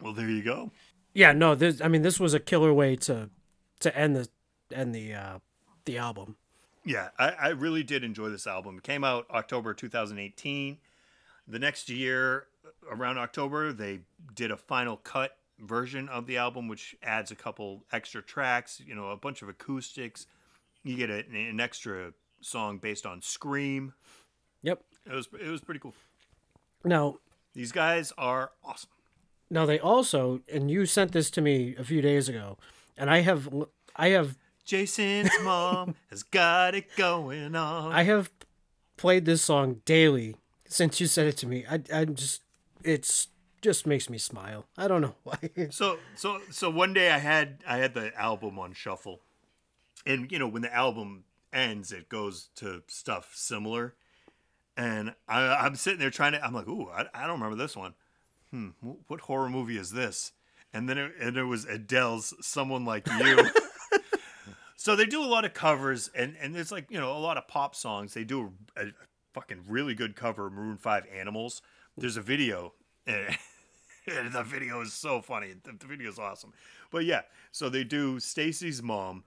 Well, 0.00 0.12
there 0.12 0.28
you 0.28 0.42
go. 0.42 0.70
Yeah, 1.12 1.32
no, 1.32 1.54
this 1.54 1.80
I 1.80 1.88
mean 1.88 2.02
this 2.02 2.20
was 2.20 2.34
a 2.34 2.40
killer 2.40 2.72
way 2.72 2.96
to 2.96 3.30
to 3.80 3.96
end 3.96 4.16
the 4.16 4.28
end 4.72 4.94
the 4.94 5.14
uh 5.14 5.38
the 5.84 5.98
album. 5.98 6.36
Yeah, 6.84 7.08
I, 7.18 7.30
I 7.30 7.48
really 7.48 7.82
did 7.82 8.04
enjoy 8.04 8.30
this 8.30 8.46
album. 8.46 8.78
It 8.78 8.84
came 8.84 9.04
out 9.04 9.26
October 9.30 9.74
2018. 9.74 10.78
The 11.46 11.58
next 11.58 11.90
year, 11.90 12.46
around 12.90 13.18
October, 13.18 13.72
they 13.72 14.00
did 14.34 14.50
a 14.50 14.56
final 14.56 14.96
cut 14.96 15.36
version 15.58 16.08
of 16.08 16.26
the 16.26 16.38
album, 16.38 16.68
which 16.68 16.96
adds 17.02 17.30
a 17.30 17.34
couple 17.34 17.84
extra 17.92 18.22
tracks, 18.22 18.80
you 18.84 18.94
know, 18.94 19.10
a 19.10 19.16
bunch 19.16 19.42
of 19.42 19.48
acoustics. 19.48 20.26
You 20.82 20.96
get 20.96 21.10
a, 21.10 21.26
an 21.26 21.60
extra 21.60 22.14
song 22.40 22.78
based 22.78 23.06
on 23.06 23.22
Scream. 23.22 23.92
Yep. 24.62 24.82
It 25.06 25.12
was 25.14 25.28
it 25.40 25.48
was 25.48 25.60
pretty 25.60 25.80
cool. 25.80 25.94
Now, 26.84 27.16
These 27.54 27.72
guys 27.72 28.12
are 28.16 28.52
awesome. 28.64 28.90
now 29.50 29.66
they 29.66 29.78
also 29.78 30.40
and 30.52 30.70
you 30.70 30.86
sent 30.86 31.12
this 31.12 31.30
to 31.32 31.40
me 31.40 31.74
a 31.78 31.84
few 31.84 32.00
days 32.02 32.28
ago, 32.28 32.58
and 32.96 33.10
I 33.10 33.20
have 33.20 33.48
I 33.96 34.08
have 34.08 34.36
Jason's 34.64 35.30
mom 35.42 35.94
has 36.10 36.22
got 36.22 36.74
it 36.74 36.94
going 36.96 37.54
on. 37.54 37.92
I 37.92 38.02
have 38.04 38.30
played 38.96 39.24
this 39.24 39.42
song 39.42 39.80
daily 39.84 40.36
since 40.66 41.00
you 41.00 41.06
sent 41.06 41.28
it 41.28 41.36
to 41.38 41.46
me. 41.46 41.64
I 41.68 41.80
I 41.92 42.04
just 42.04 42.42
it's 42.84 43.28
just 43.62 43.86
makes 43.86 44.08
me 44.08 44.16
smile. 44.18 44.66
I 44.78 44.88
don't 44.88 45.00
know 45.02 45.14
why. 45.24 45.38
So 45.70 45.98
so 46.14 46.40
so 46.50 46.70
one 46.70 46.92
day 46.94 47.10
I 47.10 47.18
had 47.18 47.62
I 47.66 47.78
had 47.78 47.94
the 47.94 48.12
album 48.18 48.58
on 48.58 48.72
shuffle, 48.74 49.20
and 50.06 50.30
you 50.30 50.38
know 50.38 50.48
when 50.48 50.62
the 50.62 50.72
album 50.74 51.24
ends, 51.52 51.92
it 51.92 52.08
goes 52.08 52.48
to 52.56 52.82
stuff 52.86 53.32
similar, 53.34 53.94
and 54.76 55.14
I, 55.28 55.46
I'm 55.46 55.74
sitting 55.76 55.98
there 55.98 56.10
trying 56.10 56.32
to. 56.32 56.44
I'm 56.44 56.54
like, 56.54 56.68
ooh, 56.68 56.88
I, 56.88 57.06
I 57.14 57.26
don't 57.26 57.40
remember 57.40 57.56
this 57.56 57.76
one, 57.76 57.94
hmm, 58.50 58.68
what 59.06 59.20
horror 59.20 59.48
movie 59.48 59.76
is 59.76 59.90
this? 59.90 60.32
And 60.72 60.88
then 60.88 60.98
it, 60.98 61.12
and 61.20 61.36
it 61.36 61.44
was 61.44 61.64
Adele's 61.64 62.34
"Someone 62.40 62.84
Like 62.84 63.06
You." 63.08 63.48
so 64.76 64.94
they 64.94 65.06
do 65.06 65.22
a 65.22 65.26
lot 65.26 65.44
of 65.44 65.54
covers, 65.54 66.08
and 66.14 66.36
and 66.40 66.54
there's 66.54 66.70
like 66.72 66.86
you 66.90 66.98
know 66.98 67.16
a 67.16 67.18
lot 67.18 67.36
of 67.36 67.48
pop 67.48 67.74
songs. 67.74 68.14
They 68.14 68.24
do 68.24 68.52
a, 68.76 68.82
a 68.86 68.92
fucking 69.32 69.64
really 69.68 69.94
good 69.94 70.14
cover 70.14 70.46
of 70.46 70.52
Maroon 70.52 70.76
Five 70.76 71.06
"Animals." 71.12 71.62
There's 71.96 72.16
a 72.16 72.22
video, 72.22 72.72
the 73.06 74.42
video 74.44 74.80
is 74.80 74.92
so 74.92 75.20
funny. 75.20 75.54
The, 75.62 75.72
the 75.78 75.86
video 75.86 76.08
is 76.08 76.18
awesome. 76.18 76.52
But 76.90 77.04
yeah, 77.04 77.22
so 77.52 77.68
they 77.68 77.84
do 77.84 78.20
Stacy's 78.20 78.82
mom, 78.82 79.24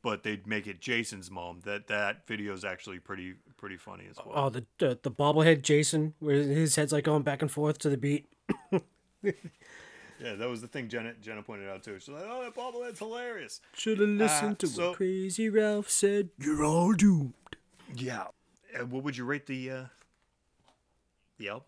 but 0.00 0.22
they'd 0.22 0.46
make 0.46 0.66
it 0.66 0.80
Jason's 0.80 1.30
mom. 1.30 1.60
That 1.64 1.86
that 1.88 2.26
video 2.26 2.54
is 2.54 2.64
actually 2.64 2.98
pretty 2.98 3.34
pretty 3.56 3.76
funny 3.76 4.04
as 4.10 4.16
well. 4.16 4.32
Oh, 4.34 4.48
the, 4.50 4.64
the 4.78 4.98
the 5.02 5.10
bobblehead 5.10 5.62
Jason, 5.62 6.14
where 6.20 6.36
his 6.36 6.76
head's 6.76 6.92
like 6.92 7.04
going 7.04 7.22
back 7.22 7.42
and 7.42 7.50
forth 7.50 7.78
to 7.80 7.90
the 7.90 7.96
beat. 7.98 8.26
Yeah, 10.20 10.34
that 10.36 10.48
was 10.48 10.60
the 10.60 10.68
thing 10.68 10.88
Jenna 10.88 11.14
Jenna 11.20 11.42
pointed 11.42 11.68
out 11.68 11.82
too. 11.82 11.98
She's 11.98 12.08
like, 12.10 12.22
"Oh, 12.24 12.44
that 12.44 12.54
bobblehead's 12.54 13.00
hilarious." 13.00 13.60
Should 13.74 13.98
have 13.98 14.08
listened 14.08 14.52
Uh, 14.52 14.58
to 14.58 14.66
so- 14.68 14.88
what 14.90 14.96
Crazy 14.96 15.48
Ralph 15.48 15.90
said. 15.90 16.28
You're 16.38 16.64
all 16.64 16.92
doomed. 16.92 17.34
Yeah. 17.94 18.26
Uh, 18.78 18.86
what 18.86 19.02
would 19.02 19.16
you 19.16 19.24
rate 19.24 19.46
the 19.46 19.70
uh, 19.70 19.84
the 21.38 21.48
album? 21.48 21.66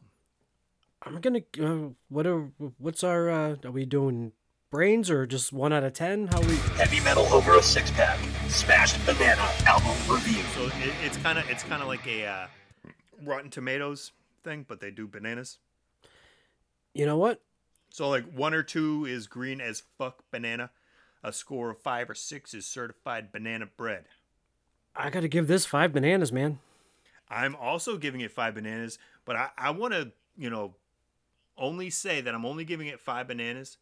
I'm 1.02 1.20
gonna. 1.20 1.40
Uh, 1.60 1.94
what 2.08 2.28
are 2.28 2.50
what's 2.78 3.02
our? 3.02 3.28
Uh, 3.28 3.56
are 3.64 3.72
we 3.72 3.86
doing 3.86 4.30
brains 4.74 5.08
or 5.08 5.24
just 5.24 5.52
one 5.52 5.72
out 5.72 5.84
of 5.84 5.92
ten? 5.92 6.26
How 6.26 6.40
we? 6.40 6.56
Heavy 6.76 6.98
metal 7.04 7.22
over 7.32 7.54
a 7.54 7.62
six 7.62 7.92
pack. 7.92 8.18
Smashed 8.48 9.06
banana 9.06 9.48
album 9.66 9.92
review. 10.12 10.42
So 10.56 10.64
it, 10.64 10.92
it's 11.04 11.16
kind 11.18 11.38
of 11.38 11.48
it's 11.48 11.62
kind 11.62 11.80
of 11.80 11.86
like 11.86 12.04
a 12.08 12.26
uh, 12.26 12.46
Rotten 13.22 13.50
Tomatoes 13.50 14.10
thing, 14.42 14.66
but 14.68 14.80
they 14.80 14.90
do 14.90 15.06
bananas. 15.06 15.58
You 16.92 17.06
know 17.06 17.16
what? 17.16 17.40
So 17.90 18.08
like 18.08 18.24
one 18.34 18.52
or 18.52 18.64
two 18.64 19.04
is 19.04 19.28
green 19.28 19.60
as 19.60 19.84
fuck 19.96 20.24
banana. 20.32 20.72
A 21.22 21.32
score 21.32 21.70
of 21.70 21.78
five 21.78 22.10
or 22.10 22.16
six 22.16 22.52
is 22.52 22.66
certified 22.66 23.30
banana 23.30 23.66
bread. 23.76 24.06
I 24.96 25.08
gotta 25.08 25.28
give 25.28 25.46
this 25.46 25.64
five 25.64 25.92
bananas, 25.92 26.32
man. 26.32 26.58
I'm 27.30 27.54
also 27.54 27.96
giving 27.96 28.22
it 28.22 28.32
five 28.32 28.56
bananas, 28.56 28.98
but 29.24 29.36
I, 29.36 29.50
I 29.56 29.70
want 29.70 29.94
to, 29.94 30.10
you 30.36 30.50
know, 30.50 30.74
only 31.56 31.90
say 31.90 32.20
that 32.20 32.34
I'm 32.34 32.44
only 32.44 32.64
giving 32.64 32.88
it 32.88 32.98
five 32.98 33.28
bananas 33.28 33.78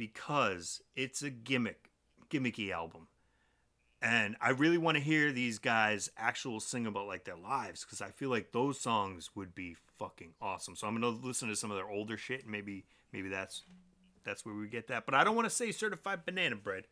because 0.00 0.80
it's 0.96 1.22
a 1.22 1.28
gimmick, 1.28 1.90
gimmicky 2.30 2.72
album. 2.72 3.08
And 4.00 4.34
I 4.40 4.48
really 4.48 4.78
want 4.78 4.96
to 4.96 5.02
hear 5.02 5.30
these 5.30 5.58
guys 5.58 6.08
actual 6.16 6.58
sing 6.58 6.86
about 6.86 7.06
like 7.06 7.26
their 7.26 7.36
lives 7.36 7.84
because 7.84 8.00
I 8.00 8.08
feel 8.08 8.30
like 8.30 8.50
those 8.50 8.80
songs 8.80 9.28
would 9.34 9.54
be 9.54 9.76
fucking 9.98 10.32
awesome. 10.40 10.74
So 10.74 10.86
I'm 10.86 10.94
gonna 10.94 11.10
listen 11.10 11.50
to 11.50 11.54
some 11.54 11.70
of 11.70 11.76
their 11.76 11.90
older 11.90 12.16
shit 12.16 12.44
and 12.44 12.50
maybe 12.50 12.86
maybe 13.12 13.28
that's 13.28 13.64
that's 14.24 14.46
where 14.46 14.54
we 14.54 14.68
get 14.68 14.88
that. 14.88 15.04
But 15.04 15.14
I 15.14 15.22
don't 15.22 15.36
want 15.36 15.50
to 15.50 15.54
say 15.54 15.70
certified 15.70 16.24
banana 16.24 16.56
bread, 16.56 16.84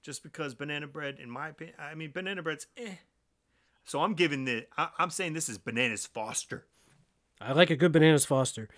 just 0.00 0.22
because 0.22 0.54
banana 0.54 0.86
bread, 0.86 1.18
in 1.20 1.28
my 1.28 1.48
opinion, 1.48 1.74
I 1.76 1.96
mean 1.96 2.12
banana 2.12 2.40
bread's 2.40 2.68
eh. 2.76 2.98
So 3.84 4.00
I'm 4.00 4.14
giving 4.14 4.44
the 4.44 4.64
I, 4.78 4.90
I'm 4.96 5.10
saying 5.10 5.32
this 5.32 5.48
is 5.48 5.58
bananas 5.58 6.06
Foster. 6.06 6.66
I 7.40 7.52
like 7.52 7.70
a 7.70 7.76
good 7.76 7.90
bananas 7.90 8.26
Foster. 8.26 8.68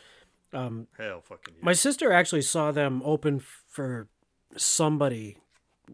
Hell 0.52 1.22
fucking 1.22 1.54
yeah. 1.56 1.64
My 1.64 1.72
sister 1.72 2.12
actually 2.12 2.42
saw 2.42 2.72
them 2.72 3.02
open 3.04 3.40
for 3.40 4.08
somebody 4.56 5.38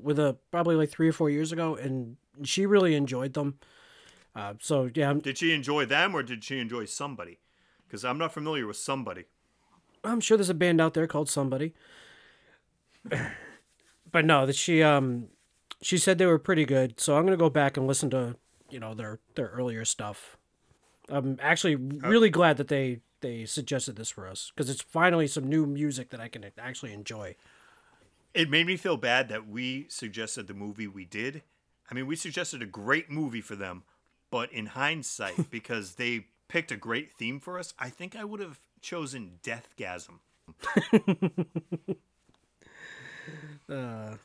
with 0.00 0.18
a 0.18 0.36
probably 0.50 0.76
like 0.76 0.90
three 0.90 1.08
or 1.08 1.12
four 1.12 1.30
years 1.30 1.52
ago, 1.52 1.74
and 1.74 2.16
she 2.44 2.66
really 2.66 2.94
enjoyed 2.94 3.34
them. 3.34 3.58
Uh, 4.34 4.54
so 4.60 4.90
yeah, 4.94 5.10
I'm, 5.10 5.20
Did 5.20 5.38
she 5.38 5.52
enjoy 5.52 5.84
them 5.84 6.14
or 6.14 6.22
did 6.22 6.42
she 6.42 6.58
enjoy 6.58 6.86
somebody? 6.86 7.38
Because 7.86 8.04
I'm 8.04 8.18
not 8.18 8.32
familiar 8.32 8.66
with 8.66 8.78
somebody. 8.78 9.24
I'm 10.04 10.20
sure 10.20 10.36
there's 10.36 10.50
a 10.50 10.54
band 10.54 10.80
out 10.80 10.94
there 10.94 11.06
called 11.06 11.28
Somebody. 11.28 11.74
but 14.10 14.24
no, 14.24 14.46
that 14.46 14.56
she 14.56 14.82
um 14.82 15.28
she 15.80 15.98
said 15.98 16.18
they 16.18 16.26
were 16.26 16.38
pretty 16.38 16.64
good. 16.64 16.98
So 16.98 17.16
I'm 17.16 17.24
gonna 17.24 17.36
go 17.36 17.50
back 17.50 17.76
and 17.76 17.86
listen 17.86 18.10
to 18.10 18.36
you 18.70 18.80
know 18.80 18.94
their 18.94 19.20
their 19.34 19.48
earlier 19.48 19.84
stuff. 19.84 20.36
I'm 21.08 21.38
actually 21.42 21.74
really 21.74 22.30
glad 22.30 22.56
that 22.56 22.68
they 22.68 23.00
they 23.22 23.46
suggested 23.46 23.96
this 23.96 24.10
for 24.10 24.28
us 24.28 24.52
because 24.54 24.68
it's 24.68 24.82
finally 24.82 25.26
some 25.26 25.48
new 25.48 25.66
music 25.66 26.10
that 26.10 26.20
I 26.20 26.28
can 26.28 26.44
actually 26.58 26.92
enjoy. 26.92 27.36
It 28.34 28.50
made 28.50 28.66
me 28.66 28.76
feel 28.76 28.96
bad 28.96 29.28
that 29.28 29.48
we 29.48 29.86
suggested 29.88 30.46
the 30.46 30.54
movie 30.54 30.86
we 30.86 31.04
did. 31.04 31.42
I 31.90 31.94
mean, 31.94 32.06
we 32.06 32.16
suggested 32.16 32.62
a 32.62 32.66
great 32.66 33.10
movie 33.10 33.40
for 33.40 33.56
them, 33.56 33.82
but 34.30 34.52
in 34.52 34.66
hindsight, 34.66 35.50
because 35.50 35.94
they 35.94 36.26
picked 36.48 36.70
a 36.70 36.76
great 36.76 37.12
theme 37.12 37.40
for 37.40 37.58
us, 37.58 37.74
I 37.78 37.88
think 37.88 38.16
I 38.16 38.24
would 38.24 38.40
have 38.40 38.60
chosen 38.80 39.38
Deathgasm. 39.42 40.18
Uh, 43.68 44.16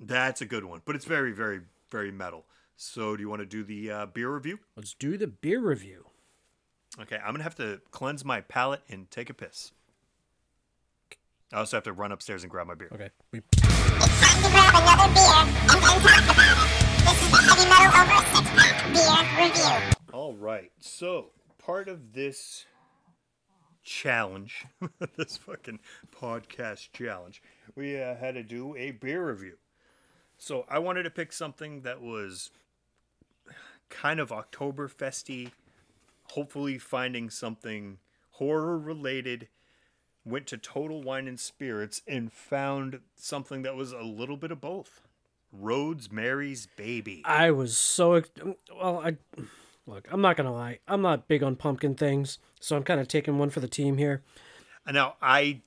That's 0.00 0.40
a 0.40 0.46
good 0.46 0.64
one, 0.64 0.80
but 0.84 0.96
it's 0.96 1.04
very, 1.04 1.30
very, 1.30 1.60
very 1.90 2.10
metal. 2.10 2.46
So, 2.76 3.14
do 3.14 3.22
you 3.22 3.28
want 3.28 3.40
to 3.40 3.46
do 3.46 3.62
the 3.62 3.90
uh, 3.90 4.06
beer 4.06 4.30
review? 4.30 4.58
let's 4.74 4.94
do 4.94 5.18
the 5.18 5.26
beer 5.26 5.60
review. 5.60 6.06
Okay, 6.98 7.16
I'm 7.16 7.32
gonna 7.32 7.44
have 7.44 7.54
to 7.56 7.80
cleanse 7.90 8.24
my 8.24 8.40
palate 8.40 8.82
and 8.88 9.08
take 9.10 9.30
a 9.30 9.34
piss. 9.34 9.72
I 11.52 11.58
also 11.58 11.76
have 11.76 11.84
to 11.84 11.92
run 11.92 12.12
upstairs 12.12 12.42
and 12.42 12.50
grab 12.50 12.66
my 12.66 12.74
beer. 12.74 12.90
Okay. 12.92 13.10
We, 13.32 13.40
time 13.52 14.42
to 14.42 14.50
grab 14.50 14.74
another 14.74 15.14
beer 15.14 15.34
and 15.34 15.82
then 15.82 16.00
talk 16.00 16.22
about 16.24 16.56
it. 16.58 16.90
This 17.04 17.22
is 17.22 17.30
the 17.30 17.38
Heavy 17.38 17.68
Metal 17.68 17.90
Over 18.00 18.18
Six 18.34 18.50
Pack 18.50 18.76
Beer 18.92 19.46
Review. 19.48 19.92
All 20.12 20.34
right. 20.34 20.70
So, 20.80 21.30
part 21.58 21.88
of 21.88 22.12
this 22.12 22.66
challenge, 23.82 24.66
this 25.16 25.36
fucking 25.38 25.78
podcast 26.14 26.92
challenge, 26.92 27.42
we 27.76 28.00
uh, 28.00 28.16
had 28.16 28.34
to 28.34 28.42
do 28.42 28.76
a 28.76 28.90
beer 28.90 29.26
review. 29.28 29.56
So, 30.38 30.66
I 30.68 30.78
wanted 30.78 31.04
to 31.04 31.10
pick 31.10 31.32
something 31.32 31.82
that 31.82 32.00
was 32.00 32.50
kind 33.88 34.20
of 34.20 34.30
Oktoberfesty, 34.30 35.50
hopefully 36.30 36.78
finding 36.78 37.30
something 37.30 37.98
horror 38.32 38.78
related. 38.78 39.48
Went 40.24 40.46
to 40.48 40.58
Total 40.58 41.02
Wine 41.02 41.26
and 41.26 41.40
Spirits 41.40 42.02
and 42.06 42.32
found 42.32 43.00
something 43.16 43.62
that 43.62 43.74
was 43.74 43.92
a 43.92 44.02
little 44.02 44.36
bit 44.36 44.50
of 44.50 44.60
both. 44.60 45.00
Roadsmary's 45.58 46.66
Baby. 46.76 47.22
I 47.24 47.50
was 47.50 47.76
so 47.76 48.22
well. 48.70 49.00
I 49.04 49.16
look. 49.86 50.06
I'm 50.10 50.20
not 50.20 50.36
gonna 50.36 50.52
lie. 50.52 50.78
I'm 50.86 51.02
not 51.02 51.26
big 51.26 51.42
on 51.42 51.56
pumpkin 51.56 51.94
things, 51.94 52.38
so 52.60 52.76
I'm 52.76 52.84
kind 52.84 53.00
of 53.00 53.08
taking 53.08 53.38
one 53.38 53.50
for 53.50 53.60
the 53.60 53.68
team 53.68 53.96
here. 53.96 54.22
Now, 54.90 55.16
I 55.20 55.62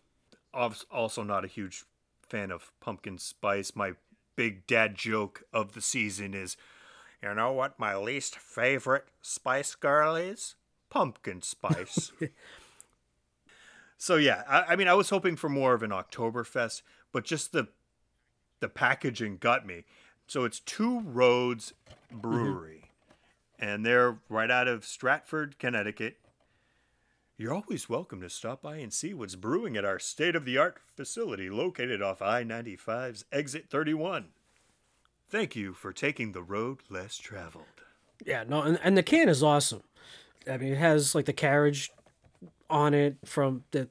also 0.54 1.24
not 1.24 1.44
a 1.44 1.48
huge 1.48 1.84
fan 2.22 2.52
of 2.52 2.72
pumpkin 2.80 3.18
spice. 3.18 3.76
My 3.76 3.94
big 4.36 4.66
dad 4.68 4.96
joke 4.96 5.44
of 5.52 5.74
the 5.74 5.82
season 5.82 6.34
is, 6.34 6.58
you 7.24 7.34
know 7.34 7.54
what 7.54 7.80
my 7.80 7.96
least 7.96 8.38
favorite 8.38 9.06
Spice 9.22 9.76
Girl 9.76 10.16
is? 10.16 10.56
Pumpkin 10.90 11.42
spice. 11.42 12.12
so 13.98 14.18
yeah, 14.18 14.44
I, 14.48 14.74
I 14.74 14.76
mean, 14.76 14.90
I 14.90 14.94
was 14.94 15.10
hoping 15.10 15.38
for 15.38 15.48
more 15.48 15.74
of 15.74 15.84
an 15.84 15.92
Oktoberfest, 15.92 16.82
but 17.14 17.24
just 17.24 17.54
the 17.54 17.70
the 18.60 18.68
packaging 18.68 19.38
got 19.38 19.66
me. 19.66 19.86
So 20.28 20.44
it's 20.44 20.60
Two 20.60 21.00
Roads 21.00 21.74
Brewery, 22.12 22.90
mm-hmm. 22.90 23.72
and 23.72 23.86
they're 23.86 24.18
right 24.30 24.52
out 24.52 24.68
of 24.68 24.86
Stratford, 24.86 25.58
Connecticut. 25.58 26.18
You're 27.38 27.54
always 27.54 27.90
welcome 27.90 28.22
to 28.22 28.30
stop 28.30 28.62
by 28.62 28.78
and 28.78 28.94
see 28.94 29.14
what's 29.14 29.36
brewing 29.36 29.76
at 29.76 29.86
our 29.86 29.98
state 29.98 30.36
of 30.36 30.46
the 30.46 30.58
art 30.58 30.78
facility 30.96 31.50
located 31.50 32.02
off 32.02 32.22
I 32.22 32.44
95's 32.44 33.26
exit 33.32 33.70
31. 33.70 34.28
Thank 35.34 35.56
you 35.56 35.74
for 35.74 35.92
taking 35.92 36.34
the 36.34 36.44
road 36.44 36.82
less 36.92 37.18
traveled. 37.18 37.66
Yeah, 38.24 38.44
no, 38.48 38.62
and, 38.62 38.80
and 38.84 38.96
the 38.96 39.02
can 39.02 39.30
is 39.30 39.42
awesome. 39.42 39.82
I 40.48 40.58
mean, 40.58 40.74
it 40.74 40.78
has 40.78 41.16
like 41.16 41.26
the 41.26 41.34
carriage 41.34 41.92
on 42.70 42.94
it 42.94 43.18
from 43.26 43.64
the 43.72 43.90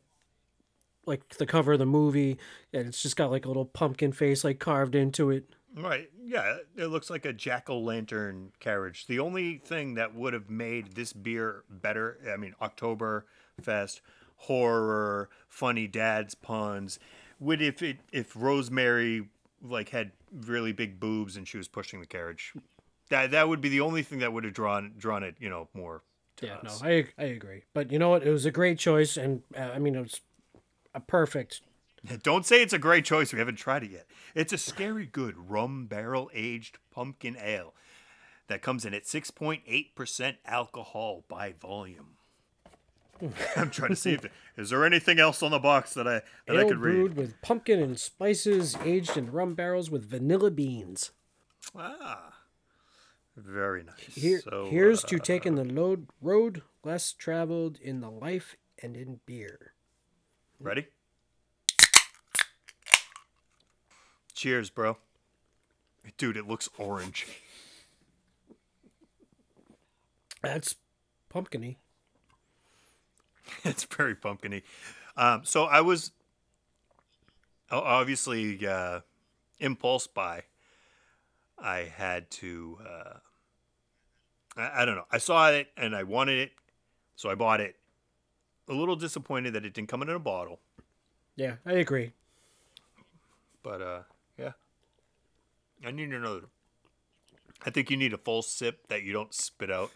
like 1.05 1.29
the 1.39 1.47
cover 1.47 1.73
of 1.73 1.81
the 1.81 1.85
movie, 1.85 2.39
and 2.73 2.87
it's 2.87 3.03
just 3.03 3.17
got 3.17 3.33
like 3.33 3.45
a 3.45 3.49
little 3.49 3.65
pumpkin 3.65 4.13
face 4.13 4.45
like 4.45 4.61
carved 4.61 4.95
into 4.95 5.31
it. 5.31 5.47
Right. 5.77 6.09
Yeah, 6.25 6.59
it 6.77 6.87
looks 6.87 7.11
like 7.11 7.25
a 7.25 7.33
jack 7.33 7.69
o' 7.69 7.77
lantern 7.77 8.53
carriage. 8.61 9.09
The 9.09 9.19
only 9.19 9.59
thing 9.59 9.95
that 9.95 10.15
would 10.15 10.35
have 10.35 10.49
made 10.49 10.93
this 10.93 11.13
beer 11.13 11.65
better, 11.69 12.19
I 12.33 12.37
mean, 12.37 12.55
Oktoberfest, 12.63 14.01
horror, 14.37 15.29
funny 15.49 15.89
dad's 15.89 16.37
puns, 16.37 17.01
would 17.41 17.61
if 17.61 17.83
it 17.83 17.99
if 18.13 18.37
Rosemary 18.37 19.25
like 19.63 19.91
had 19.91 20.13
really 20.33 20.73
big 20.73 20.99
boobs 20.99 21.37
and 21.37 21.47
she 21.47 21.57
was 21.57 21.69
pushing 21.69 22.01
the 22.01 22.07
carriage. 22.07 22.53
That 23.09 23.31
that 23.31 23.49
would 23.49 23.61
be 23.61 23.69
the 23.69 23.81
only 23.81 24.03
thing 24.03 24.21
that 24.21 24.33
would 24.33 24.45
have 24.45 24.55
drawn 24.55 24.95
drawn 24.97 25.23
it, 25.23 25.37
you 25.39 25.49
know, 25.49 25.69
more 25.75 26.03
Yeah, 26.41 26.59
no. 26.63 26.71
I 26.83 27.07
I 27.19 27.25
agree. 27.25 27.65
But 27.75 27.93
you 27.93 27.99
know 27.99 28.11
what? 28.11 28.23
It 28.23 28.31
was 28.31 28.47
a 28.47 28.51
great 28.51 28.79
choice, 28.79 29.17
and 29.17 29.43
uh, 29.57 29.71
I 29.75 29.79
mean, 29.79 29.95
it 29.95 30.01
was 30.01 30.21
a 30.95 31.01
perfect. 31.01 31.61
Don't 32.23 32.45
say 32.45 32.63
it's 32.63 32.73
a 32.73 32.79
great 32.79 33.05
choice. 33.05 33.33
We 33.33 33.39
haven't 33.39 33.57
tried 33.57 33.85
it 33.85 33.91
yet. 33.91 34.07
It's 34.35 34.53
a 34.53 34.59
scary 34.59 35.07
good 35.07 35.51
rum 35.51 35.87
barrel 35.87 36.31
aged 36.35 36.79
pumpkin 36.91 37.37
ale 37.41 37.75
that 38.49 38.61
comes 38.63 38.85
in 38.85 38.93
at 38.93 39.05
6.8% 39.05 40.37
alcohol 40.45 41.25
by 41.29 41.53
volume. 41.53 42.17
I'm 43.57 43.71
trying 43.71 43.91
to 43.91 43.97
see 43.97 44.15
if 44.15 44.27
is 44.57 44.71
there 44.71 44.85
anything 44.85 45.21
else 45.21 45.43
on 45.43 45.51
the 45.51 45.59
box 45.59 45.95
that 45.95 46.09
I 46.09 46.23
that 46.47 46.57
I 46.57 46.61
Ale 46.63 46.69
could 46.69 46.79
read. 46.79 46.93
brewed 46.95 47.17
with 47.17 47.41
pumpkin 47.43 47.81
and 47.81 47.99
spices, 47.99 48.77
aged 48.85 49.17
in 49.17 49.31
rum 49.31 49.55
barrels 49.55 49.91
with 49.91 50.09
vanilla 50.09 50.51
beans. 50.51 51.13
Ah, 51.77 52.33
very 53.37 53.85
nice. 53.85 54.15
Here, 54.15 54.41
so, 54.41 54.69
here's 54.71 55.05
uh, 55.05 55.09
to 55.09 55.19
taking 55.19 55.55
the 55.55 55.65
load, 55.65 56.09
road 56.21 56.63
less 56.85 57.13
traveled 57.13 57.79
in 57.81 58.01
the 58.01 58.11
life 58.11 58.57
and 58.83 58.97
in 58.97 59.21
beer. 59.27 59.73
ready. 60.59 60.87
Cheers, 64.35 64.71
bro. 64.71 64.97
Dude, 66.17 66.37
it 66.37 66.49
looks 66.49 66.69
orange. 66.77 67.27
That's 70.43 70.75
pumpkiny. 71.33 71.77
it's 73.65 73.85
very 73.85 74.15
pumpkiny. 74.15 74.63
Um, 75.17 75.43
so 75.45 75.65
I 75.65 75.81
was 75.83 76.13
obviously 77.71 78.67
uh, 78.67 79.01
impulse 79.61 80.07
buy. 80.07 80.43
I 81.59 81.91
had 81.95 82.31
to. 82.33 82.79
Uh, 82.85 83.15
I, 84.61 84.83
I 84.83 84.85
don't 84.85 84.97
know. 84.97 85.07
I 85.11 85.19
saw 85.19 85.51
it 85.51 85.69
and 85.77 85.95
I 85.95 86.03
wanted 86.03 86.39
it, 86.39 86.53
so 87.17 87.31
I 87.31 87.35
bought 87.35 87.61
it. 87.61 87.77
A 88.69 88.73
little 88.73 88.97
disappointed 88.97 89.53
that 89.55 89.65
it 89.65 89.75
didn't 89.75 89.89
come 89.89 90.03
in 90.03 90.09
a 90.09 90.19
bottle, 90.19 90.61
Yeah, 91.37 91.57
I 91.67 91.73
agree. 91.73 92.13
but 93.63 93.83
uh, 93.83 94.01
yeah. 94.39 94.53
I 95.85 95.91
need 95.91 96.11
another. 96.13 96.43
I 97.67 97.71
think 97.71 97.91
you 97.91 97.97
need 97.97 98.13
a 98.13 98.19
full 98.19 98.43
sip 98.43 98.87
that 98.89 99.03
you 99.03 99.13
don't 99.13 99.35
spit 99.35 99.71
out. 99.71 99.91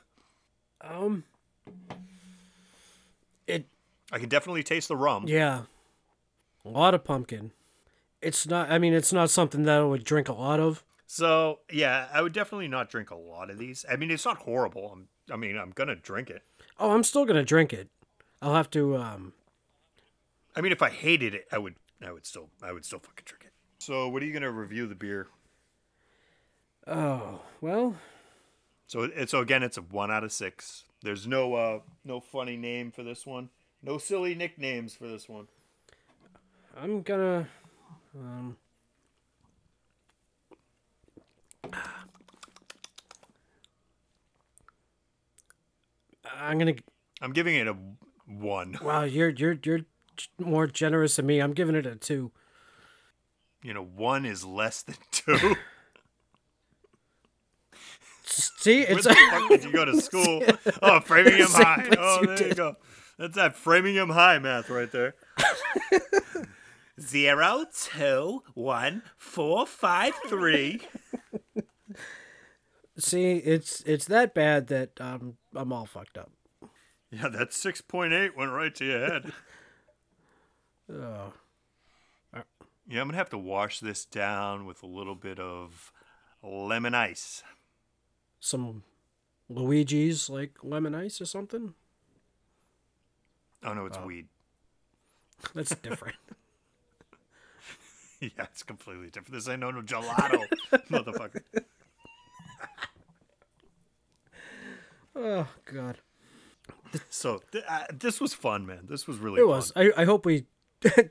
Um, 0.81 1.25
it 3.47 3.67
I 4.13 4.19
can 4.19 4.29
definitely 4.29 4.63
taste 4.63 4.89
the 4.89 4.97
rum. 4.97 5.25
yeah, 5.27 5.63
a 6.65 6.69
lot 6.69 6.95
of 6.95 7.05
pumpkin. 7.05 7.53
It's 8.23 8.47
not. 8.47 8.71
I 8.71 8.79
mean, 8.79 8.93
it's 8.95 9.13
not 9.13 9.31
something 9.31 9.65
that 9.65 9.81
I 9.81 9.85
would 9.85 10.05
drink 10.05 10.29
a 10.29 10.33
lot 10.33 10.59
of. 10.61 10.83
So 11.07 11.61
yeah, 11.71 12.09
I 12.13 12.23
would 12.23 12.33
definitely 12.33 12.69
not 12.69 12.89
drink 12.91 13.11
a 13.11 13.17
lot 13.17 13.51
of 13.51 13.59
these. 13.59 13.85
I 13.91 13.97
mean, 13.97 14.11
it's 14.11 14.25
not 14.25 14.39
horrible. 14.39 14.91
I'm, 14.93 15.09
I 15.33 15.37
mean, 15.37 15.57
I'm 15.57 15.71
gonna 15.71 15.95
drink 15.97 16.31
it. 16.31 16.43
Oh, 16.79 16.91
I'm 16.93 17.05
still 17.05 17.25
gonna 17.25 17.45
drink 17.45 17.73
it. 17.73 17.89
I'll 18.43 18.55
have 18.55 18.71
to. 18.71 18.97
Um, 18.97 19.33
I 20.57 20.61
mean, 20.61 20.73
if 20.73 20.83
I 20.83 20.91
hated 20.91 21.35
it, 21.35 21.47
I 21.53 21.59
would, 21.59 21.75
I 22.05 22.11
would 22.13 22.25
still, 22.27 22.49
I 22.63 22.73
would 22.73 22.85
still 22.85 22.99
fucking 22.99 23.25
drink 23.27 23.45
it. 23.45 23.53
So, 23.79 24.09
what 24.09 24.23
are 24.23 24.27
you 24.27 24.33
gonna 24.33 24.51
review 24.51 24.87
the 24.87 24.95
beer? 24.95 25.29
oh 26.87 27.41
well, 27.61 27.97
So, 28.87 29.03
it, 29.03 29.29
so 29.31 29.41
again, 29.41 29.63
it's 29.63 29.77
a 29.77 29.83
one 29.83 30.11
out 30.11 30.25
of 30.25 30.33
six. 30.33 30.85
There's 31.03 31.27
no, 31.27 31.55
uh, 31.55 31.81
no 32.05 32.21
funny 32.21 32.57
name 32.57 32.91
for 32.91 33.03
this 33.03 33.27
one. 33.27 33.51
No 33.83 33.99
silly 33.99 34.35
nicknames 34.35 34.95
for 34.95 35.07
this 35.07 35.29
one. 35.29 35.47
I'm 36.77 37.03
gonna. 37.03 37.49
Um, 38.19 38.57
I'm 46.39 46.59
gonna. 46.59 46.75
I'm 47.23 47.33
giving 47.33 47.55
it 47.55 47.67
a 47.67 47.77
one. 48.27 48.79
Wow, 48.83 49.05
you're 49.05 49.31
you're 49.31 49.57
you're 49.63 49.81
more 50.39 50.67
generous 50.67 51.17
than 51.17 51.27
me. 51.27 51.41
I'm 51.41 51.53
giving 51.53 51.75
it 51.75 51.87
a 51.87 51.97
two. 51.97 52.33
You 53.63 53.75
know, 53.75 53.85
one 53.85 54.25
is 54.27 54.45
less 54.45 54.83
than 54.83 54.97
two. 55.11 55.57
See, 58.67 58.81
Where 58.85 58.97
it's 58.99 59.05
the 59.07 59.15
fuck 59.31 59.49
did 59.49 59.63
you 59.63 59.71
go 59.71 59.85
to 59.85 60.01
school? 60.01 60.43
Oh, 60.83 60.99
Framingham 60.99 61.47
High. 61.51 61.89
Oh, 61.97 62.19
there 62.25 62.31
you 62.33 62.37
did. 62.49 62.57
go. 62.57 62.75
That's 63.17 63.37
that 63.37 63.55
Framingham 63.55 64.09
High 64.11 64.41
math 64.41 64.69
right 64.69 64.91
there. 64.91 65.15
Zero, 67.01 67.65
two, 67.73 68.43
one, 68.55 69.03
four, 69.17 69.67
five, 69.67 70.15
three. 70.27 70.81
see, 72.99 73.35
it's 73.37 73.83
it's 73.83 74.07
that 74.07 74.35
bad 74.35 74.67
that 74.67 75.01
um 75.01 75.37
I'm 75.55 75.73
all 75.73 75.87
fucked 75.87 76.19
up. 76.19 76.33
Yeah, 77.13 77.29
that 77.29 77.53
six 77.53 77.81
point 77.81 78.13
eight 78.15 78.37
went 78.37 78.51
right 78.51 78.75
to 78.75 78.85
your 78.85 78.99
head. 78.99 79.33
Oh, 80.93 81.33
Yeah, 82.89 83.01
I'm 83.01 83.07
gonna 83.07 83.17
have 83.17 83.31
to 83.31 83.39
wash 83.39 83.79
this 83.79 84.05
down 84.05 84.67
with 84.67 84.83
a 84.83 84.87
little 84.87 85.15
bit 85.15 85.39
of 85.39 85.93
lemon 86.43 86.95
ice. 86.97 87.45
Some 88.47 88.85
Luigi's 89.49 90.31
like 90.31 90.53
lemon 90.63 90.95
ice 90.95 91.21
or 91.21 91.25
something. 91.27 91.75
Oh 93.65 93.73
no, 93.75 93.87
it's 93.87 93.99
weed. 93.99 94.29
That's 95.55 95.75
different. 95.77 96.17
Yeah, 98.19 98.45
it's 98.45 98.63
completely 98.63 99.09
different. 99.09 99.35
This 99.35 99.47
ain't 99.47 99.61
no, 99.61 99.71
no 99.71 99.83
gelato, 99.83 100.43
motherfucker. 100.91 101.43
oh 105.15 105.47
God, 105.71 105.99
So 107.11 107.43
th- 107.53 107.63
uh, 107.69 107.85
this 107.93 108.19
was 108.19 108.33
fun, 108.33 108.65
man. 108.65 108.87
This 108.89 109.07
was 109.07 109.19
really 109.19 109.41
it 109.41 109.45
fun. 109.45 109.49
was. 109.51 109.73
I 109.77 109.93
I 109.99 110.05
hope 110.07 110.25
we 110.25 110.47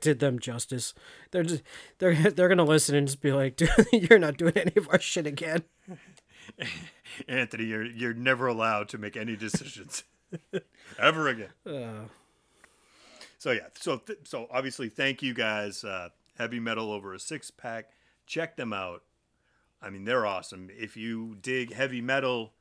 did 0.00 0.18
them 0.18 0.40
justice. 0.40 0.94
They're 1.30 1.44
just 1.44 1.62
they're 1.98 2.14
they're 2.14 2.48
gonna 2.48 2.64
listen 2.64 2.96
and 2.96 3.06
just 3.06 3.20
be 3.20 3.30
like, 3.32 3.54
dude, 3.54 3.70
you're 3.92 4.18
not 4.18 4.36
doing 4.36 4.56
any 4.56 4.72
of 4.76 4.88
our 4.90 4.98
shit 5.00 5.28
again. 5.28 5.62
Anthony, 7.28 7.64
you're 7.64 7.84
you're 7.84 8.14
never 8.14 8.46
allowed 8.46 8.88
to 8.90 8.98
make 8.98 9.16
any 9.16 9.36
decisions 9.36 10.04
ever 10.98 11.28
again. 11.28 11.50
Uh, 11.66 12.08
So 13.38 13.50
yeah, 13.52 13.68
so 13.78 13.98
th- 13.98 14.20
so 14.24 14.48
obviously, 14.50 14.88
thank 14.88 15.22
you 15.22 15.34
guys. 15.34 15.84
Uh, 15.84 16.08
heavy 16.38 16.58
metal 16.60 16.90
over 16.92 17.14
a 17.14 17.18
six 17.18 17.50
pack. 17.50 17.90
Check 18.26 18.56
them 18.56 18.72
out. 18.72 19.02
I 19.80 19.90
mean, 19.90 20.04
they're 20.04 20.26
awesome. 20.26 20.68
If 20.72 20.96
you 20.96 21.36
dig 21.40 21.72
heavy 21.72 22.00
metal, 22.00 22.54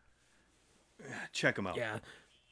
check 1.32 1.56
them 1.56 1.68
out. 1.68 1.78
yeah, 1.78 2.00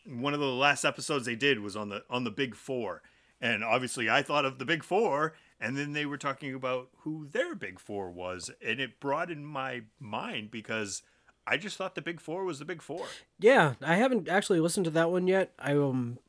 One 0.08 0.34
of 0.34 0.40
the 0.40 0.46
last 0.48 0.86
episodes 0.86 1.26
they 1.26 1.36
did 1.36 1.60
was 1.60 1.76
on 1.76 1.90
the 1.90 2.04
on 2.10 2.24
the 2.24 2.32
Big 2.32 2.56
Four, 2.56 3.02
and 3.42 3.64
obviously, 3.64 4.10
I 4.10 4.22
thought 4.22 4.46
of 4.46 4.60
the 4.60 4.66
Big 4.66 4.84
Four, 4.84 5.36
and 5.60 5.78
then 5.78 5.94
they 5.94 6.06
were 6.06 6.18
talking 6.18 6.54
about 6.54 6.90
who 7.00 7.28
their 7.28 7.56
Big 7.56 7.80
Four 7.80 8.10
was, 8.12 8.50
and 8.66 8.80
it 8.80 9.00
broadened 9.00 9.48
my 9.48 9.82
mind 10.00 10.50
because 10.52 11.04
I 11.46 11.58
just 11.58 11.78
thought 11.78 11.96
the 11.96 12.02
Big 12.02 12.22
Four 12.22 12.46
was 12.46 12.60
the 12.60 12.66
Big 12.66 12.82
Four. 12.82 13.06
yeah. 13.40 13.74
I 13.82 13.96
haven't 13.96 14.30
actually 14.30 14.60
listened 14.60 14.86
to 14.86 14.92
that 14.92 15.12
one 15.12 15.28
yet. 15.28 15.52
I 15.60 15.74
um, 15.74 16.20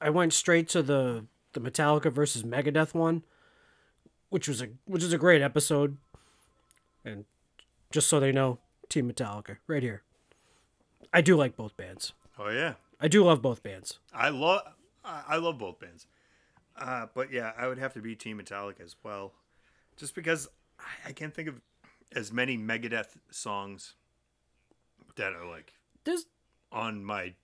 I 0.00 0.10
went 0.10 0.32
straight 0.32 0.68
to 0.70 0.82
the 0.82 1.26
the 1.52 1.60
Metallica 1.60 2.12
versus 2.12 2.42
Megadeth 2.42 2.94
one, 2.94 3.22
which 4.30 4.48
was 4.48 4.60
a 4.60 4.68
which 4.86 5.02
is 5.02 5.12
a 5.12 5.18
great 5.18 5.42
episode. 5.42 5.96
And 7.04 7.24
just 7.90 8.08
so 8.08 8.18
they 8.18 8.32
know, 8.32 8.58
Team 8.88 9.10
Metallica 9.10 9.58
right 9.66 9.82
here. 9.82 10.02
I 11.12 11.20
do 11.20 11.36
like 11.36 11.56
both 11.56 11.76
bands. 11.76 12.12
Oh 12.38 12.48
yeah, 12.48 12.74
I 13.00 13.08
do 13.08 13.24
love 13.24 13.40
both 13.40 13.62
bands. 13.62 13.98
I 14.12 14.30
love 14.30 14.62
I 15.04 15.36
love 15.36 15.58
both 15.58 15.78
bands, 15.78 16.06
uh, 16.76 17.06
but 17.14 17.32
yeah, 17.32 17.52
I 17.56 17.68
would 17.68 17.78
have 17.78 17.94
to 17.94 18.00
be 18.00 18.16
Team 18.16 18.40
Metallica 18.40 18.80
as 18.80 18.96
well, 19.04 19.32
just 19.96 20.14
because 20.14 20.48
I 21.06 21.12
can't 21.12 21.32
think 21.32 21.48
of 21.48 21.60
as 22.16 22.32
many 22.32 22.58
Megadeth 22.58 23.16
songs 23.30 23.94
that 25.16 25.32
are 25.32 25.46
like 25.46 25.72
There's 26.04 26.26
on 26.72 27.04
my 27.04 27.34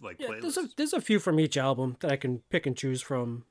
like 0.00 0.16
yeah, 0.20 0.28
playlist. 0.28 0.40
there's 0.42 0.56
a 0.58 0.68
there's 0.76 0.92
a 0.92 1.00
few 1.00 1.18
from 1.18 1.38
each 1.40 1.56
album 1.56 1.96
that 2.00 2.10
I 2.12 2.16
can 2.16 2.38
pick 2.50 2.66
and 2.66 2.76
choose 2.76 3.02
from. 3.02 3.44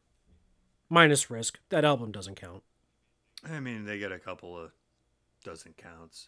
Minus 0.89 1.30
Risk. 1.32 1.60
That 1.70 1.86
album 1.86 2.12
doesn't 2.12 2.36
count. 2.36 2.62
I 3.49 3.60
mean, 3.60 3.86
they 3.86 3.97
get 3.97 4.12
a 4.12 4.20
couple 4.20 4.58
of 4.58 4.72
dozen 5.43 5.74
counts, 5.76 6.28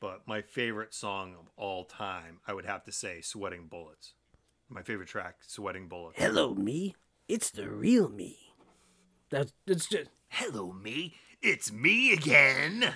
but 0.00 0.26
my 0.26 0.42
favorite 0.42 0.92
song 0.92 1.34
of 1.38 1.48
all 1.56 1.84
time, 1.84 2.40
I 2.46 2.52
would 2.54 2.66
have 2.66 2.84
to 2.84 2.92
say, 2.92 3.20
"Sweating 3.20 3.66
Bullets." 3.68 4.14
My 4.68 4.82
favorite 4.82 5.08
track, 5.08 5.38
"Sweating 5.46 5.88
Bullets." 5.88 6.18
Hello, 6.18 6.54
me. 6.54 6.96
It's 7.28 7.50
the 7.50 7.68
real 7.68 8.08
me. 8.08 8.54
That's 9.30 9.52
it's 9.66 9.86
just 9.86 10.10
Hello, 10.28 10.72
me. 10.72 11.14
It's 11.42 11.70
me 11.72 12.12
again. 12.12 12.94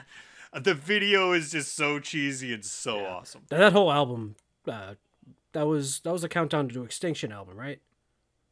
The 0.58 0.74
video 0.74 1.32
is 1.32 1.50
just 1.50 1.74
so 1.74 1.98
cheesy 1.98 2.54
and 2.54 2.64
so 2.64 3.04
awesome. 3.04 3.42
that 3.48 3.72
whole 3.72 3.90
album. 3.92 4.36
Uh, 4.66 4.94
that 5.52 5.66
was 5.66 6.00
that 6.00 6.12
was 6.12 6.22
a 6.22 6.28
countdown 6.28 6.68
to 6.68 6.84
Extinction 6.84 7.32
album, 7.32 7.56
right? 7.56 7.80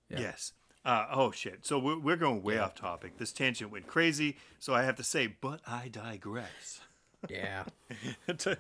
Yes. 0.09 0.53
Uh, 0.85 1.07
oh 1.13 1.31
shit. 1.31 1.65
So 1.65 1.79
we're, 1.79 1.99
we're 1.99 2.17
going 2.17 2.43
way 2.43 2.59
off 2.59 2.75
topic. 2.75 3.19
This 3.19 3.33
tangent 3.33 3.71
went 3.71 3.87
crazy. 3.87 4.37
So 4.59 4.75
I 4.75 4.83
have 4.83 4.97
to 4.97 5.05
say, 5.05 5.29
but 5.41 5.61
I 5.67 5.89
digress. 5.89 6.81
Yeah. 7.29 7.65
to, 8.39 8.59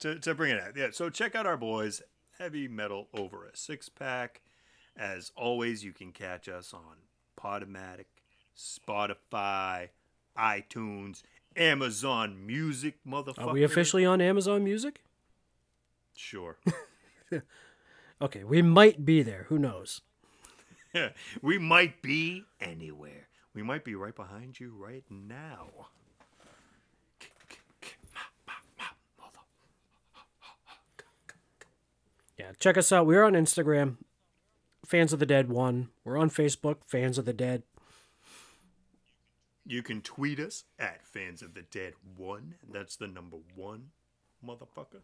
to 0.00 0.18
to 0.18 0.34
bring 0.34 0.52
it 0.52 0.62
out. 0.62 0.76
Yeah. 0.76 0.88
So 0.92 1.10
check 1.10 1.34
out 1.34 1.46
our 1.46 1.56
boys, 1.56 2.00
Heavy 2.38 2.68
Metal 2.68 3.08
Over 3.12 3.46
a 3.46 3.56
Six 3.56 3.88
Pack. 3.88 4.40
As 4.96 5.32
always, 5.34 5.82
you 5.82 5.92
can 5.92 6.12
catch 6.12 6.48
us 6.48 6.72
on 6.72 6.98
Podomatic, 7.36 8.06
Spotify, 8.56 9.88
iTunes, 10.38 11.22
Amazon 11.56 12.46
Music, 12.46 12.96
motherfucker. 13.06 13.46
Are 13.48 13.52
we 13.52 13.64
officially 13.64 14.04
on 14.04 14.20
Amazon 14.20 14.64
Music? 14.64 15.02
Sure. 16.14 16.58
Okay, 18.22 18.44
we 18.44 18.62
might 18.62 19.04
be 19.04 19.22
there. 19.22 19.46
Who 19.48 19.58
knows? 19.58 20.00
we 21.42 21.58
might 21.58 22.00
be 22.00 22.44
anywhere. 22.60 23.28
We 23.54 23.62
might 23.62 23.84
be 23.84 23.94
right 23.94 24.14
behind 24.14 24.58
you 24.58 24.72
right 24.76 25.04
now. 25.10 25.88
Yeah, 32.38 32.52
check 32.58 32.76
us 32.76 32.90
out. 32.90 33.06
We're 33.06 33.22
on 33.22 33.34
Instagram, 33.34 33.96
Fans 34.84 35.12
of 35.12 35.18
the 35.18 35.26
Dead 35.26 35.48
One. 35.48 35.88
We're 36.04 36.16
on 36.16 36.30
Facebook, 36.30 36.78
Fans 36.86 37.16
of 37.16 37.26
the 37.26 37.32
Dead. 37.32 37.62
You 39.66 39.82
can 39.82 40.02
tweet 40.02 40.38
us 40.40 40.64
at 40.78 41.06
Fans 41.06 41.40
of 41.42 41.54
the 41.54 41.62
Dead 41.62 41.94
One. 42.16 42.54
That's 42.70 42.96
the 42.96 43.06
number 43.08 43.38
one, 43.54 43.86
motherfucker. 44.46 45.00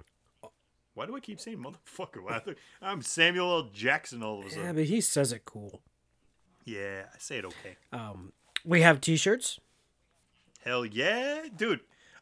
Why 0.94 1.06
do 1.06 1.16
I 1.16 1.20
keep 1.20 1.40
saying 1.40 1.58
motherfucker? 1.64 2.56
I'm 2.82 3.00
Samuel 3.00 3.50
L. 3.52 3.70
Jackson 3.72 4.22
all 4.22 4.40
of 4.40 4.46
a 4.46 4.50
sudden. 4.50 4.64
Yeah, 4.64 4.72
but 4.72 4.84
he 4.84 5.00
says 5.00 5.32
it 5.32 5.44
cool. 5.44 5.80
Yeah, 6.64 7.04
I 7.14 7.18
say 7.18 7.38
it 7.38 7.44
okay. 7.46 7.76
Um, 7.92 8.32
We 8.64 8.82
have 8.82 9.00
T-shirts. 9.00 9.60
Hell 10.62 10.84
yeah, 10.84 11.44
dude. 11.56 11.80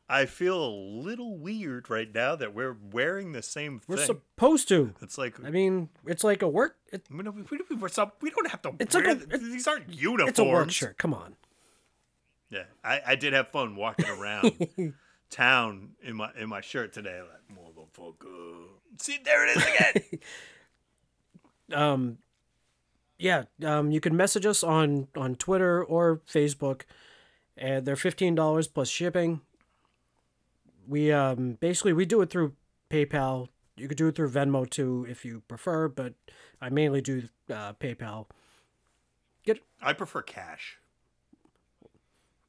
I 0.08 0.24
feel 0.26 0.64
a 0.64 0.70
little 0.70 1.36
weird 1.36 1.90
right 1.90 2.08
now 2.14 2.34
that 2.36 2.54
we're 2.54 2.76
wearing 2.92 3.32
the 3.32 3.42
same 3.42 3.80
We're 3.88 3.96
thing. 3.96 4.06
supposed 4.06 4.68
to. 4.68 4.94
it's 5.02 5.18
like 5.18 5.44
I 5.44 5.50
mean, 5.50 5.88
it's 6.06 6.24
like 6.24 6.40
a 6.42 6.48
work. 6.48 6.76
It, 6.92 7.02
we 7.10 7.22
don't, 7.22 7.50
we, 7.50 7.58
don't, 7.58 7.80
we're 7.80 7.88
some- 7.88 8.12
we 8.22 8.30
don't 8.30 8.48
have 8.48 8.62
to. 8.62 8.72
It's 8.78 8.94
like 8.94 9.06
a- 9.06 9.16
th- 9.16 9.40
these 9.42 9.66
aren't 9.66 9.92
uniforms. 9.92 10.30
it's 10.30 10.38
a 10.38 10.44
work 10.44 10.70
shirt. 10.70 10.96
Come 10.98 11.12
on. 11.12 11.34
Yeah, 12.50 12.64
I, 12.82 13.00
I 13.08 13.14
did 13.16 13.32
have 13.32 13.48
fun 13.48 13.76
walking 13.76 14.08
around 14.08 14.68
town 15.30 15.90
in 16.02 16.16
my 16.16 16.30
in 16.38 16.48
my 16.48 16.60
shirt 16.60 16.92
today. 16.92 17.20
Like 17.20 17.58
motherfucker. 17.58 18.66
See, 19.00 19.18
there 19.24 19.46
it 19.46 19.56
is 19.56 19.66
again. 19.66 20.20
um 21.72 22.18
yeah 23.18 23.44
um 23.62 23.90
you 23.90 24.00
can 24.00 24.16
message 24.16 24.46
us 24.46 24.62
on 24.62 25.06
on 25.14 25.34
twitter 25.34 25.84
or 25.84 26.22
facebook 26.26 26.82
and 27.58 27.84
they're 27.84 27.94
$15 27.94 28.72
plus 28.72 28.88
shipping 28.88 29.42
we 30.86 31.12
um 31.12 31.58
basically 31.60 31.92
we 31.92 32.06
do 32.06 32.22
it 32.22 32.30
through 32.30 32.54
paypal 32.88 33.48
you 33.76 33.86
could 33.86 33.98
do 33.98 34.08
it 34.08 34.14
through 34.14 34.30
venmo 34.30 34.68
too 34.68 35.06
if 35.10 35.26
you 35.26 35.42
prefer 35.46 35.88
but 35.88 36.14
i 36.60 36.70
mainly 36.70 37.02
do 37.02 37.24
uh, 37.50 37.74
paypal 37.74 38.26
get 39.44 39.62
I 39.80 39.92
prefer 39.92 40.22
cash. 40.22 40.77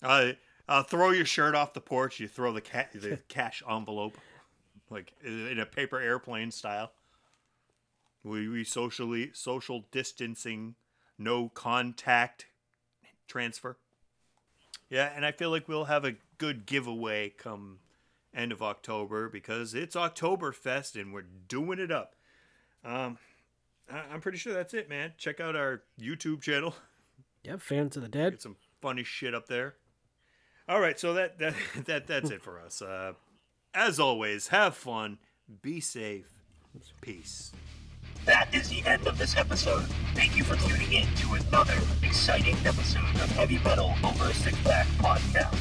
I 0.01 0.37
uh, 0.67 0.83
throw 0.83 1.11
your 1.11 1.25
shirt 1.25 1.55
off 1.55 1.73
the 1.73 1.81
porch. 1.81 2.19
You 2.19 2.27
throw 2.27 2.53
the 2.53 2.61
ca- 2.61 2.87
the 2.93 3.17
cash 3.27 3.61
envelope, 3.69 4.17
like 4.89 5.13
in 5.23 5.59
a 5.59 5.65
paper 5.65 5.99
airplane 5.99 6.51
style. 6.51 6.91
We 8.23 8.47
we 8.47 8.63
socially 8.63 9.31
social 9.33 9.85
distancing, 9.91 10.75
no 11.17 11.49
contact 11.49 12.47
transfer. 13.27 13.77
Yeah, 14.89 15.11
and 15.15 15.25
I 15.25 15.31
feel 15.31 15.51
like 15.51 15.67
we'll 15.67 15.85
have 15.85 16.03
a 16.05 16.15
good 16.37 16.65
giveaway 16.65 17.29
come 17.29 17.79
end 18.33 18.51
of 18.51 18.61
October 18.61 19.29
because 19.29 19.73
it's 19.73 19.95
Oktoberfest 19.95 20.99
and 20.99 21.13
we're 21.13 21.25
doing 21.47 21.79
it 21.79 21.91
up. 21.91 22.15
Um, 22.83 23.17
I- 23.91 24.05
I'm 24.11 24.21
pretty 24.21 24.37
sure 24.37 24.53
that's 24.53 24.73
it, 24.73 24.89
man. 24.89 25.13
Check 25.17 25.39
out 25.39 25.55
our 25.55 25.83
YouTube 25.99 26.41
channel. 26.41 26.75
yeah 27.43 27.57
fans 27.57 27.95
of 27.97 28.03
the 28.03 28.09
dead 28.09 28.33
Get 28.33 28.41
some 28.41 28.55
funny 28.81 29.03
shit 29.03 29.33
up 29.35 29.47
there. 29.47 29.75
All 30.69 30.79
right, 30.79 30.97
so 30.99 31.15
that 31.15 31.39
that 31.39 31.55
that 31.85 32.05
that's 32.05 32.29
it 32.29 32.43
for 32.43 32.59
us. 32.59 32.83
Uh, 32.83 33.13
as 33.73 33.99
always, 33.99 34.49
have 34.49 34.75
fun, 34.75 35.17
be 35.63 35.79
safe, 35.79 36.29
peace. 37.01 37.51
That 38.25 38.53
is 38.53 38.69
the 38.69 38.85
end 38.85 39.07
of 39.07 39.17
this 39.17 39.35
episode. 39.35 39.87
Thank 40.13 40.37
you 40.37 40.43
for 40.43 40.55
tuning 40.67 40.93
in 40.93 41.07
to 41.15 41.33
another 41.33 41.73
exciting 42.03 42.55
episode 42.65 43.15
of 43.15 43.31
Heavy 43.31 43.57
Metal 43.63 43.95
Over 44.03 44.25
a 44.25 44.33
Six 44.33 44.55
Pack 44.63 44.85
podcast. 44.99 45.57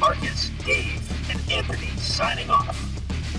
Marcus, 0.00 0.50
Dave, 0.64 1.00
and 1.30 1.38
Anthony 1.52 1.86
signing 1.98 2.50
off. 2.50 2.76